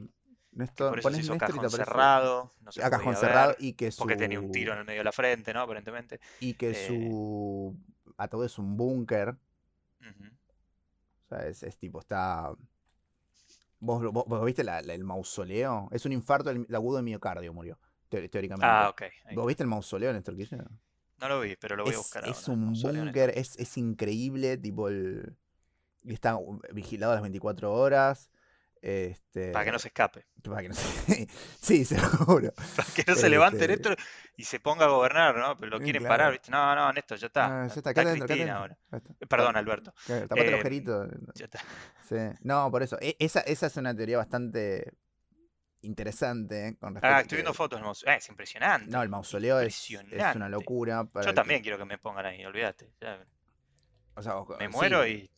Que 0.52 0.56
Néstor, 0.58 0.90
por 0.90 0.98
eso 0.98 1.10
se 1.10 1.20
hizo 1.22 1.32
Néstor 1.32 1.54
cajón 1.54 1.70
cerrado, 1.70 2.52
no 2.60 2.72
se 2.72 2.82
a 2.82 2.90
cajón 2.90 3.16
cerrado 3.16 3.54
y 3.58 3.74
que 3.74 3.90
porque 3.96 4.16
tenía 4.16 4.40
un 4.40 4.50
tiro 4.50 4.72
su 4.72 4.74
en 4.74 4.78
el 4.80 4.84
medio 4.84 5.00
de 5.00 5.04
la 5.04 5.12
frente, 5.12 5.54
¿no? 5.54 5.60
Aparentemente. 5.60 6.20
y 6.40 6.54
que 6.54 6.70
Eh, 6.70 6.86
su 6.88 7.76
ataúd 8.16 8.44
es 8.46 8.58
un 8.58 8.76
búnker. 8.76 9.36
ujú. 10.00 10.24
O 10.26 11.28
sea, 11.28 11.46
es, 11.46 11.62
es 11.62 11.76
tipo, 11.78 12.00
está. 12.00 12.52
¿Vos, 13.78 14.02
vos- 14.12 14.24
vos 14.26 14.44
viste 14.44 14.64
la- 14.64 14.82
la- 14.82 14.92
el 14.94 15.04
mausoleo? 15.04 15.88
Es 15.92 16.04
un 16.04 16.12
infarto 16.12 16.52
del- 16.52 16.66
agudo 16.74 16.96
de 16.98 17.02
miocardio, 17.04 17.52
murió, 17.54 17.78
teóricamente. 18.08 18.66
Ah, 18.66 18.88
ok. 18.90 19.02
¿Vos 19.34 19.46
viste 19.46 19.62
el 19.62 19.68
mausoleo 19.68 20.12
Néstor 20.12 20.36
Kirchner? 20.36 20.66
No 21.20 21.28
lo 21.28 21.40
vi, 21.40 21.56
pero 21.56 21.76
lo 21.76 21.84
voy 21.84 21.92
a 21.92 21.96
Es, 21.96 21.98
buscar 21.98 22.24
es 22.28 22.48
ahora. 22.48 22.60
el 22.62 22.68
un 22.68 22.72
búnker, 23.04 23.32
es, 23.36 23.56
es 23.58 23.76
increíble, 23.76 24.56
tipo 24.56 24.88
el. 24.88 25.36
y 26.02 26.12
Está 26.14 26.36
uh, 26.36 26.60
vigilado 26.72 27.12
las 27.12 27.22
24 27.22 27.72
horas. 27.72 28.30
Para 28.82 29.64
que 29.64 29.70
no 29.70 29.76
Este. 29.76 29.78
se 29.80 29.88
escape. 29.88 30.26
Para 30.42 30.62
que 30.62 30.68
no 30.70 30.74
se- 30.74 31.28
Sí, 31.60 31.84
seguro. 31.84 32.50
Para 32.76 32.88
que 32.94 33.04
no 33.06 33.14
se 33.14 33.28
levante 33.28 33.58
Este. 33.58 33.68
Néstor 33.68 33.96
y 34.38 34.44
se 34.44 34.58
ponga 34.58 34.86
a 34.86 34.88
gobernar, 34.88 35.36
¿no? 35.36 35.54
Pero 35.58 35.72
lo 35.72 35.76
eh, 35.76 35.84
quieren 35.84 36.02
parar. 36.04 36.32
¿viste? 36.32 36.50
No, 36.50 36.74
no, 36.74 36.90
Néstor, 36.90 37.18
ya 37.18 37.26
está. 37.26 37.44
Ah, 37.64 37.66
ya 37.66 37.74
Está, 37.74 37.90
está, 37.90 38.02
Cristina 38.24 38.56
ahora. 38.56 38.78
Está. 38.90 38.96
Eh, 39.20 39.26
Perdón, 39.28 39.56
Alberto. 39.56 39.92
Tapate 40.06 40.40
el 40.40 40.48
Em, 40.48 40.54
agujerito. 40.54 41.06
ya 41.34 41.44
está. 41.44 41.60
Sí. 42.08 42.16
No, 42.42 42.70
por 42.70 42.82
eso. 42.82 42.96
e- 43.02 43.16
Esa, 43.18 43.40
esa 43.40 43.66
es 43.66 43.76
una 43.76 43.94
teoría 43.94 44.16
bastante 44.16 44.94
interesante 45.82 46.68
eh, 46.68 46.76
con 46.78 46.96
Ah, 46.96 47.00
respecto 47.00 47.22
estoy 47.22 47.36
viendo 47.36 47.54
fotos 47.54 47.78
del 47.78 47.84
mausoleo. 47.84 48.16
es 48.16 48.28
impresionante. 48.28 48.90
No, 48.90 49.02
el 49.02 49.08
mausoleo 49.08 49.60
es, 49.60 49.90
es 49.90 50.34
una 50.36 50.48
locura 50.48 51.04
Yo 51.04 51.08
para 51.10 51.32
también 51.34 51.60
que. 51.60 51.62
quiero 51.62 51.78
que 51.78 51.84
me 51.84 51.98
pongan 51.98 52.26
ahí, 52.26 52.44
olvídate. 52.44 52.92
O 54.14 54.22
sea, 54.22 54.36
ojo, 54.36 54.56
me 54.58 54.66
sí, 54.66 54.72
muero 54.72 55.06
y 55.06 55.30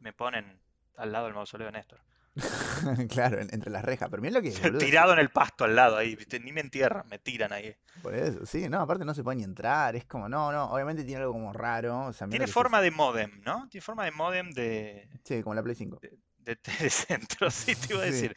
me 0.00 0.12
ponen 0.12 0.60
al 0.96 1.12
lado 1.12 1.26
del 1.26 1.34
mausoleo 1.34 1.66
de 1.66 1.72
Néstor. 1.72 2.00
claro, 3.08 3.40
en- 3.40 3.52
entre 3.52 3.70
las 3.70 3.84
rejas. 3.84 4.08
Pero 4.10 4.20
mira 4.22 4.34
lo 4.34 4.42
que 4.42 4.48
es, 4.48 4.60
boludo. 4.62 4.78
es- 4.80 4.86
Tirado 4.86 5.12
en 5.12 5.18
el 5.18 5.30
pasto 5.30 5.64
al 5.64 5.74
lado 5.74 5.96
ahí. 5.96 6.16
Ni 6.42 6.52
me 6.52 6.60
entierran, 6.60 7.08
me 7.08 7.18
tiran 7.18 7.52
ahí. 7.52 7.74
Por 8.02 8.14
eso, 8.14 8.44
sí, 8.44 8.68
no, 8.68 8.80
aparte 8.80 9.04
no 9.04 9.14
se 9.14 9.24
puede 9.24 9.36
ni 9.38 9.44
entrar. 9.44 9.96
Es 9.96 10.04
como, 10.04 10.28
no, 10.28 10.52
no, 10.52 10.70
obviamente 10.70 11.02
tiene 11.04 11.22
algo 11.22 11.32
como 11.32 11.52
raro. 11.52 12.06
O 12.06 12.12
sea, 12.12 12.26
mira 12.26 12.38
Tiene 12.38 12.52
forma 12.52 12.80
de 12.80 12.90
módem, 12.90 13.40
¿no? 13.42 13.68
Tiene 13.70 13.82
forma 13.82 14.04
de 14.04 14.10
módem 14.10 14.50
de, 14.52 15.08
sí, 15.24 15.42
como 15.42 15.54
la 15.54 15.62
Play 15.62 15.74
5. 15.74 15.98
de, 16.00 16.18
de 16.38 16.56
telecentro, 16.56 17.50
sí, 17.50 17.74
te 17.74 17.94
iba 17.94 18.02
a 18.04 18.12
Sí. 18.12 18.30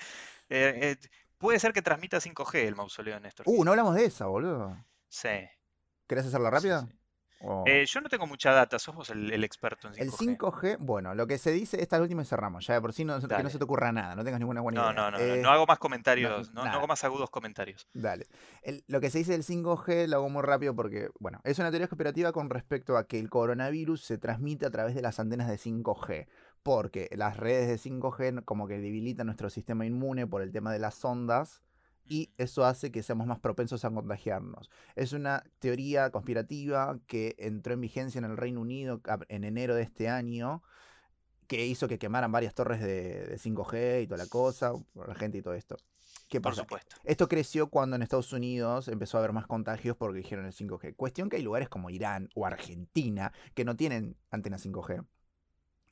Eh, 0.50 0.80
eh, 0.82 1.10
puede 1.38 1.60
ser 1.60 1.74
que 1.74 1.82
transmita 1.82 2.18
5G 2.20 2.68
el 2.68 2.76
mausoleo 2.76 3.20
Néstor 3.20 3.45
Uh, 3.47 3.64
no 3.64 3.72
hablamos 3.72 3.95
de 3.95 4.06
esa, 4.06 4.26
boludo. 4.26 4.76
Sí, 5.08 5.30
¿Querés 6.08 6.26
hacerlo 6.26 6.47
sí, 6.47 6.52
rápido? 6.56 6.82
sí. 6.88 6.95
O- 7.41 7.64
Eh, 7.66 7.86
yo 7.86 8.02
no 8.02 8.10
tengo 8.10 8.28
mucha 8.28 8.52
data, 8.52 8.78
sos 8.80 8.93
vos 8.93 9.10
el, 9.12 9.32
el 9.32 9.45
experto 9.45 9.88
en 9.88 9.93
El 9.97 10.12
5G. 10.12 10.38
5G, 10.38 10.78
bueno, 10.80 11.16
lo 11.16 11.26
que 11.26 11.38
se 11.38 11.52
dice, 11.52 11.82
esta 11.82 11.95
es 11.95 12.00
la 12.02 12.04
última 12.04 12.24
y 12.24 12.26
cerramos. 12.26 12.68
Ya 12.68 12.74
de 12.74 12.82
por 12.82 12.91
sí 12.91 13.06
no, 13.06 13.18
que 13.26 13.43
no 13.43 13.50
se 13.50 13.58
te 13.58 13.64
ocurra 13.64 13.93
nada, 13.93 14.14
no 14.16 14.26
tengas 14.26 14.41
ninguna 14.41 14.60
buena 14.60 14.82
No, 14.82 14.91
idea. 14.91 14.93
no, 15.04 15.12
no, 15.12 15.18
no, 15.18 15.24
Eh, 15.36 15.41
no 15.41 15.50
hago 15.50 15.66
más 15.66 15.80
comentarios, 15.80 16.52
no, 16.52 16.64
hago 16.64 16.86
más 16.88 17.02
agudos 17.06 17.30
comentarios. 17.30 17.88
Dale. 17.93 18.28
El- 18.62 18.84
lo 18.88 19.00
que 19.00 19.10
se 19.10 19.20
dice 19.20 19.32
del 19.32 19.43
5G 19.45 20.08
lo 20.08 20.18
hago 20.18 20.30
muy 20.30 20.41
rápido 20.41 20.76
porque, 20.76 21.10
bueno, 21.20 21.39
es 21.45 21.58
una 21.60 21.70
teoría 21.70 21.88
conspirativa 21.88 22.34
con 22.34 22.50
respecto 22.50 22.97
a 22.97 23.08
que 23.08 23.20
el 23.20 23.30
coronavirus 23.30 24.04
se 24.04 24.18
transmite 24.18 24.66
a 24.66 24.72
través 24.72 24.93
de 24.93 25.02
las 25.02 25.18
antenas 25.22 25.47
de 25.47 25.58
5G. 25.58 26.28
Porque 26.64 27.10
las 27.16 27.38
redes 27.38 27.68
de 27.68 27.89
5G 27.89 28.43
como 28.45 28.68
que 28.68 28.80
debilitan 28.80 29.28
nuestro 29.28 29.49
sistema 29.49 29.86
inmune 29.86 30.28
por 30.28 30.41
el 30.41 30.51
tema 30.51 30.72
de 30.72 30.80
las 30.80 31.03
ondas 31.05 31.62
y 32.05 32.32
eso 32.38 32.66
hace 32.66 32.91
que 32.91 33.03
seamos 33.03 33.28
más 33.28 33.39
propensos 33.39 33.86
a 33.86 33.91
contagiarnos. 33.91 34.70
Es 34.95 35.14
una 35.14 35.43
teoría 35.60 36.10
conspirativa 36.10 36.99
que 37.07 37.36
entró 37.38 37.74
en 37.74 37.82
vigencia 37.82 38.18
en 38.20 38.26
el 38.26 38.36
Reino 38.36 38.62
Unido 38.62 38.99
en 39.30 39.43
enero 39.43 39.76
de 39.76 39.84
este 39.84 40.10
año 40.10 40.64
que 41.47 41.66
hizo 41.66 41.88
que 41.88 41.99
quemaran 41.99 42.32
varias 42.32 42.53
torres 42.53 42.82
de, 42.82 43.26
de 43.26 43.38
5G 43.38 44.03
y 44.03 44.07
toda 44.07 44.18
la 44.18 44.30
cosa, 44.30 44.74
por 44.93 45.07
la 45.07 45.16
gente 45.16 45.38
y 45.38 45.41
todo 45.41 45.53
esto. 45.53 45.78
¿Qué 46.28 46.39
Por 46.39 46.51
pasa? 46.51 46.62
supuesto. 46.62 46.95
Esto 47.03 47.28
creció 47.28 47.70
cuando 47.70 47.95
en 47.95 48.03
Estados 48.03 48.34
Unidos 48.34 48.88
empezó 48.88 49.18
a 49.18 49.22
haber 49.22 49.34
más 49.34 49.47
contagios 49.47 49.97
porque 49.97 50.20
dijeron 50.20 50.45
el 50.45 50.53
5G. 50.53 50.95
Cuestión 50.95 51.28
que 51.28 51.38
hay 51.38 51.41
lugares 51.41 51.70
como 51.70 51.89
Irán 51.89 52.30
o 52.36 52.45
Argentina 52.45 53.34
que 53.55 53.66
no 53.66 53.76
tienen 53.76 54.16
antenas 54.30 54.66
5G 54.66 55.05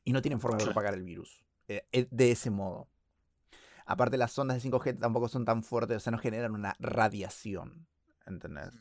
y 0.07 0.13
no 0.13 0.21
tienen 0.21 0.39
forma 0.39 0.57
de 0.57 0.63
propagar 0.63 0.93
el 0.93 1.03
virus 1.03 1.43
eh, 1.67 1.85
eh, 1.91 2.07
de 2.09 2.31
ese 2.31 2.49
modo. 2.49 2.87
Aparte 3.85 4.17
las 4.17 4.37
ondas 4.39 4.55
de 4.55 4.61
5G 4.61 4.97
tampoco 4.97 5.27
son 5.27 5.43
tan 5.43 5.63
fuertes, 5.63 5.97
o 5.97 5.99
sea, 5.99 6.11
no 6.11 6.17
generan 6.17 6.53
una 6.53 6.75
radiación, 6.79 7.87
¿entendés? 8.25 8.73
Mm. 8.73 8.79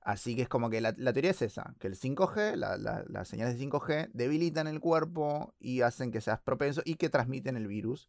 Así 0.00 0.34
que 0.36 0.42
es 0.42 0.48
como 0.48 0.70
que 0.70 0.80
la, 0.80 0.94
la 0.96 1.12
teoría 1.12 1.30
es 1.32 1.42
esa, 1.42 1.74
que 1.78 1.86
el 1.88 1.96
5G, 1.96 2.56
la- 2.56 2.76
la- 2.78 3.04
las 3.08 3.28
señales 3.28 3.54
de 3.54 3.60
5G 3.60 4.08
debilitan 4.14 4.66
el 4.66 4.80
cuerpo 4.80 5.54
y 5.58 5.82
hacen 5.82 6.10
que 6.10 6.20
seas 6.22 6.40
propenso 6.40 6.82
y 6.84 6.94
que 6.96 7.10
transmiten 7.10 7.56
el 7.56 7.66
virus, 7.68 8.08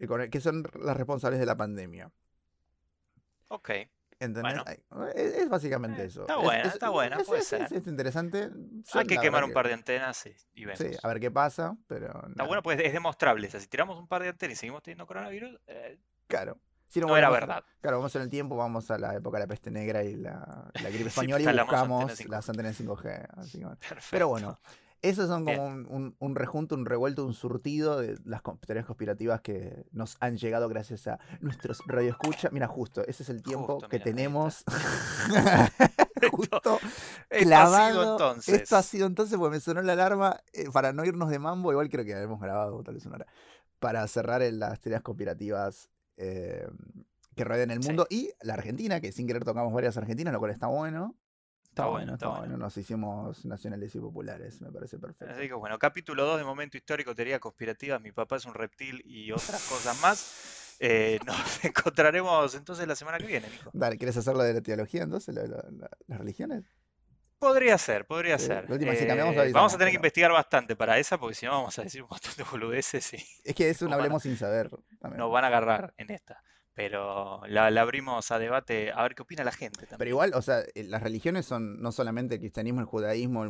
eh, 0.00 0.08
que 0.30 0.40
son 0.40 0.64
las 0.80 0.96
responsables 0.96 1.40
de 1.40 1.46
la 1.46 1.56
pandemia. 1.56 2.12
Ok. 3.48 3.70
¿Entendés? 4.24 4.54
Bueno. 4.54 4.64
Ay, 4.66 4.78
Es, 5.14 5.34
es 5.34 5.48
básicamente 5.48 6.02
Eh, 6.02 6.06
eso. 6.06 6.22
está 6.22 6.34
Es- 6.36 6.42
buena, 6.42 6.62
es- 6.62 6.72
está 6.74 6.88
buena, 6.90 7.16
es- 7.16 7.26
puede 7.26 7.42
ser. 7.42 7.62
es 7.72 7.86
interesante. 7.86 8.50
Yo, 8.50 8.98
Hay 9.00 9.06
que 9.06 9.18
quemar 9.18 9.44
un 9.44 9.50
que- 9.50 9.54
par 9.54 9.68
de 9.68 9.74
antenas 9.74 10.26
y, 10.26 10.34
y 10.54 10.64
vemos. 10.64 10.78
Sí, 10.78 10.90
a 11.02 11.08
ver 11.08 11.20
qué 11.20 11.30
pasa, 11.30 11.76
pero. 11.86 12.06
Está 12.08 12.28
nada, 12.28 12.46
bueno, 12.46 12.62
pues 12.62 12.80
es 12.80 12.92
demostrable. 12.92 13.46
O 13.46 13.50
sea, 13.50 13.60
si 13.60 13.66
tiramos 13.68 13.98
un 13.98 14.06
par 14.08 14.22
de 14.22 14.28
antenas 14.30 14.54
y 14.54 14.60
seguimos 14.60 14.82
teniendo 14.82 15.06
coronavirus, 15.06 15.58
eh, 15.66 15.98
Claro. 16.26 16.58
Si 16.88 17.00
no 17.00 17.16
era 17.16 17.28
volvemos- 17.28 17.48
verdad. 17.48 17.64
Claro, 17.80 17.96
vamos 17.98 18.14
en 18.14 18.22
el 18.22 18.30
tiempo, 18.30 18.56
vamos 18.56 18.88
a 18.90 18.98
la 18.98 19.14
época 19.16 19.38
de 19.38 19.44
la 19.44 19.48
peste 19.48 19.70
negra 19.70 20.04
y 20.04 20.14
la, 20.14 20.70
la 20.74 20.90
gripe 20.90 21.04
Sí, 21.04 21.08
española 21.08 21.40
y 21.40 21.42
instalamos 21.42 21.70
buscamos 21.72 22.00
antenas 22.02 22.18
5G. 22.18 22.30
las 22.30 22.48
antenas 22.48 22.76
5G. 22.80 23.28
así 23.36 23.58
que 23.58 23.64
bueno. 23.64 23.76
Perfecto. 23.80 24.06
Pero 24.12 24.28
bueno, 24.28 24.60
esos 25.08 25.28
son 25.28 25.44
Bien. 25.44 25.56
como 25.58 25.68
un, 25.68 25.86
un- 25.90 26.16
un 26.18 26.34
rejunto, 26.34 26.74
un 26.74 26.86
revuelto, 26.86 27.24
un 27.26 27.34
surtido 27.34 27.98
de 28.00 28.18
las 28.24 28.42
teorías 28.60 28.86
conspirativas 28.86 29.40
que 29.40 29.84
nos 29.92 30.16
han 30.20 30.36
llegado 30.36 30.68
gracias 30.68 31.06
a 31.06 31.18
nuestros 31.40 31.82
radioescucha. 31.86 32.48
Mira, 32.52 32.66
justo, 32.66 33.02
ese 33.06 33.22
es 33.22 33.28
el 33.28 33.42
tiempo 33.42 33.74
Justo, 33.74 33.88
que 33.88 33.96
mira, 33.98 34.04
tenemos. 34.04 34.64
justo 36.32 36.78
Esto 37.30 37.38
ha 37.38 37.42
clavado. 37.44 37.90
sido 38.00 38.12
entonces. 38.12 38.54
Esto 38.62 38.76
ha 38.76 38.82
sido 38.82 39.06
entonces, 39.06 39.38
porque 39.38 39.54
me 39.56 39.60
sonó 39.60 39.82
la 39.82 39.92
alarma 39.92 40.40
eh, 40.52 40.66
para 40.72 40.92
no 40.92 41.04
irnos 41.04 41.30
de 41.30 41.38
mambo. 41.38 41.70
Igual 41.72 41.88
creo 41.88 42.04
que 42.04 42.12
hemos 42.12 42.40
grabado 42.40 42.82
tal 42.82 42.94
vez 42.94 43.06
una 43.06 43.16
hora. 43.16 43.26
Para 43.78 44.06
cerrar 44.08 44.42
en 44.42 44.58
las 44.58 44.80
teorías 44.80 45.02
conspirativas 45.02 45.90
eh, 46.16 46.66
que 47.34 47.44
rodean 47.44 47.70
el 47.70 47.82
Sí. 47.82 47.88
mundo 47.88 48.06
y 48.08 48.30
la 48.40 48.54
Argentina, 48.54 49.00
que 49.00 49.12
sin 49.12 49.26
querer 49.26 49.44
tocamos 49.44 49.72
varias 49.72 49.96
argentinas, 49.96 50.32
lo 50.32 50.38
cual 50.38 50.52
está 50.52 50.68
bueno. 50.68 51.14
Está, 51.74 51.86
bueno, 51.86 52.14
está, 52.14 52.28
bueno. 52.28 52.56
Nos 52.56 52.76
hicimos 52.76 53.44
nacionales 53.44 53.92
y 53.96 53.98
populares, 53.98 54.60
me 54.60 54.70
parece 54.70 54.96
perfecto. 54.96 55.34
Así 55.34 55.48
que 55.48 55.54
bueno, 55.54 55.76
capítulo 55.76 56.24
2 56.24 56.38
de 56.38 56.44
Momento 56.44 56.76
Histórico, 56.76 57.16
Teoría 57.16 57.40
Conspirativa, 57.40 57.98
Mi 57.98 58.12
papá 58.12 58.36
es 58.36 58.44
un 58.44 58.54
reptil 58.54 59.02
y 59.04 59.32
otras 59.32 59.68
cosas 59.68 60.00
más. 60.00 60.76
Eh, 60.78 61.18
nos 61.26 61.64
encontraremos 61.64 62.54
entonces 62.54 62.86
la 62.86 62.94
semana 62.94 63.18
que 63.18 63.26
viene, 63.26 63.50
Nico. 63.50 63.70
Dale, 63.72 63.98
¿quieres 63.98 64.16
hacerlo 64.16 64.44
de 64.44 64.54
la 64.54 64.60
teología 64.60 65.02
entonces, 65.02 65.34
las 65.34 66.18
religiones? 66.18 66.62
Podría 67.40 67.76
ser, 67.76 68.06
podría 68.06 68.38
ser. 68.38 68.66
Eh, 68.70 69.50
vamos 69.52 69.74
a 69.74 69.76
tener 69.76 69.90
que 69.90 69.96
investigar 69.96 70.30
bastante 70.30 70.76
para 70.76 70.96
esa, 70.98 71.18
porque 71.18 71.34
si 71.34 71.44
no 71.44 71.52
vamos 71.52 71.76
a 71.76 71.82
decir 71.82 72.04
un 72.04 72.08
montón 72.08 72.34
de 72.36 72.44
boludeces. 72.44 73.14
Y 73.14 73.16
es 73.42 73.54
que 73.56 73.68
es 73.68 73.82
un 73.82 73.92
hablemos 73.92 74.22
sin 74.22 74.36
saber. 74.36 74.70
Nos 75.16 75.32
van 75.32 75.42
a 75.42 75.48
agarrar 75.48 75.92
en 75.96 76.12
esta. 76.12 76.40
Pero 76.74 77.40
la, 77.46 77.66
abrimos 77.66 78.30
a 78.32 78.38
debate, 78.38 78.90
a 78.92 79.02
ver 79.02 79.14
qué 79.14 79.22
opina 79.22 79.44
la 79.44 79.52
gente 79.52 79.80
también. 79.80 79.98
Pero 79.98 80.10
igual, 80.10 80.32
o 80.34 80.42
sea, 80.42 80.60
eh, 80.74 80.82
las 80.84 81.02
religiones 81.02 81.46
son 81.46 81.80
no 81.80 81.92
solamente 81.92 82.34
el 82.34 82.40
cristianismo, 82.40 82.80
el 82.80 82.86
judaísmo, 82.86 83.46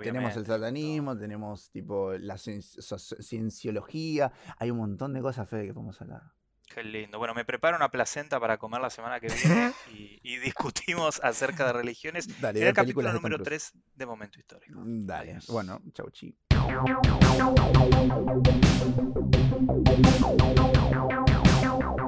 tenemos 0.00 0.36
el 0.36 0.46
satanismo, 0.46 1.18
tenemos 1.18 1.70
tipo 1.70 2.12
la 2.12 2.38
cienciología, 2.38 4.32
hay 4.58 4.70
un 4.70 4.78
montón 4.78 5.12
de 5.12 5.20
cosas, 5.20 5.48
Fede, 5.48 5.66
que 5.66 5.74
podemos 5.74 6.00
hablar. 6.00 6.22
Qué 6.72 6.84
lindo. 6.84 7.18
Bueno, 7.18 7.34
me 7.34 7.44
preparo 7.44 7.76
una 7.76 7.90
placenta 7.90 8.38
para 8.38 8.58
comer 8.58 8.80
la 8.80 8.90
semana 8.90 9.20
que 9.20 9.28
viene 9.28 9.72
y, 10.22 10.36
discutimos 10.36 11.20
acerca 11.22 11.66
de 11.66 11.72
religiones. 11.72 12.40
Dale, 12.40 12.60
en 12.60 12.68
el 12.68 12.74
capítulo 12.74 13.12
número 13.12 13.42
3 13.42 13.72
de 13.96 14.06
Momento 14.06 14.38
Histórico. 14.38 14.80
Dale. 14.84 15.38
Bueno, 15.48 15.80
chau 15.94 16.10
chi. 16.10 16.36